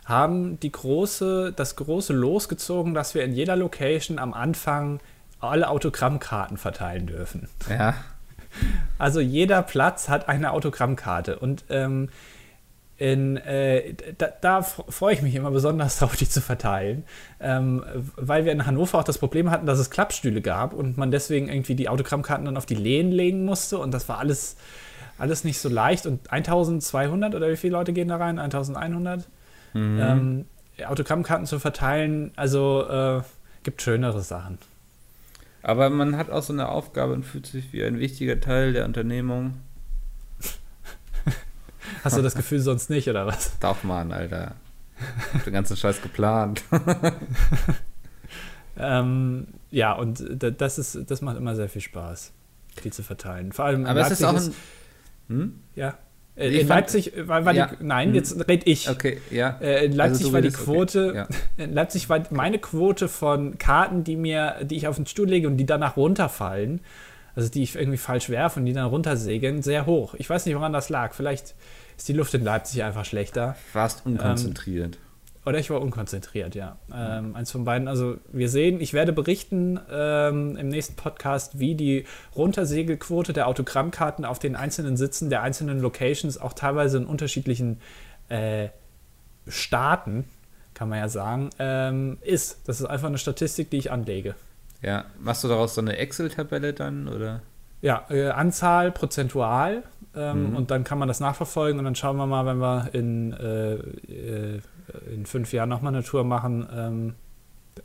haben 0.05 0.59
die 0.59 0.71
große, 0.71 1.53
das 1.55 1.75
große 1.75 2.13
losgezogen, 2.13 2.93
dass 2.93 3.13
wir 3.15 3.23
in 3.23 3.33
jeder 3.33 3.55
Location 3.55 4.19
am 4.19 4.33
Anfang 4.33 4.99
alle 5.41 5.69
Autogrammkarten 5.69 6.57
verteilen 6.57 7.07
dürfen. 7.07 7.47
Ja, 7.69 7.95
Also 8.97 9.19
jeder 9.19 9.61
Platz 9.61 10.09
hat 10.09 10.29
eine 10.29 10.51
Autogrammkarte 10.51 11.39
und 11.39 11.63
ähm, 11.69 12.09
in, 12.97 13.37
äh, 13.37 13.95
da, 14.17 14.27
da 14.41 14.61
freue 14.61 15.15
ich 15.15 15.21
mich 15.23 15.33
immer 15.33 15.49
besonders 15.49 15.97
drauf, 15.99 16.15
die 16.15 16.29
zu 16.29 16.39
verteilen, 16.39 17.03
ähm, 17.39 17.83
weil 18.15 18.45
wir 18.45 18.51
in 18.51 18.67
Hannover 18.67 18.99
auch 18.99 19.03
das 19.03 19.17
Problem 19.17 19.49
hatten, 19.49 19.65
dass 19.65 19.79
es 19.79 19.89
Klappstühle 19.89 20.41
gab 20.41 20.73
und 20.73 20.97
man 20.97 21.09
deswegen 21.09 21.49
irgendwie 21.49 21.73
die 21.73 21.89
Autogrammkarten 21.89 22.45
dann 22.45 22.57
auf 22.57 22.67
die 22.67 22.75
Lehnen 22.75 23.11
legen 23.11 23.43
musste 23.43 23.79
und 23.79 23.91
das 23.91 24.07
war 24.07 24.19
alles, 24.19 24.55
alles 25.17 25.43
nicht 25.43 25.59
so 25.59 25.67
leicht 25.69 26.05
und 26.05 26.31
1200 26.31 27.33
oder 27.33 27.49
wie 27.49 27.57
viele 27.57 27.73
Leute 27.73 27.93
gehen 27.93 28.07
da 28.09 28.17
rein? 28.17 28.37
1100? 28.37 29.27
Ähm, 30.01 30.45
Autogrammkarten 30.85 31.45
zu 31.47 31.59
verteilen, 31.59 32.31
also 32.35 32.87
äh, 32.87 33.21
gibt 33.63 33.81
schönere 33.81 34.21
Sachen. 34.21 34.59
Aber 35.63 35.89
man 35.89 36.17
hat 36.17 36.29
auch 36.29 36.43
so 36.43 36.53
eine 36.53 36.69
Aufgabe 36.69 37.13
und 37.13 37.23
fühlt 37.23 37.47
sich 37.47 37.73
wie 37.73 37.83
ein 37.83 37.99
wichtiger 37.99 38.39
Teil 38.39 38.73
der 38.73 38.85
Unternehmung. 38.85 39.57
Hast 42.03 42.17
du 42.17 42.21
das 42.21 42.35
Gefühl 42.35 42.59
sonst 42.59 42.89
nicht, 42.89 43.07
oder 43.09 43.27
was? 43.27 43.57
Darf 43.59 43.83
man, 43.83 44.11
Alter. 44.11 44.55
Ich 44.99 45.33
hab 45.33 45.43
den 45.43 45.53
ganzen 45.53 45.77
Scheiß 45.77 46.01
geplant. 46.01 46.63
Ähm, 48.77 49.47
ja, 49.69 49.93
und 49.93 50.23
das, 50.39 50.77
ist, 50.77 51.09
das 51.09 51.21
macht 51.21 51.37
immer 51.37 51.55
sehr 51.55 51.69
viel 51.69 51.81
Spaß, 51.81 52.31
die 52.83 52.91
zu 52.91 53.03
verteilen. 53.03 53.51
Vor 53.51 53.65
allem 53.65 53.85
Aber 53.85 54.01
es 54.01 54.11
ist 54.11 54.23
auch 54.23 54.35
ein. 54.35 54.53
Hm? 55.27 55.59
ja. 55.75 55.97
Äh, 56.41 56.47
In 56.47 56.67
fand- 56.67 56.69
Leipzig 56.69 57.13
war, 57.27 57.45
war 57.45 57.53
Ja. 57.53 57.67
die, 57.67 57.83
nein, 57.83 58.09
Hm. 58.09 58.15
jetzt 58.15 58.47
red 58.47 58.67
ich. 58.67 58.89
Okay, 58.89 59.19
ja. 59.29 59.57
Äh, 59.61 59.85
in 59.85 59.93
Leipzig 59.93 60.25
Also 60.25 60.33
war 60.33 60.41
die 60.41 60.47
redest, 60.47 60.61
okay. 60.63 60.71
Quote, 60.73 61.13
Ja. 61.15 61.27
in 61.63 61.73
Leipzig 61.73 62.09
war 62.09 62.21
meine 62.31 62.59
Quote 62.59 63.07
von 63.07 63.57
Karten, 63.57 64.03
die 64.03 64.15
mir, 64.15 64.55
die 64.63 64.75
ich 64.77 64.87
auf 64.87 64.95
den 64.97 65.05
Stuhl 65.05 65.27
lege 65.29 65.47
und 65.47 65.57
die 65.57 65.65
danach 65.65 65.95
runterfallen, 65.97 66.81
also 67.35 67.49
die 67.49 67.63
ich 67.63 67.75
irgendwie 67.75 67.97
falsch 67.97 68.29
werfe 68.29 68.59
und 68.59 68.65
die 68.65 68.73
dann 68.73 68.87
runtersegeln, 68.87 69.61
sehr 69.61 69.85
hoch. 69.85 70.15
Ich 70.17 70.29
weiß 70.29 70.45
nicht, 70.45 70.55
woran 70.55 70.73
das 70.73 70.89
lag. 70.89 71.13
Vielleicht 71.13 71.55
ist 71.97 72.07
die 72.09 72.13
Luft 72.13 72.33
in 72.33 72.43
Leipzig 72.43 72.83
einfach 72.83 73.05
schlechter. 73.05 73.55
Warst 73.73 74.05
unkonzentriert. 74.05 74.97
Oder 75.45 75.57
ich 75.57 75.69
war 75.71 75.81
unkonzentriert, 75.81 76.53
ja. 76.53 76.77
Ähm, 76.93 77.35
eins 77.35 77.51
von 77.51 77.65
beiden. 77.65 77.87
Also 77.87 78.17
wir 78.31 78.47
sehen, 78.47 78.79
ich 78.79 78.93
werde 78.93 79.11
berichten 79.11 79.79
ähm, 79.91 80.55
im 80.55 80.69
nächsten 80.69 80.95
Podcast, 80.95 81.57
wie 81.57 81.73
die 81.73 82.05
Runtersegelquote 82.35 83.33
der 83.33 83.47
Autogrammkarten 83.47 84.23
auf 84.23 84.37
den 84.37 84.55
einzelnen 84.55 84.97
Sitzen 84.97 85.29
der 85.31 85.41
einzelnen 85.41 85.79
Locations, 85.79 86.37
auch 86.37 86.53
teilweise 86.53 86.97
in 86.97 87.05
unterschiedlichen 87.07 87.79
äh, 88.29 88.67
Staaten, 89.47 90.25
kann 90.73 90.89
man 90.89 90.99
ja 90.99 91.09
sagen, 91.09 91.49
ähm, 91.59 92.17
ist. 92.21 92.59
Das 92.67 92.79
ist 92.79 92.85
einfach 92.85 93.07
eine 93.07 93.17
Statistik, 93.17 93.69
die 93.71 93.77
ich 93.77 93.91
anlege. 93.91 94.35
ja. 94.81 95.05
Machst 95.19 95.43
du 95.43 95.47
daraus 95.47 95.75
so 95.75 95.81
eine 95.81 95.97
Excel-Tabelle 95.97 96.73
dann, 96.73 97.07
oder? 97.07 97.41
Ja, 97.81 98.05
äh, 98.09 98.29
Anzahl 98.29 98.91
prozentual 98.91 99.81
ähm, 100.15 100.49
Mhm. 100.51 100.55
und 100.55 100.71
dann 100.71 100.83
kann 100.83 100.99
man 100.99 101.07
das 101.07 101.19
nachverfolgen 101.19 101.79
und 101.79 101.85
dann 101.85 101.95
schauen 101.95 102.17
wir 102.17 102.27
mal, 102.27 102.45
wenn 102.45 102.57
wir 102.59 102.89
in, 102.93 103.33
äh, 103.33 103.73
äh, 103.73 104.61
in 105.11 105.25
fünf 105.25 105.53
Jahren 105.53 105.69
nochmal 105.69 105.93
eine 105.93 106.03
Tour 106.03 106.23
machen, 106.23 106.67
ähm, 106.73 107.15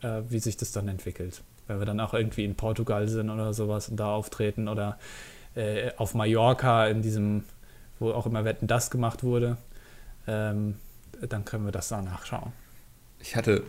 äh, 0.03 0.23
wie 0.29 0.39
sich 0.39 0.57
das 0.57 0.73
dann 0.73 0.89
entwickelt. 0.89 1.43
Wenn 1.67 1.79
wir 1.79 1.87
dann 1.87 2.01
auch 2.01 2.15
irgendwie 2.15 2.45
in 2.45 2.55
Portugal 2.55 3.09
sind 3.09 3.31
oder 3.31 3.53
sowas 3.55 3.89
und 3.89 3.97
da 3.97 4.13
auftreten 4.13 4.69
oder 4.69 4.99
äh, 5.55 5.91
auf 5.97 6.15
Mallorca 6.15 6.87
in 6.87 7.03
diesem, 7.03 7.45
wo 7.99 8.13
auch 8.13 8.27
immer 8.27 8.45
Wetten 8.45 8.67
das 8.67 8.91
gemacht 8.91 9.25
wurde, 9.25 9.57
ähm, 10.27 10.77
dann 11.29 11.45
können 11.45 11.65
wir 11.65 11.73
das 11.73 11.89
da 11.89 12.03
nachschauen. 12.03 12.53
Ich 13.21 13.37
hatte 13.37 13.63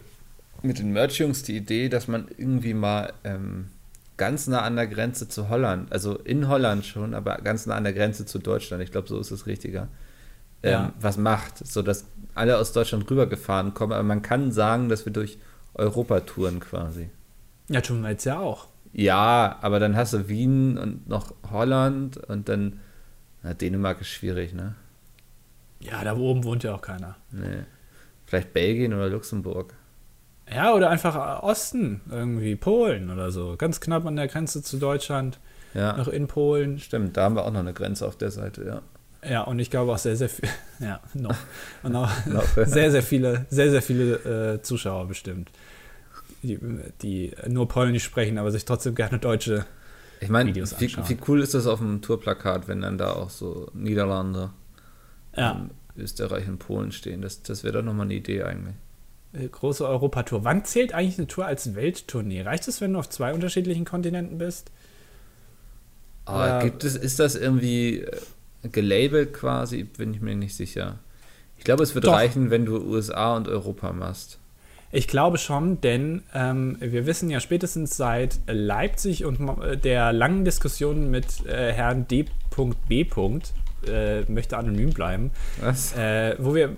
mit 0.62 0.80
den 0.80 0.92
Merch-Jungs 0.92 1.44
die 1.44 1.56
Idee, 1.56 1.90
dass 1.90 2.08
man 2.08 2.28
irgendwie 2.38 2.74
mal 2.74 3.14
ähm, 3.24 3.70
ganz 4.18 4.48
nah 4.48 4.62
an 4.62 4.76
der 4.76 4.88
Grenze 4.88 5.30
zu 5.30 5.50
Holland, 5.50 5.92
also 5.92 6.18
in 6.18 6.48
Holland 6.48 6.86
schon, 6.86 7.14
aber 7.14 7.38
ganz 7.38 7.66
nah 7.66 7.76
an 7.76 7.84
der 7.84 7.94
Grenze 7.94 8.26
zu 8.26 8.40
Deutschland, 8.40 8.84
ich 8.84 8.92
glaube, 8.92 9.08
so 9.08 9.20
ist 9.20 9.32
es 9.32 9.46
richtiger, 9.46 9.88
ähm, 10.64 10.72
Ja. 10.72 10.94
was 11.00 11.18
macht, 11.18 11.66
sodass 11.66 12.06
alle 12.36 12.58
aus 12.58 12.72
Deutschland 12.74 13.10
rübergefahren 13.10 13.74
kommen. 13.74 13.94
Aber 13.94 14.04
man 14.04 14.22
kann 14.22 14.52
sagen, 14.52 14.90
dass 14.90 15.06
wir 15.06 15.14
durch 15.14 15.38
Europa 15.74 16.20
touren 16.22 16.60
quasi. 16.60 17.10
Ja, 17.70 17.82
tun 17.82 18.02
wir 18.02 18.10
jetzt 18.12 18.26
ja 18.26 18.40
auch. 18.40 18.68
Ja, 18.94 19.58
aber 19.62 19.80
dann 19.80 19.96
hast 19.96 20.14
du 20.14 20.28
Wien 20.30 20.78
und 20.78 21.08
noch 21.10 21.34
Holland 21.52 22.18
und 22.18 22.48
dann 22.50 22.80
na, 23.44 23.54
Dänemark 23.54 24.02
ist 24.02 24.08
schwierig, 24.08 24.54
ne? 24.54 24.76
Ja, 25.80 26.04
da 26.04 26.16
oben 26.18 26.44
wohnt 26.44 26.64
ja 26.64 26.74
auch 26.74 26.82
keiner. 26.82 27.16
Nee. 27.32 27.64
Vielleicht 28.26 28.54
Belgien 28.54 28.94
oder 28.94 29.10
Luxemburg. 29.10 29.74
Ja, 30.52 30.74
oder 30.74 30.90
einfach 30.90 31.44
Osten, 31.44 32.02
irgendwie 32.10 32.56
Polen 32.56 33.12
oder 33.12 33.32
so. 33.32 33.56
Ganz 33.58 33.80
knapp 33.82 34.06
an 34.06 34.16
der 34.16 34.28
Grenze 34.28 34.64
zu 34.64 34.78
Deutschland, 34.78 35.40
Ja, 35.74 35.96
noch 35.98 36.08
in 36.08 36.28
Polen. 36.28 36.80
stimmt, 36.80 37.16
da 37.18 37.24
haben 37.26 37.36
wir 37.36 37.46
auch 37.46 37.52
noch 37.52 37.60
eine 37.60 37.74
Grenze 37.74 38.08
auf 38.08 38.16
der 38.18 38.32
Seite, 38.32 38.64
ja. 38.66 38.82
Ja, 39.24 39.42
und 39.44 39.60
ich 39.60 39.70
glaube 39.72 39.92
auch 39.92 39.98
sehr, 39.98 40.16
sehr 40.16 40.30
viel, 40.30 40.50
ja, 40.80 41.02
noch. 41.14 41.48
Und 41.84 41.96
auch 41.96 42.12
sehr, 42.66 42.92
sehr 42.92 43.04
viele, 43.04 43.46
sehr, 43.50 43.72
sehr 43.72 43.82
viele 43.82 44.56
äh, 44.56 44.62
Zuschauer 44.62 45.08
bestimmt, 45.08 45.52
die, 46.44 46.60
die 47.02 47.34
nur 47.48 47.68
Polnisch 47.68 48.04
sprechen, 48.04 48.38
aber 48.38 48.52
sich 48.52 48.66
trotzdem 48.66 48.96
gerne 48.96 49.20
deutsche. 49.20 49.66
Ich 50.20 50.30
meine, 50.30 50.50
Videos 50.50 50.80
wie, 50.80 50.86
anschauen. 50.86 51.10
wie 51.10 51.18
cool 51.28 51.42
ist 51.42 51.54
das 51.54 51.68
auf 51.68 51.80
dem 51.80 52.02
Tourplakat, 52.02 52.68
wenn 52.68 52.82
dann 52.82 52.98
da 52.98 53.14
auch 53.14 53.30
so 53.30 53.70
Niederlande, 53.74 54.52
Ja, 55.36 55.70
Österreich 55.96 56.48
und 56.48 56.60
Polen 56.60 56.92
stehen. 56.92 57.22
Das, 57.22 57.42
das 57.44 57.64
wäre 57.64 57.74
doch 57.76 57.84
nochmal 57.84 58.06
eine 58.08 58.16
Idee 58.16 58.44
eigentlich. 58.44 58.76
äh, 59.34 59.48
große 59.48 59.88
Europatour. 59.88 60.44
Wann 60.44 60.66
zählt 60.66 60.94
eigentlich 60.94 61.18
eine 61.18 61.28
Tour 61.28 61.46
als 61.46 61.76
Welttournee? 61.76 62.42
Reicht 62.42 62.68
es, 62.68 62.82
wenn 62.82 62.94
du 62.94 63.00
auf 63.00 63.10
zwei 63.10 63.34
unterschiedlichen 63.34 63.86
Kontinenten 63.86 64.38
bist? 64.38 64.72
Aber 66.26 66.48
Ja. 66.48 66.60
gibt 66.60 66.84
es, 66.84 66.96
ist 66.96 67.20
das 67.20 67.36
irgendwie 67.36 68.00
äh, 68.02 68.22
gelabelt 68.72 69.34
quasi? 69.34 69.84
Bin 69.84 70.14
ich 70.14 70.22
mir 70.22 70.36
nicht 70.36 70.56
sicher. 70.56 71.00
Ich 71.58 71.64
glaube, 71.64 71.84
es 71.84 71.96
wird 71.96 72.06
Doch. 72.06 72.14
reichen, 72.14 72.50
wenn 72.50 72.66
du 72.66 72.78
USA 72.78 73.36
und 73.36 73.48
Europa 73.48 73.92
machst. 73.94 74.40
Ich 74.92 75.08
glaube 75.08 75.38
schon, 75.38 75.82
denn 75.82 76.24
ähm, 76.34 76.78
wir 76.80 77.06
wissen 77.06 77.30
ja 77.30 77.40
spätestens 77.42 77.98
seit 77.98 78.40
Leipzig 78.48 79.26
und 79.26 79.40
äh, 79.62 79.76
der 79.78 80.14
langen 80.14 80.46
Diskussion 80.46 81.12
mit 81.12 81.46
äh, 81.46 81.74
Herrn 81.74 82.08
D.B. 82.08 83.06
Äh, 83.86 84.22
möchte 84.32 84.58
anonym 84.58 84.92
bleiben, 84.92 85.32
Was? 85.62 85.96
äh, 85.96 86.36
wo 86.40 86.56
wir 86.56 86.76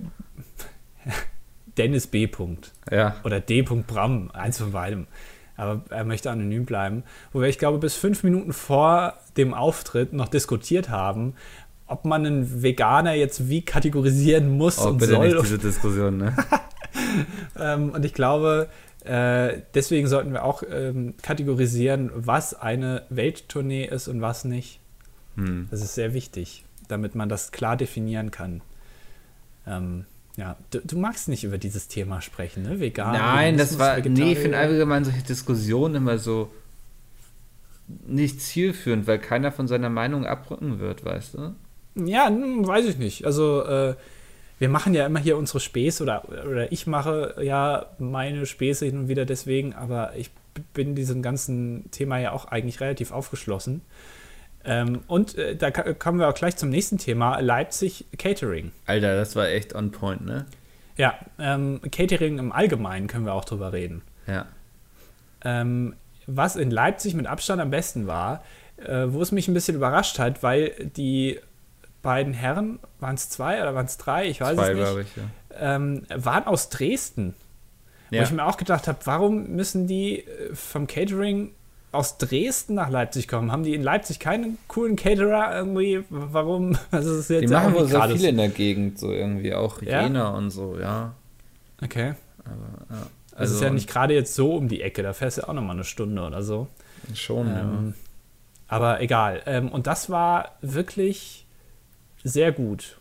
Dennis 1.78 2.08
B. 2.08 2.28
Ja. 2.92 3.16
oder 3.24 3.40
D. 3.40 3.62
Bram, 3.62 4.32
eins 4.32 4.58
von 4.58 4.72
beidem. 4.72 5.08
Aber 5.56 5.84
er 5.90 6.06
möchte 6.06 6.32
anonym 6.32 6.66
bleiben, 6.66 7.04
wo 7.32 7.42
wir, 7.42 7.48
ich 7.48 7.60
glaube, 7.60 7.78
bis 7.80 7.96
fünf 7.96 8.24
Minuten 8.24 8.54
vor 8.54 9.16
dem 9.38 9.54
Auftritt 9.54 10.14
noch 10.14 10.30
diskutiert 10.30 10.90
haben, 10.90 11.36
ob 11.90 12.06
man 12.06 12.26
einen 12.26 12.62
Veganer 12.64 13.14
jetzt 13.14 13.50
wie 13.50 13.62
kategorisieren 13.62 14.58
muss 14.58 14.80
Oh, 14.80 14.90
und 14.90 14.98
bitte 15.00 15.14
soll. 15.14 15.28
nicht 15.30 15.44
diese 15.44 15.58
Diskussion, 15.58 16.18
ne? 16.18 16.36
Ähm, 17.58 17.92
und 17.92 18.04
ich 18.04 18.14
glaube, 18.14 18.68
äh, 19.04 19.62
deswegen 19.74 20.08
sollten 20.08 20.34
wir 20.34 20.44
auch 20.44 20.64
ähm, 20.70 21.16
kategorisieren, 21.22 22.12
was 22.16 22.54
eine 22.54 23.04
Welttournee 23.10 23.86
ist 23.86 24.08
und 24.08 24.22
was 24.22 24.44
nicht. 24.46 24.80
Hm. 25.36 25.68
Das 25.72 25.82
ist 25.82 25.96
sehr 25.96 26.14
wichtig, 26.14 26.66
damit 26.88 27.16
man 27.16 27.30
das 27.30 27.52
klar 27.52 27.78
definieren 27.78 28.32
kann. 28.32 28.62
Ähm, 29.68 30.06
ja, 30.36 30.56
du, 30.72 30.80
du 30.80 30.98
magst 30.98 31.28
nicht 31.30 31.44
über 31.44 31.58
dieses 31.58 31.88
Thema 31.88 32.22
sprechen, 32.22 32.64
ne? 32.64 32.80
Vegan. 32.80 33.14
Nein, 33.14 33.58
das 33.58 33.78
war. 33.80 33.96
Nee, 33.96 34.00
ich 34.00 34.06
Vegetarier. 34.06 34.36
finde 34.38 34.58
allgemein 34.58 35.04
solche 35.06 35.24
Diskussionen 35.24 35.96
immer 35.96 36.18
so 36.18 36.52
nicht 38.08 38.42
zielführend, 38.42 39.08
weil 39.08 39.20
keiner 39.20 39.52
von 39.52 39.68
seiner 39.68 39.90
Meinung 39.90 40.26
abrücken 40.26 40.80
wird, 40.80 41.04
weißt 41.06 41.34
du? 41.36 41.56
Ja, 41.96 42.30
weiß 42.32 42.86
ich 42.86 42.98
nicht. 42.98 43.26
Also, 43.26 43.64
äh, 43.64 43.96
wir 44.60 44.70
machen 44.70 44.94
ja 44.94 45.06
immer 45.06 45.20
hier 45.20 45.38
unsere 45.38 45.60
Späße 45.60 46.04
oder, 46.04 46.28
oder 46.30 46.72
ich 46.72 46.86
mache 46.86 47.36
ja 47.42 47.88
meine 47.98 48.46
Späße 48.46 48.86
hin 48.86 48.98
und 49.00 49.08
wieder 49.08 49.26
deswegen, 49.26 49.74
aber 49.74 50.16
ich 50.16 50.32
bin 50.74 50.96
diesem 50.96 51.22
ganzen 51.22 51.90
Thema 51.92 52.20
ja 52.20 52.34
auch 52.34 52.46
eigentlich 52.46 52.82
relativ 52.82 53.12
aufgeschlossen. 53.12 53.82
Ähm, 54.66 55.02
und 55.08 55.38
äh, 55.38 55.56
da 55.56 55.72
kommen 55.72 56.20
wir 56.20 56.28
auch 56.28 56.34
gleich 56.34 56.58
zum 56.58 56.70
nächsten 56.70 56.98
Thema: 56.98 57.40
Leipzig 57.40 58.06
Catering. 58.18 58.72
Alter, 58.86 59.16
das 59.16 59.36
war 59.38 59.48
echt 59.48 59.74
on 59.74 59.92
point, 59.92 60.26
ne? 60.26 60.46
Ja, 60.98 61.18
ähm, 61.40 61.80
Catering 61.92 62.40
im 62.40 62.52
Allgemeinen 62.52 63.08
können 63.08 63.26
wir 63.26 63.34
auch 63.34 63.46
drüber 63.46 63.72
reden. 63.72 64.02
Ja. 64.28 64.48
Ähm, 65.46 65.96
was 66.28 66.58
in 66.58 66.72
Leipzig 66.72 67.14
mit 67.14 67.26
Abstand 67.26 67.62
am 67.62 67.72
besten 67.72 68.06
war, 68.06 68.44
äh, 68.76 69.06
wo 69.08 69.22
es 69.22 69.32
mich 69.32 69.48
ein 69.48 69.54
bisschen 69.54 69.78
überrascht 69.78 70.20
hat, 70.20 70.44
weil 70.44 70.92
die 70.98 71.40
beiden 72.02 72.34
Herren, 72.34 72.80
waren 73.00 73.16
es 73.16 73.30
zwei 73.30 73.62
oder 73.62 73.76
waren 73.76 73.86
es 73.86 73.98
drei, 73.98 74.28
ich 74.28 74.42
weiß 74.42 74.56
zwei, 74.56 74.72
es 74.72 74.96
nicht, 74.96 75.08
ich, 75.16 75.24
ja. 75.58 75.76
ähm, 75.76 76.04
waren 76.16 76.46
aus 76.46 76.70
Dresden. 76.70 77.36
Ja. 78.12 78.22
Wo 78.22 78.24
ich 78.24 78.32
mir 78.32 78.46
auch 78.46 78.58
gedacht 78.58 78.88
habe, 78.88 78.98
warum 79.06 79.50
müssen 79.56 79.86
die 79.86 80.20
äh, 80.20 80.56
vom 80.56 80.88
Catering 80.88 81.52
aus 81.92 82.18
Dresden 82.18 82.76
nach 82.76 82.90
Leipzig 82.90 83.28
kommen? 83.28 83.52
Haben 83.52 83.64
die 83.64 83.74
in 83.74 83.84
Leipzig 83.84 84.20
keinen 84.20 84.58
coolen 84.68 84.96
Caterer 84.96 85.56
irgendwie? 85.56 86.04
Warum? 86.10 86.78
Also 86.92 87.18
ist 87.18 87.30
jetzt 87.30 87.44
die 87.44 87.48
machen 87.48 87.74
wohl 87.74 87.88
so 87.88 88.02
viele 88.02 88.30
in 88.30 88.38
der 88.38 88.50
Gegend, 88.50 89.00
so 89.00 89.12
irgendwie 89.12 89.54
auch 89.54 89.82
ja? 89.82 90.04
Jena 90.04 90.30
und 90.30 90.50
so, 90.50 90.78
ja. 90.80 91.14
Okay. 91.82 92.14
Aber, 92.46 92.96
ja. 92.96 93.08
Also, 93.36 93.56
ist 93.56 93.62
ja 93.62 93.70
nicht 93.70 93.90
gerade 93.90 94.14
jetzt 94.14 94.36
so 94.36 94.56
um 94.56 94.68
die 94.68 94.82
Ecke, 94.82 95.02
da 95.02 95.14
fährst 95.14 95.38
du 95.38 95.48
auch 95.48 95.54
nochmal 95.54 95.76
eine 95.76 95.86
Stunde 95.86 96.22
oder 96.22 96.44
so. 96.44 96.68
Schon, 97.14 97.48
ähm, 97.48 97.54
ja. 97.54 97.94
Aber 98.68 99.02
egal. 99.02 99.42
Ähm, 99.46 99.70
und 99.70 99.88
das 99.88 100.10
war 100.10 100.58
wirklich 100.62 101.46
sehr 102.24 102.52
gut. 102.52 102.98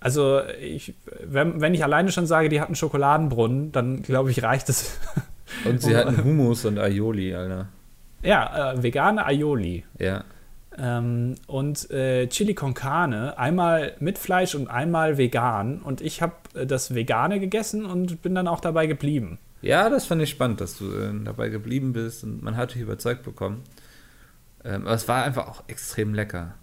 Also, 0.00 0.40
ich, 0.60 0.94
wenn, 1.24 1.60
wenn 1.60 1.74
ich 1.74 1.82
alleine 1.82 2.12
schon 2.12 2.26
sage, 2.26 2.48
die 2.48 2.60
hatten 2.60 2.74
Schokoladenbrunnen, 2.74 3.72
dann 3.72 4.02
glaube 4.02 4.30
ich, 4.30 4.42
reicht 4.42 4.68
es. 4.68 4.98
Und 5.64 5.82
sie 5.82 5.96
hatten 5.96 6.22
Hummus 6.22 6.64
und 6.64 6.78
Aioli, 6.78 7.34
Alter. 7.34 7.68
Ja, 8.22 8.72
äh, 8.72 8.82
vegane 8.82 9.26
Aioli. 9.26 9.84
Ja. 9.98 10.24
Ähm, 10.76 11.34
und 11.46 11.90
äh, 11.90 12.28
Chili 12.28 12.54
con 12.54 12.74
Carne, 12.74 13.36
einmal 13.36 13.94
mit 13.98 14.18
Fleisch 14.18 14.54
und 14.54 14.68
einmal 14.68 15.18
vegan. 15.18 15.80
Und 15.80 16.00
ich 16.00 16.22
habe 16.22 16.34
äh, 16.54 16.66
das 16.66 16.94
Vegane 16.94 17.40
gegessen 17.40 17.84
und 17.84 18.22
bin 18.22 18.34
dann 18.34 18.46
auch 18.46 18.60
dabei 18.60 18.86
geblieben. 18.86 19.38
Ja, 19.60 19.90
das 19.90 20.06
fand 20.06 20.22
ich 20.22 20.30
spannend, 20.30 20.60
dass 20.60 20.78
du 20.78 20.92
äh, 20.92 21.12
dabei 21.24 21.48
geblieben 21.48 21.92
bist 21.92 22.22
und 22.22 22.42
man 22.42 22.56
hat 22.56 22.74
dich 22.74 22.82
überzeugt 22.82 23.24
bekommen. 23.24 23.64
Ähm, 24.64 24.82
aber 24.82 24.94
es 24.94 25.08
war 25.08 25.24
einfach 25.24 25.48
auch 25.48 25.64
extrem 25.66 26.14
lecker. 26.14 26.54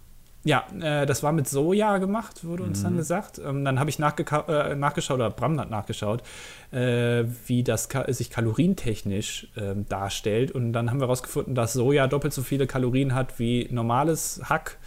Ja, 0.46 0.64
äh, 0.80 1.06
das 1.06 1.24
war 1.24 1.32
mit 1.32 1.48
Soja 1.48 1.98
gemacht, 1.98 2.44
wurde 2.44 2.62
uns 2.62 2.78
mhm. 2.78 2.84
dann 2.84 2.96
gesagt. 2.98 3.40
Ähm, 3.44 3.64
dann 3.64 3.80
habe 3.80 3.90
ich 3.90 3.98
äh, 3.98 4.74
nachgeschaut, 4.76 5.16
oder 5.16 5.28
Bram 5.28 5.58
hat 5.58 5.70
nachgeschaut, 5.70 6.22
äh, 6.70 7.24
wie 7.46 7.64
das 7.64 7.88
ka 7.88 8.04
sich 8.12 8.30
kalorientechnisch 8.30 9.48
ähm, 9.56 9.88
darstellt. 9.88 10.52
Und 10.52 10.72
dann 10.72 10.88
haben 10.88 11.00
wir 11.00 11.06
herausgefunden, 11.06 11.56
dass 11.56 11.72
Soja 11.72 12.06
doppelt 12.06 12.32
so 12.32 12.42
viele 12.42 12.68
Kalorien 12.68 13.12
hat 13.12 13.40
wie 13.40 13.66
normales 13.72 14.40
Hack. 14.44 14.78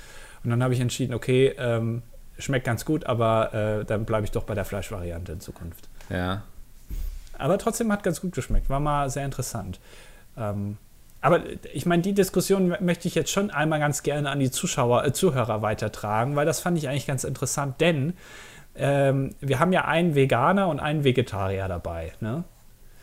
Und 0.45 0.49
dann 0.51 0.63
habe 0.63 0.73
ich 0.73 0.79
entschieden, 0.79 1.13
okay, 1.13 1.53
ähm, 1.57 2.03
schmeckt 2.37 2.65
ganz 2.65 2.85
gut, 2.85 3.05
aber 3.05 3.53
äh, 3.53 3.83
dann 3.83 4.05
bleibe 4.05 4.23
ich 4.23 4.31
doch 4.31 4.43
bei 4.43 4.55
der 4.55 4.63
Fleischvariante 4.63 5.33
in 5.33 5.41
Zukunft. 5.41 5.89
Ja. 6.09 6.43
Aber 7.37 7.57
trotzdem 7.57 7.91
hat 7.91 8.03
ganz 8.03 8.21
gut 8.21 8.33
geschmeckt. 8.33 8.69
War 8.69 8.79
mal 8.79 9.09
sehr 9.09 9.25
interessant. 9.25 9.81
Ähm, 10.37 10.77
aber 11.21 11.41
ich 11.73 11.85
meine, 11.85 12.01
die 12.01 12.13
Diskussion 12.13 12.75
möchte 12.79 13.07
ich 13.07 13.15
jetzt 13.15 13.31
schon 13.31 13.51
einmal 13.51 13.79
ganz 13.79 14.03
gerne 14.03 14.29
an 14.29 14.39
die 14.39 14.51
Zuschauer, 14.51 15.05
äh, 15.05 15.13
Zuhörer 15.13 15.61
weitertragen, 15.61 16.35
weil 16.35 16.45
das 16.45 16.61
fand 16.61 16.77
ich 16.77 16.87
eigentlich 16.87 17.07
ganz 17.07 17.23
interessant, 17.23 17.81
denn 17.81 18.13
ähm, 18.75 19.35
wir 19.41 19.59
haben 19.59 19.73
ja 19.73 19.85
einen 19.85 20.15
Veganer 20.15 20.69
und 20.69 20.79
einen 20.79 21.03
Vegetarier 21.03 21.67
dabei. 21.67 22.13
Ne? 22.21 22.45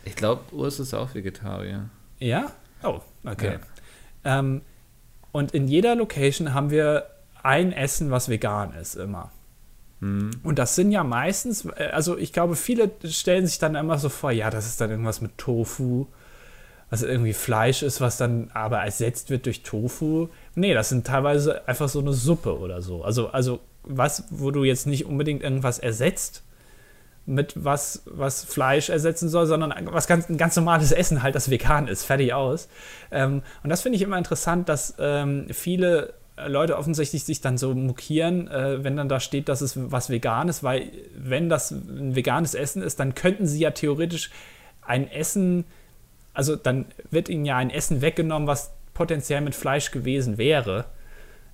Ich 0.05 0.15
glaube, 0.15 0.41
Urs 0.51 0.79
ist 0.79 0.93
auch 0.93 1.13
Vegetarier. 1.13 1.89
Ja? 2.17 2.51
Oh, 2.83 3.01
okay. 3.25 3.59
Ja. 4.23 4.39
Ähm, 4.39 4.61
und 5.31 5.51
in 5.53 5.67
jeder 5.67 5.95
Location 5.95 6.53
haben 6.53 6.71
wir 6.71 7.05
ein 7.43 7.71
Essen, 7.71 8.09
was 8.09 8.29
vegan 8.29 8.73
ist, 8.73 8.95
immer. 8.95 9.31
Mhm. 9.99 10.31
Und 10.43 10.57
das 10.57 10.75
sind 10.75 10.91
ja 10.91 11.03
meistens, 11.03 11.65
äh, 11.65 11.89
also 11.93 12.17
ich 12.17 12.33
glaube, 12.33 12.55
viele 12.55 12.89
stellen 13.05 13.45
sich 13.45 13.59
dann 13.59 13.75
immer 13.75 13.99
so 13.99 14.09
vor, 14.09 14.31
ja, 14.31 14.49
das 14.49 14.65
ist 14.65 14.81
dann 14.81 14.89
irgendwas 14.89 15.21
mit 15.21 15.37
Tofu 15.37 16.07
was 16.89 17.01
irgendwie 17.01 17.33
Fleisch 17.33 17.83
ist, 17.83 17.99
was 17.99 18.17
dann 18.17 18.49
aber 18.53 18.79
ersetzt 18.79 19.29
wird 19.29 19.45
durch 19.45 19.63
Tofu. 19.63 20.29
Nee, 20.55 20.73
das 20.73 20.89
sind 20.89 21.05
teilweise 21.05 21.67
einfach 21.67 21.89
so 21.89 21.99
eine 21.99 22.13
Suppe 22.13 22.57
oder 22.57 22.81
so. 22.81 23.03
Also, 23.03 23.29
also 23.29 23.59
was, 23.83 24.25
wo 24.29 24.51
du 24.51 24.63
jetzt 24.63 24.87
nicht 24.87 25.05
unbedingt 25.05 25.43
irgendwas 25.43 25.79
ersetzt 25.79 26.43
mit 27.25 27.53
was, 27.61 28.03
was 28.05 28.45
Fleisch 28.45 28.89
ersetzen 28.89 29.27
soll, 29.27 29.47
sondern 29.47 29.73
was 29.91 30.07
ganz, 30.07 30.29
ein 30.29 30.37
ganz 30.37 30.55
normales 30.55 30.93
Essen 30.93 31.23
halt, 31.23 31.35
das 31.35 31.49
vegan 31.49 31.89
ist, 31.89 32.05
fertig 32.05 32.33
aus. 32.33 32.69
Ähm, 33.11 33.41
und 33.63 33.69
das 33.69 33.81
finde 33.81 33.97
ich 33.97 34.01
immer 34.01 34.17
interessant, 34.17 34.69
dass 34.69 34.95
ähm, 34.97 35.47
viele 35.51 36.13
Leute 36.45 36.77
offensichtlich 36.77 37.25
sich 37.25 37.41
dann 37.41 37.57
so 37.57 37.73
mokieren, 37.73 38.47
äh, 38.47 38.83
wenn 38.83 38.95
dann 38.95 39.09
da 39.09 39.19
steht, 39.19 39.49
dass 39.49 39.59
es 39.59 39.73
was 39.91 40.09
Veganes, 40.09 40.63
weil 40.63 40.91
wenn 41.17 41.49
das 41.49 41.71
ein 41.71 42.15
veganes 42.15 42.53
Essen 42.53 42.81
ist, 42.81 42.99
dann 42.99 43.13
könnten 43.13 43.45
sie 43.45 43.59
ja 43.59 43.71
theoretisch 43.71 44.31
ein 44.81 45.09
Essen 45.11 45.65
also 46.37 46.55
dann 46.55 46.85
wird 47.09 47.29
ihnen 47.29 47.45
ja 47.45 47.57
ein 47.57 47.71
Essen 47.71 48.01
weggenommen, 48.01 48.47
was 48.47 48.71
potenziell 48.93 49.41
mit 49.41 49.55
Fleisch 49.55 49.89
gewesen 49.89 50.37
wäre. 50.37 50.85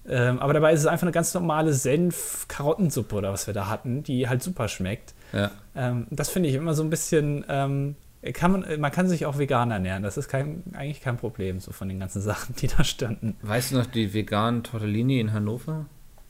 Ähm, 0.05 0.39
aber 0.39 0.51
dabei 0.51 0.73
ist 0.73 0.81
es 0.81 0.87
einfach 0.87 1.03
eine 1.03 1.13
ganz 1.13 1.33
normale 1.33 1.71
Senf-Karottensuppe 1.71 3.15
oder 3.15 3.31
was 3.31 3.47
wir 3.47 3.53
da 3.53 3.69
hatten, 3.69 4.03
die 4.03 4.27
halt 4.27 4.43
super 4.43 4.67
schmeckt. 4.67 5.13
Ja. 5.31 5.51
Ähm, 5.73 6.07
das 6.09 6.29
finde 6.29 6.49
ich 6.49 6.55
immer 6.55 6.73
so 6.73 6.83
ein 6.83 6.89
bisschen. 6.89 7.45
Ähm, 7.47 7.95
kann 8.33 8.51
man, 8.51 8.79
man 8.79 8.91
kann 8.91 9.07
sich 9.07 9.25
auch 9.25 9.37
vegan 9.37 9.71
ernähren. 9.71 10.03
Das 10.03 10.17
ist 10.17 10.27
kein, 10.27 10.63
eigentlich 10.73 10.99
kein 10.99 11.15
Problem, 11.15 11.61
so 11.61 11.71
von 11.71 11.87
den 11.87 12.01
ganzen 12.01 12.21
Sachen, 12.21 12.53
die 12.57 12.67
da 12.67 12.83
standen. 12.83 13.37
Weißt 13.41 13.71
du 13.71 13.77
noch 13.77 13.85
die 13.85 14.13
veganen 14.13 14.63
Tortellini 14.63 15.21
in 15.21 15.31
Hannover? 15.31 15.85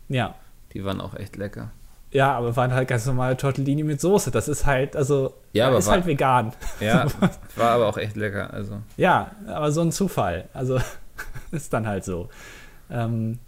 Ja. 0.10 0.36
Die 0.74 0.86
waren 0.86 1.02
auch 1.02 1.16
echt 1.16 1.38
lecker. 1.38 1.72
Ja, 2.14 2.32
aber 2.38 2.56
waren 2.56 2.74
halt 2.74 2.88
ganz 2.88 3.06
normale 3.08 3.36
Tortellini 3.36 3.84
mit 3.84 4.00
Soße. 4.00 4.30
Das 4.30 4.48
ist 4.48 4.66
halt, 4.66 4.96
also, 4.96 5.34
ja, 5.52 5.68
aber 5.68 5.80
ist 5.80 5.88
war, 5.88 5.94
halt 5.94 6.06
vegan. 6.06 6.54
Ja, 6.80 7.08
war 7.56 7.72
aber 7.72 7.88
auch 7.88 7.98
echt 7.98 8.16
lecker. 8.16 8.54
Also. 8.54 8.82
Ja, 8.98 9.32
aber 9.48 9.72
so 9.72 9.82
ein 9.82 9.92
Zufall. 9.92 10.48
Also, 10.54 10.80
ist 11.52 11.74
dann 11.74 11.88
halt 11.88 12.06
so. 12.06 12.30
Ähm, 12.92 13.40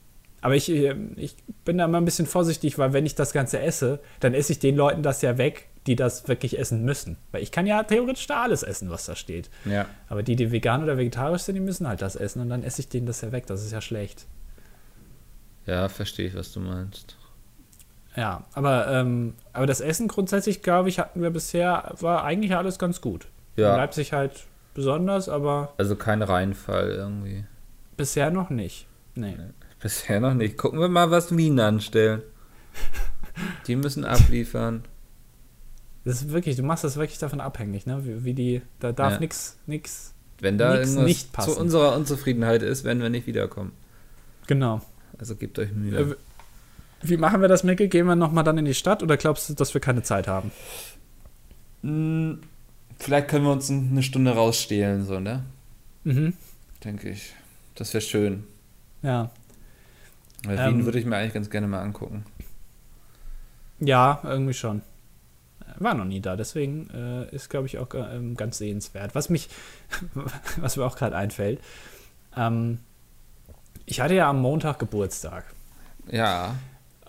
aber 0.41 0.56
ich, 0.56 0.69
ich 0.69 1.36
bin 1.63 1.78
da 1.78 1.86
immer 1.86 1.99
ein 1.99 2.06
bisschen 2.06 2.25
vorsichtig, 2.25 2.78
weil 2.78 2.93
wenn 2.93 3.06
ich 3.06 3.15
das 3.15 3.34
Ganze 3.34 3.60
esse, 3.60 3.99
dann 4.19 4.34
esse 4.34 4.51
ich 4.51 4.60
den 4.60 4.75
Leuten 4.75 5.04
das 5.04 5.21
ja 5.21 5.38
weg, 5.38 5.69
die 5.88 5.95
das 5.95 6.28
wirklich 6.28 6.58
essen 6.58 6.84
müssen. 6.84 7.17
Weil 7.32 7.43
ich 7.43 7.51
kann 7.51 7.67
ja 7.67 7.84
theoretisch 7.84 8.25
da 8.25 8.43
alles 8.43 8.63
essen, 8.63 8.89
was 8.89 9.06
da 9.06 9.15
steht. 9.15 9.49
Ja. 9.65 9.86
Aber 10.10 10.23
die, 10.23 10.36
die 10.36 10.51
vegan 10.51 10.84
oder 10.84 10.97
vegetarisch 10.97 11.43
sind, 11.43 11.56
die 11.56 11.62
müssen 11.62 11.88
halt 11.88 12.01
das 12.01 12.15
essen 12.15 12.41
und 12.41 12.49
dann 12.49 12.63
esse 12.63 12.82
ich 12.82 12.89
denen 12.89 13.06
das 13.06 13.21
ja 13.21 13.32
weg. 13.32 13.45
Das 13.45 13.63
ist 13.63 13.71
ja 13.71 13.82
schlecht. 13.82 14.25
Ja, 15.67 15.88
verstehe 15.89 16.28
ich, 16.28 16.36
was 16.36 16.51
du 16.51 16.60
meinst. 16.60 17.17
Ja, 18.15 18.45
aber, 18.54 18.88
ähm, 18.88 19.34
aber 19.54 19.65
das 19.65 19.82
Essen 19.82 20.08
grundsätzlich, 20.08 20.62
glaube 20.62 20.89
ich, 20.89 20.99
hatten 20.99 21.21
wir 21.21 21.32
bisher, 21.32 21.93
war 21.99 22.23
eigentlich 22.23 22.56
alles 22.56 22.80
ganz 22.80 23.01
gut. 23.01 23.28
Ja. 23.56 23.71
In 23.71 23.78
Leipzig 23.78 24.13
halt 24.13 24.45
besonders, 24.73 25.30
aber. 25.30 25.73
Also 25.78 25.95
kein 25.95 26.21
Reinfall 26.21 26.91
irgendwie. 26.91 27.45
Bisher 27.97 28.32
noch 28.32 28.49
nicht. 28.49 28.88
Nee. 29.15 29.36
Bisher 29.82 30.19
noch 30.19 30.34
nicht. 30.34 30.58
Gucken 30.58 30.80
wir 30.80 30.89
mal, 30.89 31.12
was 31.12 31.32
Minen 31.32 31.60
anstellen. 31.60 32.21
die 33.67 33.75
müssen 33.75 34.06
abliefern. 34.06 34.84
Das 36.04 36.21
ist 36.21 36.32
wirklich, 36.32 36.56
du 36.56 36.63
machst 36.63 36.84
das 36.84 36.97
wirklich 36.97 37.17
davon 37.17 37.41
abhängig, 37.41 37.86
ne? 37.86 38.06
Wie, 38.06 38.23
wie 38.23 38.34
die, 38.34 38.62
da 38.80 38.91
darf 38.91 39.13
ja. 39.13 39.19
nichts, 39.19 39.58
nichts. 39.65 40.13
Wenn 40.39 40.58
da 40.58 40.73
nix 40.73 40.89
irgendwas 40.89 41.06
nicht 41.06 41.34
passen. 41.34 41.54
zu 41.54 41.60
unserer 41.60 41.95
Unzufriedenheit 41.95 42.62
ist, 42.62 42.84
werden 42.84 43.01
wir 43.01 43.10
nicht 43.10 43.25
wiederkommen. 43.25 43.71
Genau. 44.47 44.82
Also 45.17 45.36
gebt 45.36 45.58
euch 45.58 45.71
Mühe. 45.71 46.17
Äh, 47.01 47.10
wie 47.10 47.17
machen 47.17 47.41
wir 47.41 47.47
das, 47.47 47.63
Micke? 47.63 47.88
Gehen 47.88 48.05
wir 48.08 48.15
nochmal 48.15 48.43
dann 48.43 48.58
in 48.58 48.65
die 48.65 48.73
Stadt 48.73 49.03
oder 49.03 49.17
glaubst 49.17 49.49
du, 49.49 49.53
dass 49.53 49.73
wir 49.73 49.81
keine 49.81 50.03
Zeit 50.03 50.27
haben? 50.27 50.51
Hm, 51.81 52.41
vielleicht 52.99 53.27
können 53.27 53.45
wir 53.45 53.51
uns 53.51 53.69
eine 53.69 54.03
Stunde 54.03 54.31
rausstehlen, 54.31 55.05
so, 55.05 55.19
ne? 55.19 55.43
Mhm. 56.03 56.34
Denke 56.84 57.10
ich. 57.10 57.34
Das 57.75 57.93
wäre 57.93 58.01
schön. 58.01 58.43
Ja. 59.01 59.31
Weil 60.45 60.58
ähm, 60.60 60.77
Wien 60.77 60.86
würde 60.86 60.99
ich 60.99 61.05
mir 61.05 61.17
eigentlich 61.17 61.34
ganz 61.34 61.49
gerne 61.49 61.67
mal 61.67 61.81
angucken. 61.81 62.25
Ja, 63.79 64.21
irgendwie 64.23 64.53
schon. 64.53 64.81
War 65.77 65.93
noch 65.93 66.05
nie 66.05 66.21
da, 66.21 66.36
deswegen 66.36 66.89
äh, 66.91 67.36
ist, 67.36 67.49
glaube 67.49 67.67
ich, 67.67 67.79
auch 67.79 67.93
äh, 67.93 68.19
ganz 68.36 68.60
sehenswert. 68.60 69.13
Was 69.13 69.29
mich, 69.29 69.49
was 70.58 70.77
mir 70.77 70.86
auch 70.86 70.95
gerade 70.95 71.15
einfällt, 71.15 71.60
ähm, 72.38 72.79
ich 73.86 73.99
hatte 73.99 74.15
ja 74.15 74.29
am 74.29 74.41
Montag 74.41 74.79
Geburtstag. 74.79 75.45
Ja. 76.10 76.55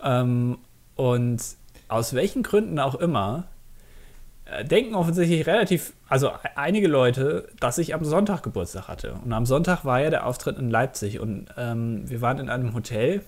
Ähm, 0.03 0.57
und 0.95 1.41
aus 1.87 2.13
welchen 2.13 2.43
Gründen 2.43 2.79
auch 2.79 2.95
immer, 2.95 3.45
äh, 4.45 4.63
denken 4.63 4.95
offensichtlich 4.95 5.45
relativ, 5.45 5.93
also 6.07 6.31
einige 6.55 6.87
Leute, 6.87 7.49
dass 7.59 7.77
ich 7.77 7.93
am 7.93 8.03
Sonntag 8.05 8.43
Geburtstag 8.43 8.87
hatte. 8.87 9.15
Und 9.23 9.33
am 9.33 9.45
Sonntag 9.45 9.85
war 9.85 10.01
ja 10.01 10.09
der 10.09 10.25
Auftritt 10.25 10.57
in 10.57 10.69
Leipzig 10.69 11.19
und 11.19 11.47
ähm, 11.57 12.09
wir 12.09 12.21
waren 12.21 12.39
in 12.39 12.49
einem 12.49 12.73
Hotel. 12.73 13.21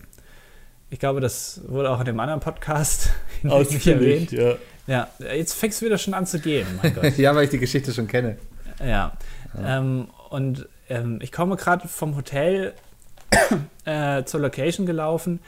Ich 0.89 0.99
glaube, 0.99 1.20
das 1.20 1.61
wurde 1.67 1.91
auch 1.91 1.99
in 1.99 2.05
dem 2.05 2.20
anderen 2.20 2.39
Podcast 2.39 3.11
erwähnt. 3.43 4.32
Ja. 4.32 4.55
ja, 4.88 5.07
jetzt 5.20 5.53
fängst 5.53 5.82
du 5.82 5.86
wieder 5.86 5.97
schon 5.97 6.13
an 6.13 6.26
zu 6.26 6.39
gehen, 6.39 6.67
mein 6.82 6.93
Gott. 6.93 7.17
ja, 7.17 7.36
weil 7.36 7.45
ich 7.45 7.49
die 7.49 7.59
Geschichte 7.59 7.93
schon 7.93 8.07
kenne. 8.07 8.38
Ja. 8.80 8.86
ja. 9.53 9.78
Ähm, 9.78 10.07
und 10.30 10.67
ähm, 10.89 11.20
ich 11.22 11.32
komme 11.32 11.55
gerade 11.55 11.88
vom 11.88 12.15
Hotel 12.15 12.74
äh, 13.86 14.24
zur 14.24 14.39
Location 14.39 14.86
gelaufen 14.86 15.39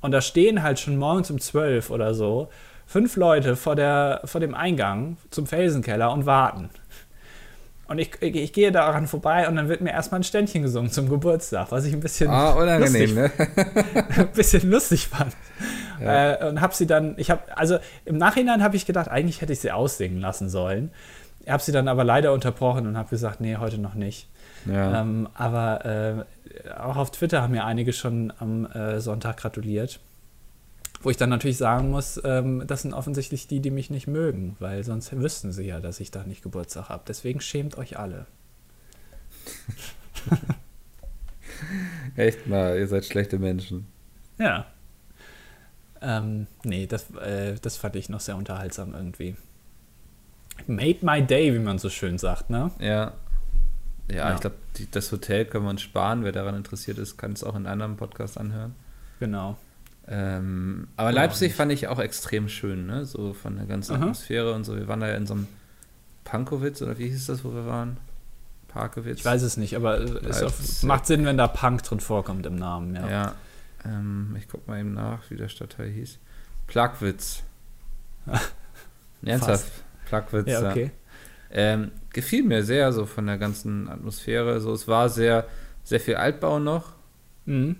und 0.00 0.12
da 0.12 0.20
stehen 0.20 0.62
halt 0.62 0.78
schon 0.78 0.96
morgens 0.96 1.30
um 1.30 1.40
12 1.40 1.90
oder 1.90 2.14
so 2.14 2.48
fünf 2.86 3.16
Leute 3.16 3.56
vor, 3.56 3.76
der, 3.76 4.20
vor 4.24 4.40
dem 4.40 4.54
Eingang 4.54 5.16
zum 5.30 5.46
Felsenkeller 5.46 6.12
und 6.12 6.24
warten. 6.24 6.70
Und 7.88 7.98
ich, 7.98 8.10
ich, 8.20 8.34
ich, 8.34 8.52
gehe 8.52 8.72
daran 8.72 9.06
vorbei 9.06 9.48
und 9.48 9.54
dann 9.54 9.68
wird 9.68 9.80
mir 9.80 9.90
erstmal 9.90 10.20
ein 10.20 10.24
Ständchen 10.24 10.62
gesungen 10.62 10.90
zum 10.90 11.08
Geburtstag, 11.08 11.70
was 11.70 11.84
ich 11.84 11.92
ein 11.92 12.00
bisschen 12.00 12.28
ah, 12.30 12.50
unangenehm, 12.50 13.14
lustig, 13.14 13.14
ne? 13.14 14.04
ein 14.16 14.32
bisschen 14.32 14.70
lustig 14.70 15.06
fand. 15.06 15.36
Ja. 16.00 16.32
Äh, 16.32 16.48
und 16.48 16.60
habe 16.60 16.74
sie 16.74 16.88
dann, 16.88 17.14
ich 17.16 17.30
habe, 17.30 17.42
also 17.56 17.78
im 18.04 18.18
Nachhinein 18.18 18.62
habe 18.62 18.74
ich 18.74 18.86
gedacht, 18.86 19.08
eigentlich 19.08 19.40
hätte 19.40 19.52
ich 19.52 19.60
sie 19.60 19.70
aussingen 19.70 20.20
lassen 20.20 20.48
sollen. 20.48 20.90
Ich 21.44 21.50
habe 21.50 21.62
sie 21.62 21.70
dann 21.70 21.86
aber 21.86 22.02
leider 22.02 22.32
unterbrochen 22.32 22.88
und 22.88 22.98
habe 22.98 23.08
gesagt, 23.08 23.40
nee, 23.40 23.56
heute 23.56 23.78
noch 23.78 23.94
nicht. 23.94 24.28
Ja. 24.66 25.02
Ähm, 25.02 25.28
aber 25.34 25.84
äh, 25.84 26.24
auch 26.76 26.96
auf 26.96 27.10
Twitter 27.10 27.42
haben 27.42 27.52
mir 27.52 27.64
einige 27.64 27.92
schon 27.92 28.32
am 28.38 28.66
äh, 28.66 29.00
Sonntag 29.00 29.38
gratuliert. 29.38 30.00
Wo 31.02 31.10
ich 31.10 31.16
dann 31.16 31.30
natürlich 31.30 31.58
sagen 31.58 31.90
muss, 31.90 32.20
ähm, 32.24 32.64
das 32.66 32.82
sind 32.82 32.94
offensichtlich 32.94 33.46
die, 33.46 33.60
die 33.60 33.70
mich 33.70 33.90
nicht 33.90 34.06
mögen, 34.06 34.56
weil 34.58 34.82
sonst 34.82 35.12
wüssten 35.16 35.52
sie 35.52 35.64
ja, 35.64 35.80
dass 35.80 36.00
ich 36.00 36.10
da 36.10 36.24
nicht 36.24 36.42
Geburtstag 36.42 36.88
habe. 36.88 37.04
Deswegen 37.06 37.40
schämt 37.40 37.76
euch 37.78 37.98
alle. 37.98 38.26
Echt 42.16 42.46
mal, 42.46 42.78
ihr 42.78 42.88
seid 42.88 43.04
schlechte 43.04 43.38
Menschen. 43.38 43.86
Ja. 44.38 44.66
Ähm, 46.00 46.46
nee, 46.64 46.86
das, 46.86 47.10
äh, 47.14 47.56
das 47.60 47.76
fand 47.76 47.96
ich 47.96 48.08
noch 48.08 48.20
sehr 48.20 48.36
unterhaltsam 48.36 48.94
irgendwie. 48.94 49.36
Made 50.66 50.98
my 51.02 51.22
day, 51.22 51.52
wie 51.54 51.58
man 51.58 51.78
so 51.78 51.90
schön 51.90 52.18
sagt, 52.18 52.50
ne? 52.50 52.70
Ja. 52.78 53.12
Ja, 54.08 54.16
ja. 54.16 54.34
ich 54.34 54.40
glaube, 54.40 54.56
das 54.90 55.10
Hotel 55.12 55.44
können 55.44 55.64
wir 55.64 55.70
uns 55.70 55.82
sparen. 55.82 56.24
Wer 56.24 56.32
daran 56.32 56.54
interessiert 56.54 56.98
ist, 56.98 57.16
kann 57.16 57.32
es 57.32 57.42
auch 57.42 57.54
in 57.54 57.66
einem 57.66 57.72
anderen 57.72 57.96
Podcast 57.96 58.38
anhören. 58.38 58.74
Genau. 59.20 59.56
Ähm, 60.08 60.88
aber 60.96 61.10
ja, 61.10 61.16
Leipzig 61.16 61.54
fand 61.54 61.72
ich 61.72 61.88
auch 61.88 61.98
extrem 61.98 62.48
schön, 62.48 62.86
ne? 62.86 63.06
So 63.06 63.32
von 63.32 63.56
der 63.56 63.66
ganzen 63.66 63.96
Aha. 63.96 64.02
Atmosphäre 64.02 64.52
und 64.52 64.64
so. 64.64 64.76
Wir 64.76 64.86
waren 64.86 65.00
da 65.00 65.08
ja 65.08 65.16
in 65.16 65.26
so 65.26 65.34
einem 65.34 65.48
Pankowitz 66.24 66.80
oder 66.82 66.98
wie 66.98 67.08
hieß 67.08 67.26
das, 67.26 67.44
wo 67.44 67.52
wir 67.52 67.66
waren? 67.66 67.96
Parkowitz? 68.68 69.20
Ich 69.20 69.24
weiß 69.24 69.42
es 69.42 69.56
nicht, 69.56 69.74
aber 69.74 69.98
es 69.98 70.42
auf, 70.42 70.82
macht 70.82 71.06
Sinn, 71.06 71.24
wenn 71.24 71.38
da 71.38 71.48
Punk 71.48 71.82
drin 71.82 71.98
vorkommt 71.98 72.44
im 72.46 72.56
Namen, 72.56 72.94
ja. 72.94 73.08
Ja. 73.08 73.34
Ähm, 73.84 74.36
ich 74.38 74.48
guck 74.48 74.68
mal 74.68 74.78
eben 74.78 74.92
nach, 74.92 75.30
wie 75.30 75.36
der 75.36 75.48
Stadtteil 75.48 75.88
hieß. 75.88 76.18
Plagwitz. 76.66 77.42
Ernsthaft? 79.24 79.72
Plagwitz. 80.06 80.48
Ja, 80.48 80.70
okay. 80.70 80.90
Ähm, 81.50 81.90
gefiel 82.16 82.42
mir 82.42 82.64
sehr 82.64 82.92
so 82.92 83.04
von 83.06 83.26
der 83.26 83.36
ganzen 83.36 83.88
Atmosphäre. 83.88 84.58
So, 84.60 84.72
es 84.72 84.88
war 84.88 85.08
sehr, 85.08 85.46
sehr 85.84 86.00
viel 86.00 86.16
Altbau 86.16 86.58
noch. 86.58 86.94
Mhm. 87.44 87.76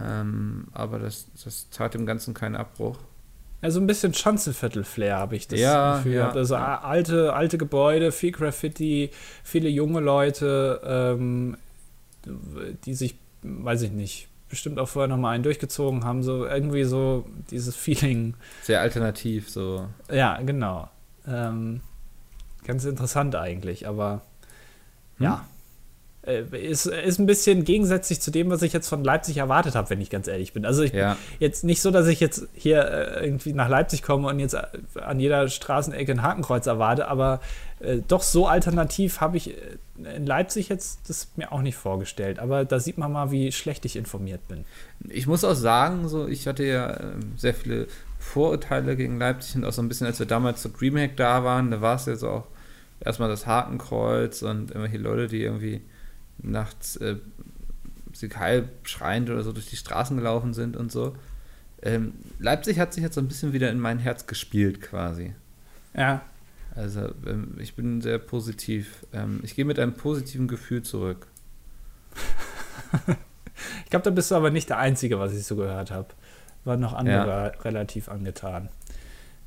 Ähm, 0.00 0.68
aber 0.72 1.00
das, 1.00 1.26
das 1.44 1.68
tat 1.70 1.94
dem 1.94 2.06
Ganzen 2.06 2.32
keinen 2.32 2.54
Abbruch. 2.54 2.98
Also 3.60 3.80
ein 3.80 3.88
bisschen 3.88 4.14
Schanzenviertel-Flair 4.14 5.16
habe 5.16 5.34
ich 5.34 5.48
das 5.48 5.58
ja, 5.58 5.96
Gefühl. 5.96 6.14
Ja, 6.14 6.30
also 6.30 6.54
ja. 6.54 6.80
alte, 6.80 7.34
alte 7.34 7.58
Gebäude, 7.58 8.12
viel 8.12 8.30
Graffiti, 8.30 9.10
viele 9.42 9.68
junge 9.68 9.98
Leute, 9.98 10.80
ähm, 10.84 11.56
die 12.84 12.94
sich, 12.94 13.16
weiß 13.42 13.82
ich 13.82 13.90
nicht, 13.90 14.28
bestimmt 14.48 14.78
auch 14.78 14.88
vorher 14.88 15.08
nochmal 15.08 15.34
einen 15.34 15.42
durchgezogen 15.42 16.04
haben, 16.04 16.22
so 16.22 16.46
irgendwie 16.46 16.84
so 16.84 17.26
dieses 17.50 17.74
Feeling. 17.74 18.34
Sehr 18.62 18.80
alternativ, 18.80 19.50
so. 19.50 19.88
Ja, 20.12 20.40
genau. 20.40 20.88
Ähm, 21.26 21.80
ganz 22.64 22.84
interessant 22.84 23.34
eigentlich, 23.34 23.86
aber 23.86 24.22
hm? 25.18 25.24
ja. 25.24 25.44
Äh, 26.22 26.42
ist, 26.50 26.86
ist 26.86 27.18
ein 27.20 27.26
bisschen 27.26 27.64
gegensätzlich 27.64 28.20
zu 28.20 28.30
dem, 28.30 28.50
was 28.50 28.62
ich 28.62 28.72
jetzt 28.72 28.88
von 28.88 29.04
Leipzig 29.04 29.36
erwartet 29.36 29.76
habe, 29.76 29.88
wenn 29.90 30.00
ich 30.00 30.10
ganz 30.10 30.26
ehrlich 30.26 30.52
bin. 30.52 30.66
Also 30.66 30.82
ich 30.82 30.92
ja. 30.92 31.16
jetzt 31.38 31.62
nicht 31.62 31.80
so, 31.80 31.92
dass 31.92 32.08
ich 32.08 32.18
jetzt 32.18 32.48
hier 32.54 32.84
äh, 32.84 33.24
irgendwie 33.24 33.52
nach 33.52 33.68
Leipzig 33.68 34.02
komme 34.02 34.28
und 34.28 34.40
jetzt 34.40 34.54
äh, 34.54 34.66
an 35.00 35.20
jeder 35.20 35.48
Straßenecke 35.48 36.10
ein 36.10 36.22
Hakenkreuz 36.22 36.66
erwarte, 36.66 37.06
aber 37.06 37.40
äh, 37.78 37.98
doch 38.06 38.22
so 38.22 38.48
alternativ 38.48 39.20
habe 39.20 39.36
ich 39.36 39.54
in 39.96 40.26
Leipzig 40.26 40.68
jetzt 40.68 41.08
das 41.08 41.28
mir 41.36 41.52
auch 41.52 41.62
nicht 41.62 41.76
vorgestellt. 41.76 42.40
Aber 42.40 42.64
da 42.64 42.80
sieht 42.80 42.98
man 42.98 43.12
mal, 43.12 43.30
wie 43.30 43.52
schlecht 43.52 43.84
ich 43.84 43.94
informiert 43.94 44.46
bin. 44.48 44.64
Ich 45.08 45.28
muss 45.28 45.44
auch 45.44 45.54
sagen, 45.54 46.08
so 46.08 46.26
ich 46.26 46.48
hatte 46.48 46.64
ja 46.64 46.98
sehr 47.36 47.54
viele 47.54 47.86
Vorurteile 48.18 48.96
gegen 48.96 49.18
Leipzig 49.18 49.54
und 49.54 49.64
auch 49.64 49.72
so 49.72 49.82
ein 49.82 49.88
bisschen, 49.88 50.08
als 50.08 50.18
wir 50.18 50.26
damals 50.26 50.62
zu 50.62 50.68
Dreamhack 50.68 51.16
da 51.16 51.44
waren, 51.44 51.70
da 51.70 51.80
war 51.80 51.94
es 51.94 52.06
so 52.06 52.28
auch 52.28 52.44
erstmal 53.00 53.28
das 53.28 53.46
Hakenkreuz 53.46 54.42
und 54.42 54.72
irgendwelche 54.72 54.98
Leute, 54.98 55.28
die 55.28 55.42
irgendwie 55.42 55.80
nachts 56.38 56.96
äh, 56.96 57.16
halb 58.34 58.88
schreiend 58.88 59.30
oder 59.30 59.42
so 59.42 59.52
durch 59.52 59.66
die 59.66 59.76
Straßen 59.76 60.16
gelaufen 60.16 60.54
sind 60.54 60.76
und 60.76 60.90
so. 60.90 61.14
Ähm, 61.82 62.14
Leipzig 62.38 62.78
hat 62.78 62.92
sich 62.92 63.04
jetzt 63.04 63.14
so 63.14 63.20
ein 63.20 63.28
bisschen 63.28 63.52
wieder 63.52 63.70
in 63.70 63.78
mein 63.78 63.98
Herz 63.98 64.26
gespielt, 64.26 64.80
quasi. 64.80 65.34
Ja. 65.94 66.22
Also, 66.74 67.12
ähm, 67.26 67.56
ich 67.58 67.74
bin 67.74 68.00
sehr 68.00 68.18
positiv. 68.18 69.06
Ähm, 69.12 69.40
ich 69.42 69.54
gehe 69.54 69.64
mit 69.64 69.78
einem 69.78 69.94
positiven 69.94 70.48
Gefühl 70.48 70.82
zurück. 70.82 71.28
ich 73.84 73.90
glaube, 73.90 74.04
da 74.04 74.10
bist 74.10 74.30
du 74.30 74.34
aber 74.34 74.50
nicht 74.50 74.68
der 74.68 74.78
Einzige, 74.78 75.18
was 75.18 75.32
ich 75.34 75.44
so 75.44 75.56
gehört 75.56 75.90
habe. 75.90 76.08
Waren 76.64 76.80
noch 76.80 76.94
andere 76.94 77.52
ja. 77.54 77.62
relativ 77.62 78.08
angetan. 78.08 78.68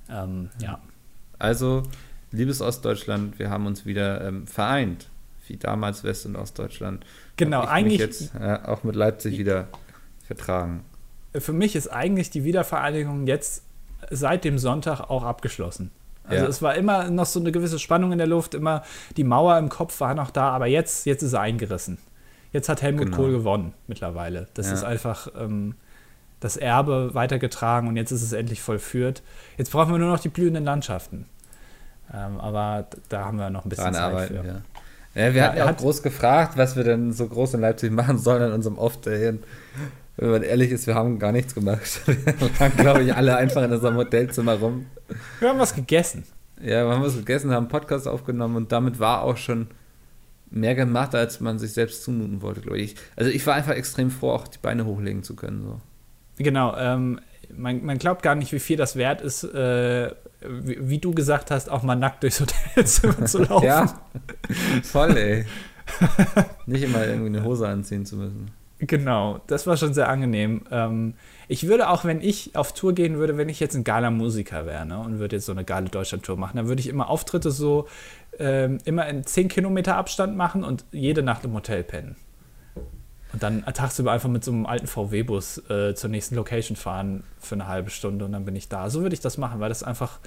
Ähm, 0.10 0.50
ja. 0.60 0.82
Also, 1.38 1.84
liebes 2.32 2.62
Ostdeutschland, 2.62 3.40
wir 3.40 3.50
haben 3.50 3.66
uns 3.66 3.86
wieder 3.86 4.26
ähm, 4.26 4.48
vereint 4.48 5.11
wie 5.52 5.58
damals 5.58 6.04
West- 6.04 6.26
und 6.26 6.36
Ostdeutschland. 6.36 7.06
Genau, 7.36 7.62
eigentlich. 7.62 8.00
jetzt 8.00 8.34
ja, 8.40 8.68
auch 8.68 8.84
mit 8.84 8.96
Leipzig 8.96 9.38
wieder 9.38 9.68
vertragen. 10.24 10.84
Für 11.34 11.54
mich 11.54 11.76
ist 11.76 11.88
eigentlich 11.88 12.30
die 12.30 12.44
Wiedervereinigung 12.44 13.28
jetzt 13.28 13.64
seit 14.10 14.44
dem 14.44 14.58
Sonntag 14.58 15.02
auch 15.02 15.24
abgeschlossen. 15.24 15.92
Also 16.24 16.44
ja. 16.44 16.50
es 16.50 16.62
war 16.62 16.76
immer 16.76 17.10
noch 17.10 17.26
so 17.26 17.40
eine 17.40 17.52
gewisse 17.52 17.80
Spannung 17.80 18.12
in 18.12 18.18
der 18.18 18.28
Luft, 18.28 18.54
immer 18.54 18.84
die 19.18 19.24
Mauer 19.24 19.58
im 19.58 19.70
Kopf 19.70 20.00
war 20.00 20.14
noch 20.14 20.32
da, 20.32 20.50
aber 20.50 20.68
jetzt, 20.68 21.06
jetzt 21.06 21.24
ist 21.24 21.34
er 21.34 21.42
eingerissen. 21.42 21.98
Jetzt 22.54 22.70
hat 22.70 22.82
Helmut 22.82 23.06
genau. 23.06 23.18
Kohl 23.18 23.32
gewonnen 23.32 23.74
mittlerweile. 23.88 24.48
Das 24.54 24.68
ja. 24.68 24.74
ist 24.74 24.84
einfach 24.84 25.28
ähm, 25.38 25.76
das 26.40 26.58
Erbe 26.58 27.14
weitergetragen 27.14 27.88
und 27.88 27.98
jetzt 27.98 28.12
ist 28.12 28.22
es 28.22 28.34
endlich 28.34 28.62
vollführt. 28.62 29.24
Jetzt 29.58 29.72
brauchen 29.72 29.92
wir 29.92 30.00
nur 30.00 30.10
noch 30.10 30.20
die 30.20 30.30
blühenden 30.30 30.64
Landschaften. 30.64 31.26
Ähm, 32.14 32.40
aber 32.40 32.88
da 33.10 33.26
haben 33.26 33.38
wir 33.38 33.50
noch 33.50 33.66
ein 33.66 33.70
bisschen 33.70 33.94
Zeit 33.94 34.02
arbeiten, 34.02 34.36
für. 34.42 34.46
Ja. 34.46 34.62
Ja, 35.14 35.34
wir 35.34 35.42
ja, 35.42 35.48
hatten 35.48 35.58
ja 35.58 35.70
auch 35.70 35.78
groß 35.78 36.04
gefragt, 36.04 36.58
was 36.58 36.76
wir 36.76 36.84
denn 36.84 37.12
so 37.12 37.28
groß 37.28 37.56
in 37.56 37.62
Leipzig 37.62 37.92
machen 37.92 38.18
sollen 38.18 38.44
an 38.44 38.54
unserem 38.54 38.78
Off-Day. 38.78 39.40
Wenn 40.18 40.30
man 40.30 40.44
ehrlich 40.44 40.72
ist, 40.72 40.88
wir 40.88 40.96
haben 40.96 41.20
gar 41.20 41.32
nichts 41.32 41.56
gemacht. 41.56 42.02
Wir 42.06 42.60
waren, 42.60 42.78
glaube 42.78 43.04
ich, 43.04 43.16
alle 43.16 43.38
einfach 43.38 43.64
in 43.64 43.72
unserem 43.72 43.96
Hotelzimmer 43.96 44.56
rum. 44.56 44.86
Wir 45.40 45.50
haben 45.50 45.60
was 45.60 45.74
gegessen. 45.74 46.26
Ja, 46.62 46.86
wir 46.86 46.94
haben 46.94 47.02
was 47.02 47.16
gegessen, 47.16 47.50
haben 47.52 47.64
einen 47.64 47.70
Podcast 47.70 48.08
aufgenommen 48.08 48.56
und 48.56 48.72
damit 48.72 49.00
war 49.00 49.24
auch 49.24 49.38
schon 49.38 49.68
mehr 50.52 50.76
gemacht, 50.76 51.16
als 51.16 51.40
man 51.40 51.58
sich 51.58 51.74
selbst 51.74 52.04
zumuten 52.04 52.42
wollte, 52.42 52.62
glaube 52.62 52.78
ich. 52.78 52.96
Also 53.16 53.32
ich 53.32 53.46
war 53.48 53.56
einfach 53.56 53.74
extrem 53.74 54.12
froh, 54.12 54.32
auch 54.32 54.48
die 54.48 54.60
Beine 54.62 54.86
hochlegen 54.86 55.24
zu 55.24 55.36
können. 55.36 55.64
So. 55.64 55.82
Genau, 56.38 56.76
ähm, 56.78 57.20
man, 57.56 57.84
man, 57.84 57.98
glaubt 57.98 58.24
gar 58.24 58.36
nicht, 58.36 58.52
wie 58.52 58.60
viel 58.60 58.78
das 58.78 58.96
wert 58.96 59.22
ist, 59.22 59.44
äh, 59.44 60.12
wie, 60.42 60.78
wie, 60.90 60.98
du 61.00 61.14
gesagt 61.14 61.52
hast, 61.52 61.70
auch 61.70 61.84
mal 61.84 61.96
nackt 61.96 62.24
durchs 62.24 62.40
Hotelzimmer 62.40 63.26
zu 63.26 63.40
laufen. 63.40 63.66
Ja, 63.66 64.02
voll, 64.84 65.18
ey. 65.18 65.46
Nicht 66.66 66.84
immer 66.84 67.06
irgendwie 67.06 67.38
eine 67.38 67.44
Hose 67.44 67.68
anziehen 67.68 68.06
zu 68.06 68.16
müssen. 68.16 68.52
Genau, 68.80 69.42
das 69.46 69.68
war 69.68 69.78
schon 69.78 69.94
sehr 69.94 70.10
angenehm. 70.10 70.62
Ähm, 70.72 71.14
ich 71.48 71.68
würde 71.68 71.90
auch, 71.90 72.04
wenn 72.04 72.20
ich 72.22 72.56
auf 72.56 72.74
Tour 72.74 72.94
gehen 72.94 73.18
würde, 73.18 73.38
wenn 73.38 73.48
ich 73.48 73.60
jetzt 73.60 73.76
ein 73.76 73.84
geiler 73.84 74.10
Musiker 74.10 74.66
wäre 74.66 74.88
ne, 74.88 74.98
und 74.98 75.20
würde 75.20 75.36
jetzt 75.36 75.46
so 75.46 75.52
eine 75.52 75.64
geile 75.64 75.90
Deutschland-Tour 75.90 76.38
machen, 76.38 76.58
dann 76.58 76.68
würde 76.68 76.80
ich 76.80 76.88
immer 76.88 77.10
Auftritte 77.10 77.52
so 77.52 77.88
ähm, 78.40 78.80
immer 78.86 79.08
in 79.08 79.24
10 79.24 79.50
Kilometer 79.50 79.98
Abstand 79.98 80.36
machen 80.36 80.64
und 80.64 80.86
jede 80.92 81.22
Nacht 81.22 81.46
im 81.46 81.54
Hotel 81.54 81.84
pennen. 81.84 82.16
Und 83.34 83.44
dann 83.44 83.64
tagsüber 83.64 84.12
einfach 84.12 84.30
mit 84.30 84.44
so 84.44 84.52
einem 84.52 84.66
alten 84.66 84.88
VW-Bus 84.88 85.70
äh, 85.70 85.96
zur 85.96 86.10
nächsten 86.10 86.36
Location 86.36 86.76
fahren 86.76 87.24
für 87.40 87.56
eine 87.56 87.68
halbe 87.68 87.90
Stunde 87.90 88.26
und 88.26 88.34
dann 88.34 88.46
bin 88.46 88.56
ich 88.56 88.68
da. 88.68 88.90
So 88.90 89.02
würde 89.02 89.14
ich 89.14 89.22
das 89.22 89.38
machen, 89.38 89.60
weil 89.60 89.70
das 89.70 89.84
einfach 89.84 90.20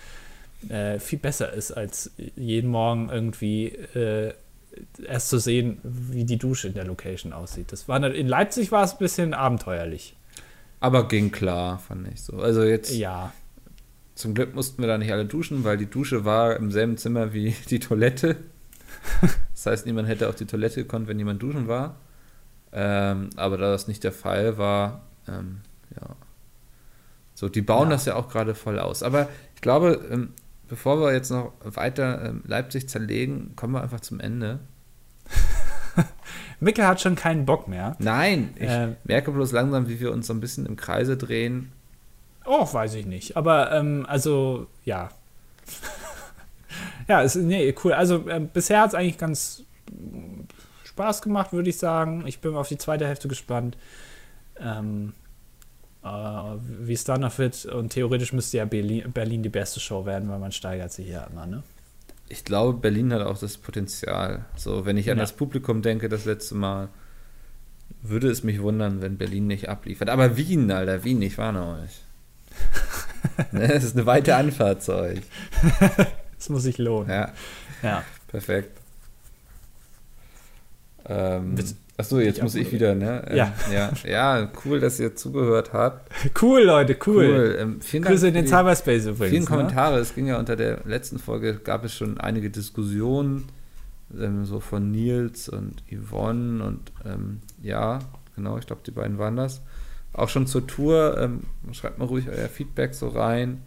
äh, 0.68 0.98
viel 0.98 1.18
besser 1.18 1.52
ist, 1.52 1.72
als 1.72 2.12
jeden 2.16 2.70
Morgen 2.70 3.11
irgendwie 3.11 3.66
äh, 3.66 4.32
erst 5.07 5.28
zu 5.28 5.38
sehen, 5.38 5.78
wie 5.82 6.24
die 6.24 6.38
Dusche 6.38 6.68
in 6.68 6.74
der 6.74 6.84
Location 6.84 7.32
aussieht. 7.32 7.72
Das 7.72 7.88
war 7.88 8.02
in 8.02 8.28
Leipzig 8.28 8.72
war 8.72 8.84
es 8.84 8.92
ein 8.92 8.98
bisschen 8.98 9.34
abenteuerlich. 9.34 10.16
Aber 10.80 11.09
ging 11.09 11.30
klar, 11.30 11.78
fand 11.78 12.09
ich 12.09 12.22
so. 12.22 12.38
Also 12.38 12.62
jetzt. 12.62 12.94
Ja. 12.94 13.32
Zum 14.14 14.34
Glück 14.34 14.55
mussten 14.55 14.82
wir 14.82 14.86
da 14.86 14.96
nicht 14.96 15.12
alle 15.12 15.24
duschen, 15.24 15.64
weil 15.64 15.76
die 15.76 15.86
Dusche 15.90 16.24
war 16.24 16.57
im 16.57 16.70
selben 16.70 16.96
Zimmer 16.96 17.32
wie 17.32 17.55
die 17.70 17.80
Toilette. 17.80 18.36
Das 19.55 19.66
heißt, 19.66 19.86
niemand 19.86 20.09
hätte 20.09 20.28
auf 20.28 20.34
die 20.34 20.44
Toilette 20.44 20.82
gekonnt, 20.82 21.09
wenn 21.09 21.18
jemand 21.18 21.42
duschen 21.42 21.68
war. 21.68 21.96
Ähm, 22.74 23.30
aber 23.36 23.56
da 23.56 23.70
das 23.70 23.86
nicht 23.86 24.02
der 24.02 24.12
Fall 24.12 24.58
war, 24.58 25.02
ähm, 25.28 25.60
ja. 25.94 26.16
So, 27.34 27.48
die 27.48 27.62
bauen 27.62 27.88
ja. 27.88 27.94
das 27.94 28.04
ja 28.04 28.16
auch 28.16 28.28
gerade 28.28 28.54
voll 28.54 28.78
aus. 28.78 29.02
Aber 29.02 29.28
ich 29.54 29.60
glaube, 29.60 30.04
ähm, 30.10 30.32
bevor 30.68 31.00
wir 31.00 31.12
jetzt 31.12 31.30
noch 31.30 31.52
weiter 31.62 32.24
ähm, 32.24 32.42
Leipzig 32.46 32.88
zerlegen, 32.88 33.54
kommen 33.56 33.74
wir 33.74 33.82
einfach 33.82 34.00
zum 34.00 34.20
Ende. 34.20 34.60
Mickel 36.60 36.86
hat 36.86 37.00
schon 37.00 37.14
keinen 37.14 37.46
Bock 37.46 37.68
mehr. 37.68 37.96
Nein, 37.98 38.54
ich 38.56 38.68
äh, 38.68 38.96
merke 39.04 39.30
bloß 39.30 39.52
langsam, 39.52 39.88
wie 39.88 40.00
wir 40.00 40.12
uns 40.12 40.26
so 40.26 40.34
ein 40.34 40.40
bisschen 40.40 40.66
im 40.66 40.76
Kreise 40.76 41.16
drehen. 41.16 41.72
Oh, 42.44 42.68
weiß 42.70 42.94
ich 42.94 43.06
nicht. 43.06 43.36
Aber, 43.36 43.72
ähm, 43.72 44.04
also, 44.08 44.66
ja. 44.84 45.10
Ja, 47.06 47.20
ist, 47.20 47.36
nee, 47.36 47.74
cool. 47.84 47.92
Also 47.92 48.26
äh, 48.28 48.40
bisher 48.40 48.80
hat 48.80 48.88
es 48.88 48.94
eigentlich 48.94 49.18
ganz 49.18 49.62
Spaß 50.95 51.22
gemacht, 51.22 51.53
würde 51.53 51.68
ich 51.70 51.76
sagen. 51.78 52.24
Ich 52.26 52.38
bin 52.40 52.55
auf 52.55 52.68
die 52.68 52.78
zweite 52.78 53.07
Hälfte 53.07 53.26
gespannt. 53.26 53.76
Ähm, 54.61 55.12
äh, 56.05 56.09
wie 56.09 56.92
es 56.92 57.03
dann 57.03 57.22
noch 57.22 57.36
wird. 57.38 57.64
Und 57.66 57.90
theoretisch 57.90 58.32
müsste 58.32 58.59
ja 58.59 58.64
Berlin, 58.64 59.11
Berlin 59.12 59.42
die 59.42 59.49
beste 59.49 59.80
Show 59.80 60.07
werden, 60.07 60.28
weil 60.28 60.38
man 60.38 60.53
steigert 60.53 60.92
sich 60.92 61.09
ja 61.09 61.24
immer, 61.24 61.47
ne? 61.47 61.64
Ich 62.28 62.45
glaube, 62.45 62.78
Berlin 62.78 63.12
hat 63.12 63.22
auch 63.22 63.36
das 63.38 63.59
Potenzial. 63.59 64.45
So, 64.57 64.86
wenn 64.86 64.97
ich 64.97 65.11
an 65.11 65.18
Ja. 65.18 65.24
das 65.24 65.32
Publikum 65.32 65.82
denke, 65.82 66.09
das 66.09 66.24
letzte 66.26 66.55
Mal, 66.55 66.88
würde 68.03 68.30
es 68.30 68.45
mich 68.45 68.62
wundern, 68.62 69.03
wenn 69.03 69.18
Berlin 69.18 69.47
nicht 69.49 69.68
abliefert. 69.68 70.09
Aber 70.09 70.36
Wien, 70.36 70.70
Alter, 70.70 71.03
Wien, 71.03 71.20
ich 71.22 71.36
warne 71.38 71.80
euch. 71.82 72.03
ne, 73.53 73.72
es 73.72 73.82
ist 73.82 73.97
eine 73.97 74.07
weite 74.07 74.36
Anfahrt 74.36 74.82
zu 74.84 74.95
euch. 74.95 75.20
Das 76.38 76.49
muss 76.51 76.62
sich 76.62 76.78
lohnen. 76.78 77.11
Ja, 77.11 77.32
Ja. 77.82 78.05
perfekt. 78.28 78.78
Ähm, 81.07 81.55
achso, 81.96 82.18
jetzt 82.18 82.38
ich 82.38 82.42
muss 82.42 82.55
ich 82.55 82.72
wieder, 82.72 82.94
ne? 82.94 83.24
Ähm, 83.28 83.36
Ja. 83.36 83.52
ja. 83.72 83.92
Ja, 84.05 84.52
cool, 84.64 84.80
dass 84.80 84.98
ihr 84.98 85.14
zugehört 85.14 85.72
habt. 85.72 86.11
Cool, 86.40 86.62
Leute, 86.62 86.96
cool. 87.07 87.57
Ähm, 87.59 87.80
vielen 87.80 88.02
Dank 88.02 88.14
Grüße 88.14 88.28
in 88.28 88.34
für 88.34 88.40
den 88.40 88.48
Cyberspace 88.48 89.07
übrigens. 89.07 89.30
Vielen 89.30 89.42
ne? 89.42 89.48
Kommentare. 89.48 89.98
Es 89.98 90.14
ging 90.14 90.26
ja 90.26 90.38
unter 90.38 90.57
der 90.57 90.80
letzten 90.84 91.18
Folge, 91.18 91.57
gab 91.57 91.84
es 91.84 91.94
schon 91.94 92.18
einige 92.18 92.50
Diskussionen, 92.50 93.44
ähm, 94.18 94.44
so 94.44 94.61
von 94.61 94.90
Nils 94.90 95.48
und 95.48 95.82
Yvonne 95.90 96.64
und 96.64 96.92
ähm, 97.05 97.40
ja, 97.62 98.00
genau, 98.34 98.59
ich 98.59 98.66
glaube, 98.66 98.82
die 98.86 98.90
beiden 98.90 99.18
waren 99.18 99.36
das. 99.36 99.62
Auch 100.12 100.28
schon 100.28 100.46
zur 100.46 100.66
Tour, 100.66 101.18
ähm, 101.18 101.40
schreibt 101.72 101.98
mal 101.98 102.07
ruhig 102.07 102.28
euer 102.28 102.48
Feedback 102.48 102.94
so 102.94 103.09
rein, 103.09 103.62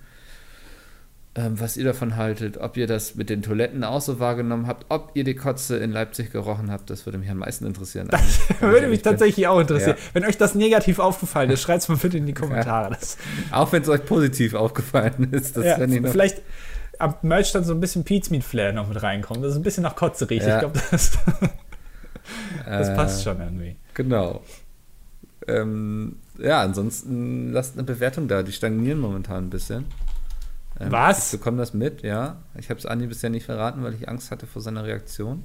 was 1.56 1.78
ihr 1.78 1.86
davon 1.86 2.16
haltet, 2.16 2.58
ob 2.58 2.78
ihr 2.78 2.88
das 2.88 3.16
mit 3.16 3.30
den 3.30 3.42
Toiletten 3.42 3.84
auch 3.84 4.02
so 4.02 4.20
wahrgenommen 4.20 4.66
habt, 4.68 4.86
ob 4.90 5.12
ihr 5.14 5.24
die 5.24 5.36
Kotze 5.36 5.78
in 5.78 5.92
Leipzig 5.92 6.32
gerochen 6.32 6.72
habt, 6.72 6.90
das 6.90 7.06
würde 7.06 7.18
mich 7.18 7.30
am 7.30 7.38
meisten 7.38 7.66
interessieren. 7.66 8.08
wenn 8.12 8.20
ich 8.20 8.62
Würde 8.62 8.72
mich 8.72 8.82
ehrlich 8.82 9.04
bin. 9.04 9.12
tatsächlich 9.12 9.48
auch 9.48 9.60
interessieren. 9.60 9.98
Ja. 9.98 10.04
Wenn 10.14 10.26
euch 10.26 10.38
das 10.38 10.56
negativ 10.56 11.00
aufgefallen 11.00 11.50
ist, 11.52 11.62
schreibt 11.62 11.84
es 11.84 11.90
mal 11.90 11.98
bitte 11.98 12.18
in 12.18 12.26
die 12.26 12.34
Kommentare. 12.34 12.96
Das, 13.00 13.18
Auch 13.52 13.72
wenn 13.72 13.84
es 13.84 13.90
euch 13.90 14.04
positiv 14.06 14.56
aufgefallen 14.56 15.30
ist, 15.32 15.58
das 15.58 15.66
ja, 15.66 15.80
ich 15.80 16.02
noch 16.02 16.10
vielleicht 16.10 16.42
am 17.00 17.14
Merch 17.22 17.52
dann 17.52 17.64
so 17.64 17.74
ein 17.74 17.80
bisschen 17.80 18.04
Pete's 18.04 18.30
Meat 18.30 18.44
Flair 18.44 18.74
noch 18.74 18.88
mit 18.88 19.02
reinkommt. 19.02 19.44
Das 19.44 19.52
ist 19.52 19.58
ein 19.58 19.64
bisschen 19.64 19.84
nach 19.84 19.96
Kotze 19.96 20.30
riecht. 20.30 20.48
Ja. 20.48 20.56
Ich 20.56 20.60
glaube, 20.62 20.80
das, 20.92 21.12
das 22.66 22.90
äh, 22.90 22.96
passt 22.96 23.24
schon 23.24 23.40
irgendwie. 23.40 23.76
Genau. 23.94 24.42
Ähm, 25.48 26.18
ja, 26.40 26.62
ansonsten 26.62 27.52
lasst 27.52 27.76
eine 27.76 27.84
Bewertung 27.84 28.28
da. 28.28 28.44
Die 28.44 28.52
stagnieren 28.52 29.00
momentan 29.00 29.46
ein 29.46 29.50
bisschen. 29.50 29.86
Ähm, 30.80 30.92
Was? 30.92 31.34
Ich 31.34 31.40
bekomme 31.40 31.58
das 31.58 31.74
mit, 31.74 32.04
ja. 32.04 32.38
Ich 32.58 32.70
habe 32.70 32.80
es 32.80 32.86
Andi 32.86 33.08
bisher 33.08 33.30
nicht 33.30 33.46
verraten, 33.46 33.84
weil 33.84 33.94
ich 33.94 34.08
Angst 34.10 34.32
hatte 34.32 34.46
vor 34.48 34.62
seiner 34.62 34.84
Reaktion. 34.86 35.44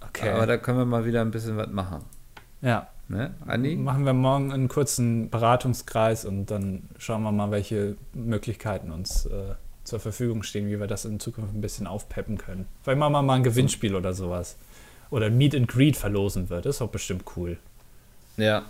Okay. 0.00 0.30
Aber 0.30 0.46
da 0.46 0.56
können 0.56 0.78
wir 0.78 0.84
mal 0.84 1.04
wieder 1.04 1.20
ein 1.20 1.30
bisschen 1.30 1.56
was 1.56 1.68
machen. 1.68 2.04
ja. 2.60 2.88
Ne, 3.06 3.34
Andi? 3.46 3.76
Machen 3.76 4.06
wir 4.06 4.14
morgen 4.14 4.50
einen 4.50 4.68
kurzen 4.68 5.28
Beratungskreis 5.28 6.24
und 6.24 6.46
dann 6.50 6.88
schauen 6.96 7.22
wir 7.22 7.32
mal, 7.32 7.50
welche 7.50 7.96
Möglichkeiten 8.14 8.90
uns 8.90 9.26
äh, 9.26 9.56
zur 9.84 10.00
Verfügung 10.00 10.42
stehen, 10.42 10.68
wie 10.68 10.80
wir 10.80 10.86
das 10.86 11.04
in 11.04 11.20
Zukunft 11.20 11.54
ein 11.54 11.60
bisschen 11.60 11.86
aufpeppen 11.86 12.38
können. 12.38 12.66
Vielleicht 12.82 12.98
machen 12.98 13.12
wir 13.12 13.20
mal 13.20 13.34
ein 13.34 13.42
Gewinnspiel 13.42 13.94
oder 13.94 14.14
sowas. 14.14 14.56
Oder 15.10 15.26
ein 15.26 15.36
Meet 15.36 15.54
and 15.54 15.68
Greet 15.68 15.98
verlosen 15.98 16.48
wird. 16.48 16.64
Das 16.64 16.76
ist 16.76 16.80
auch 16.80 16.88
bestimmt 16.88 17.24
cool. 17.36 17.58
Ja, 18.38 18.62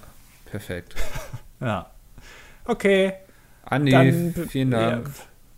perfekt. 0.47 0.97
Ja. 1.61 1.89
Okay. 2.65 3.13
Andi, 3.65 3.93
Dann 3.93 4.35
vielen 4.49 4.73
Dank. 4.73 5.07
Ja, 5.07 5.13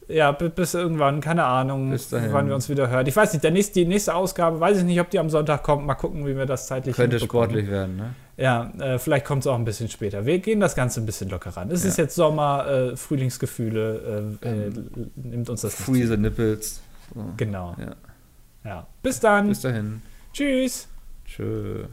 ja, 0.09 0.33
bis 0.33 0.75
irgendwann, 0.75 1.21
keine 1.21 1.45
Ahnung, 1.45 1.93
wann 2.11 2.49
wir 2.49 2.55
uns 2.55 2.69
wieder 2.69 2.89
hören. 2.89 3.07
Ich 3.07 3.17
weiß 3.17 3.33
nicht, 3.33 3.43
der 3.45 3.51
nächste, 3.51 3.75
die 3.81 3.87
nächste 3.87 4.15
Ausgabe, 4.15 4.61
weiß 4.61 4.79
ich 4.79 4.85
nicht, 4.85 5.01
ob 5.01 5.11
die 5.11 5.19
am 5.19 5.31
Sonntag 5.31 5.63
kommt. 5.63 5.85
Mal 5.87 5.95
gucken, 5.95 6.27
wie 6.27 6.37
wir 6.37 6.47
das 6.47 6.67
zeitlich 6.67 6.95
Könnte 6.97 7.19
sportlich 7.21 7.69
werden, 7.69 7.97
ne? 7.97 8.15
Ja, 8.37 8.71
äh, 8.79 8.99
vielleicht 8.99 9.25
kommt 9.25 9.43
es 9.43 9.47
auch 9.47 9.55
ein 9.55 9.65
bisschen 9.65 9.89
später. 9.89 10.27
Wir 10.27 10.39
gehen 10.41 10.61
das 10.61 10.75
Ganze 10.75 11.01
ein 11.01 11.07
bisschen 11.07 11.31
locker 11.31 11.51
ran. 11.57 11.71
Es 11.71 11.83
Ja. 11.85 11.89
ist 11.89 11.97
jetzt 11.99 12.15
Sommer, 12.15 12.67
äh, 12.67 12.97
Frühlingsgefühle, 12.97 14.37
äh, 14.43 14.47
äh, 14.49 14.67
Ähm, 14.67 14.91
nimmt 15.17 15.49
uns 15.51 15.63
das 15.63 15.79
nicht 15.79 15.87
Free 15.87 16.03
zu. 16.03 16.09
the 16.09 16.17
nipples. 16.19 16.83
So. 17.15 17.25
Genau. 17.37 17.75
Ja. 17.79 17.95
Ja. 18.65 18.87
Bis 19.03 19.21
dann. 19.21 19.49
Bis 19.49 19.61
dahin. 19.63 20.03
Tschüss. 20.33 20.87
Tschö. 21.25 21.85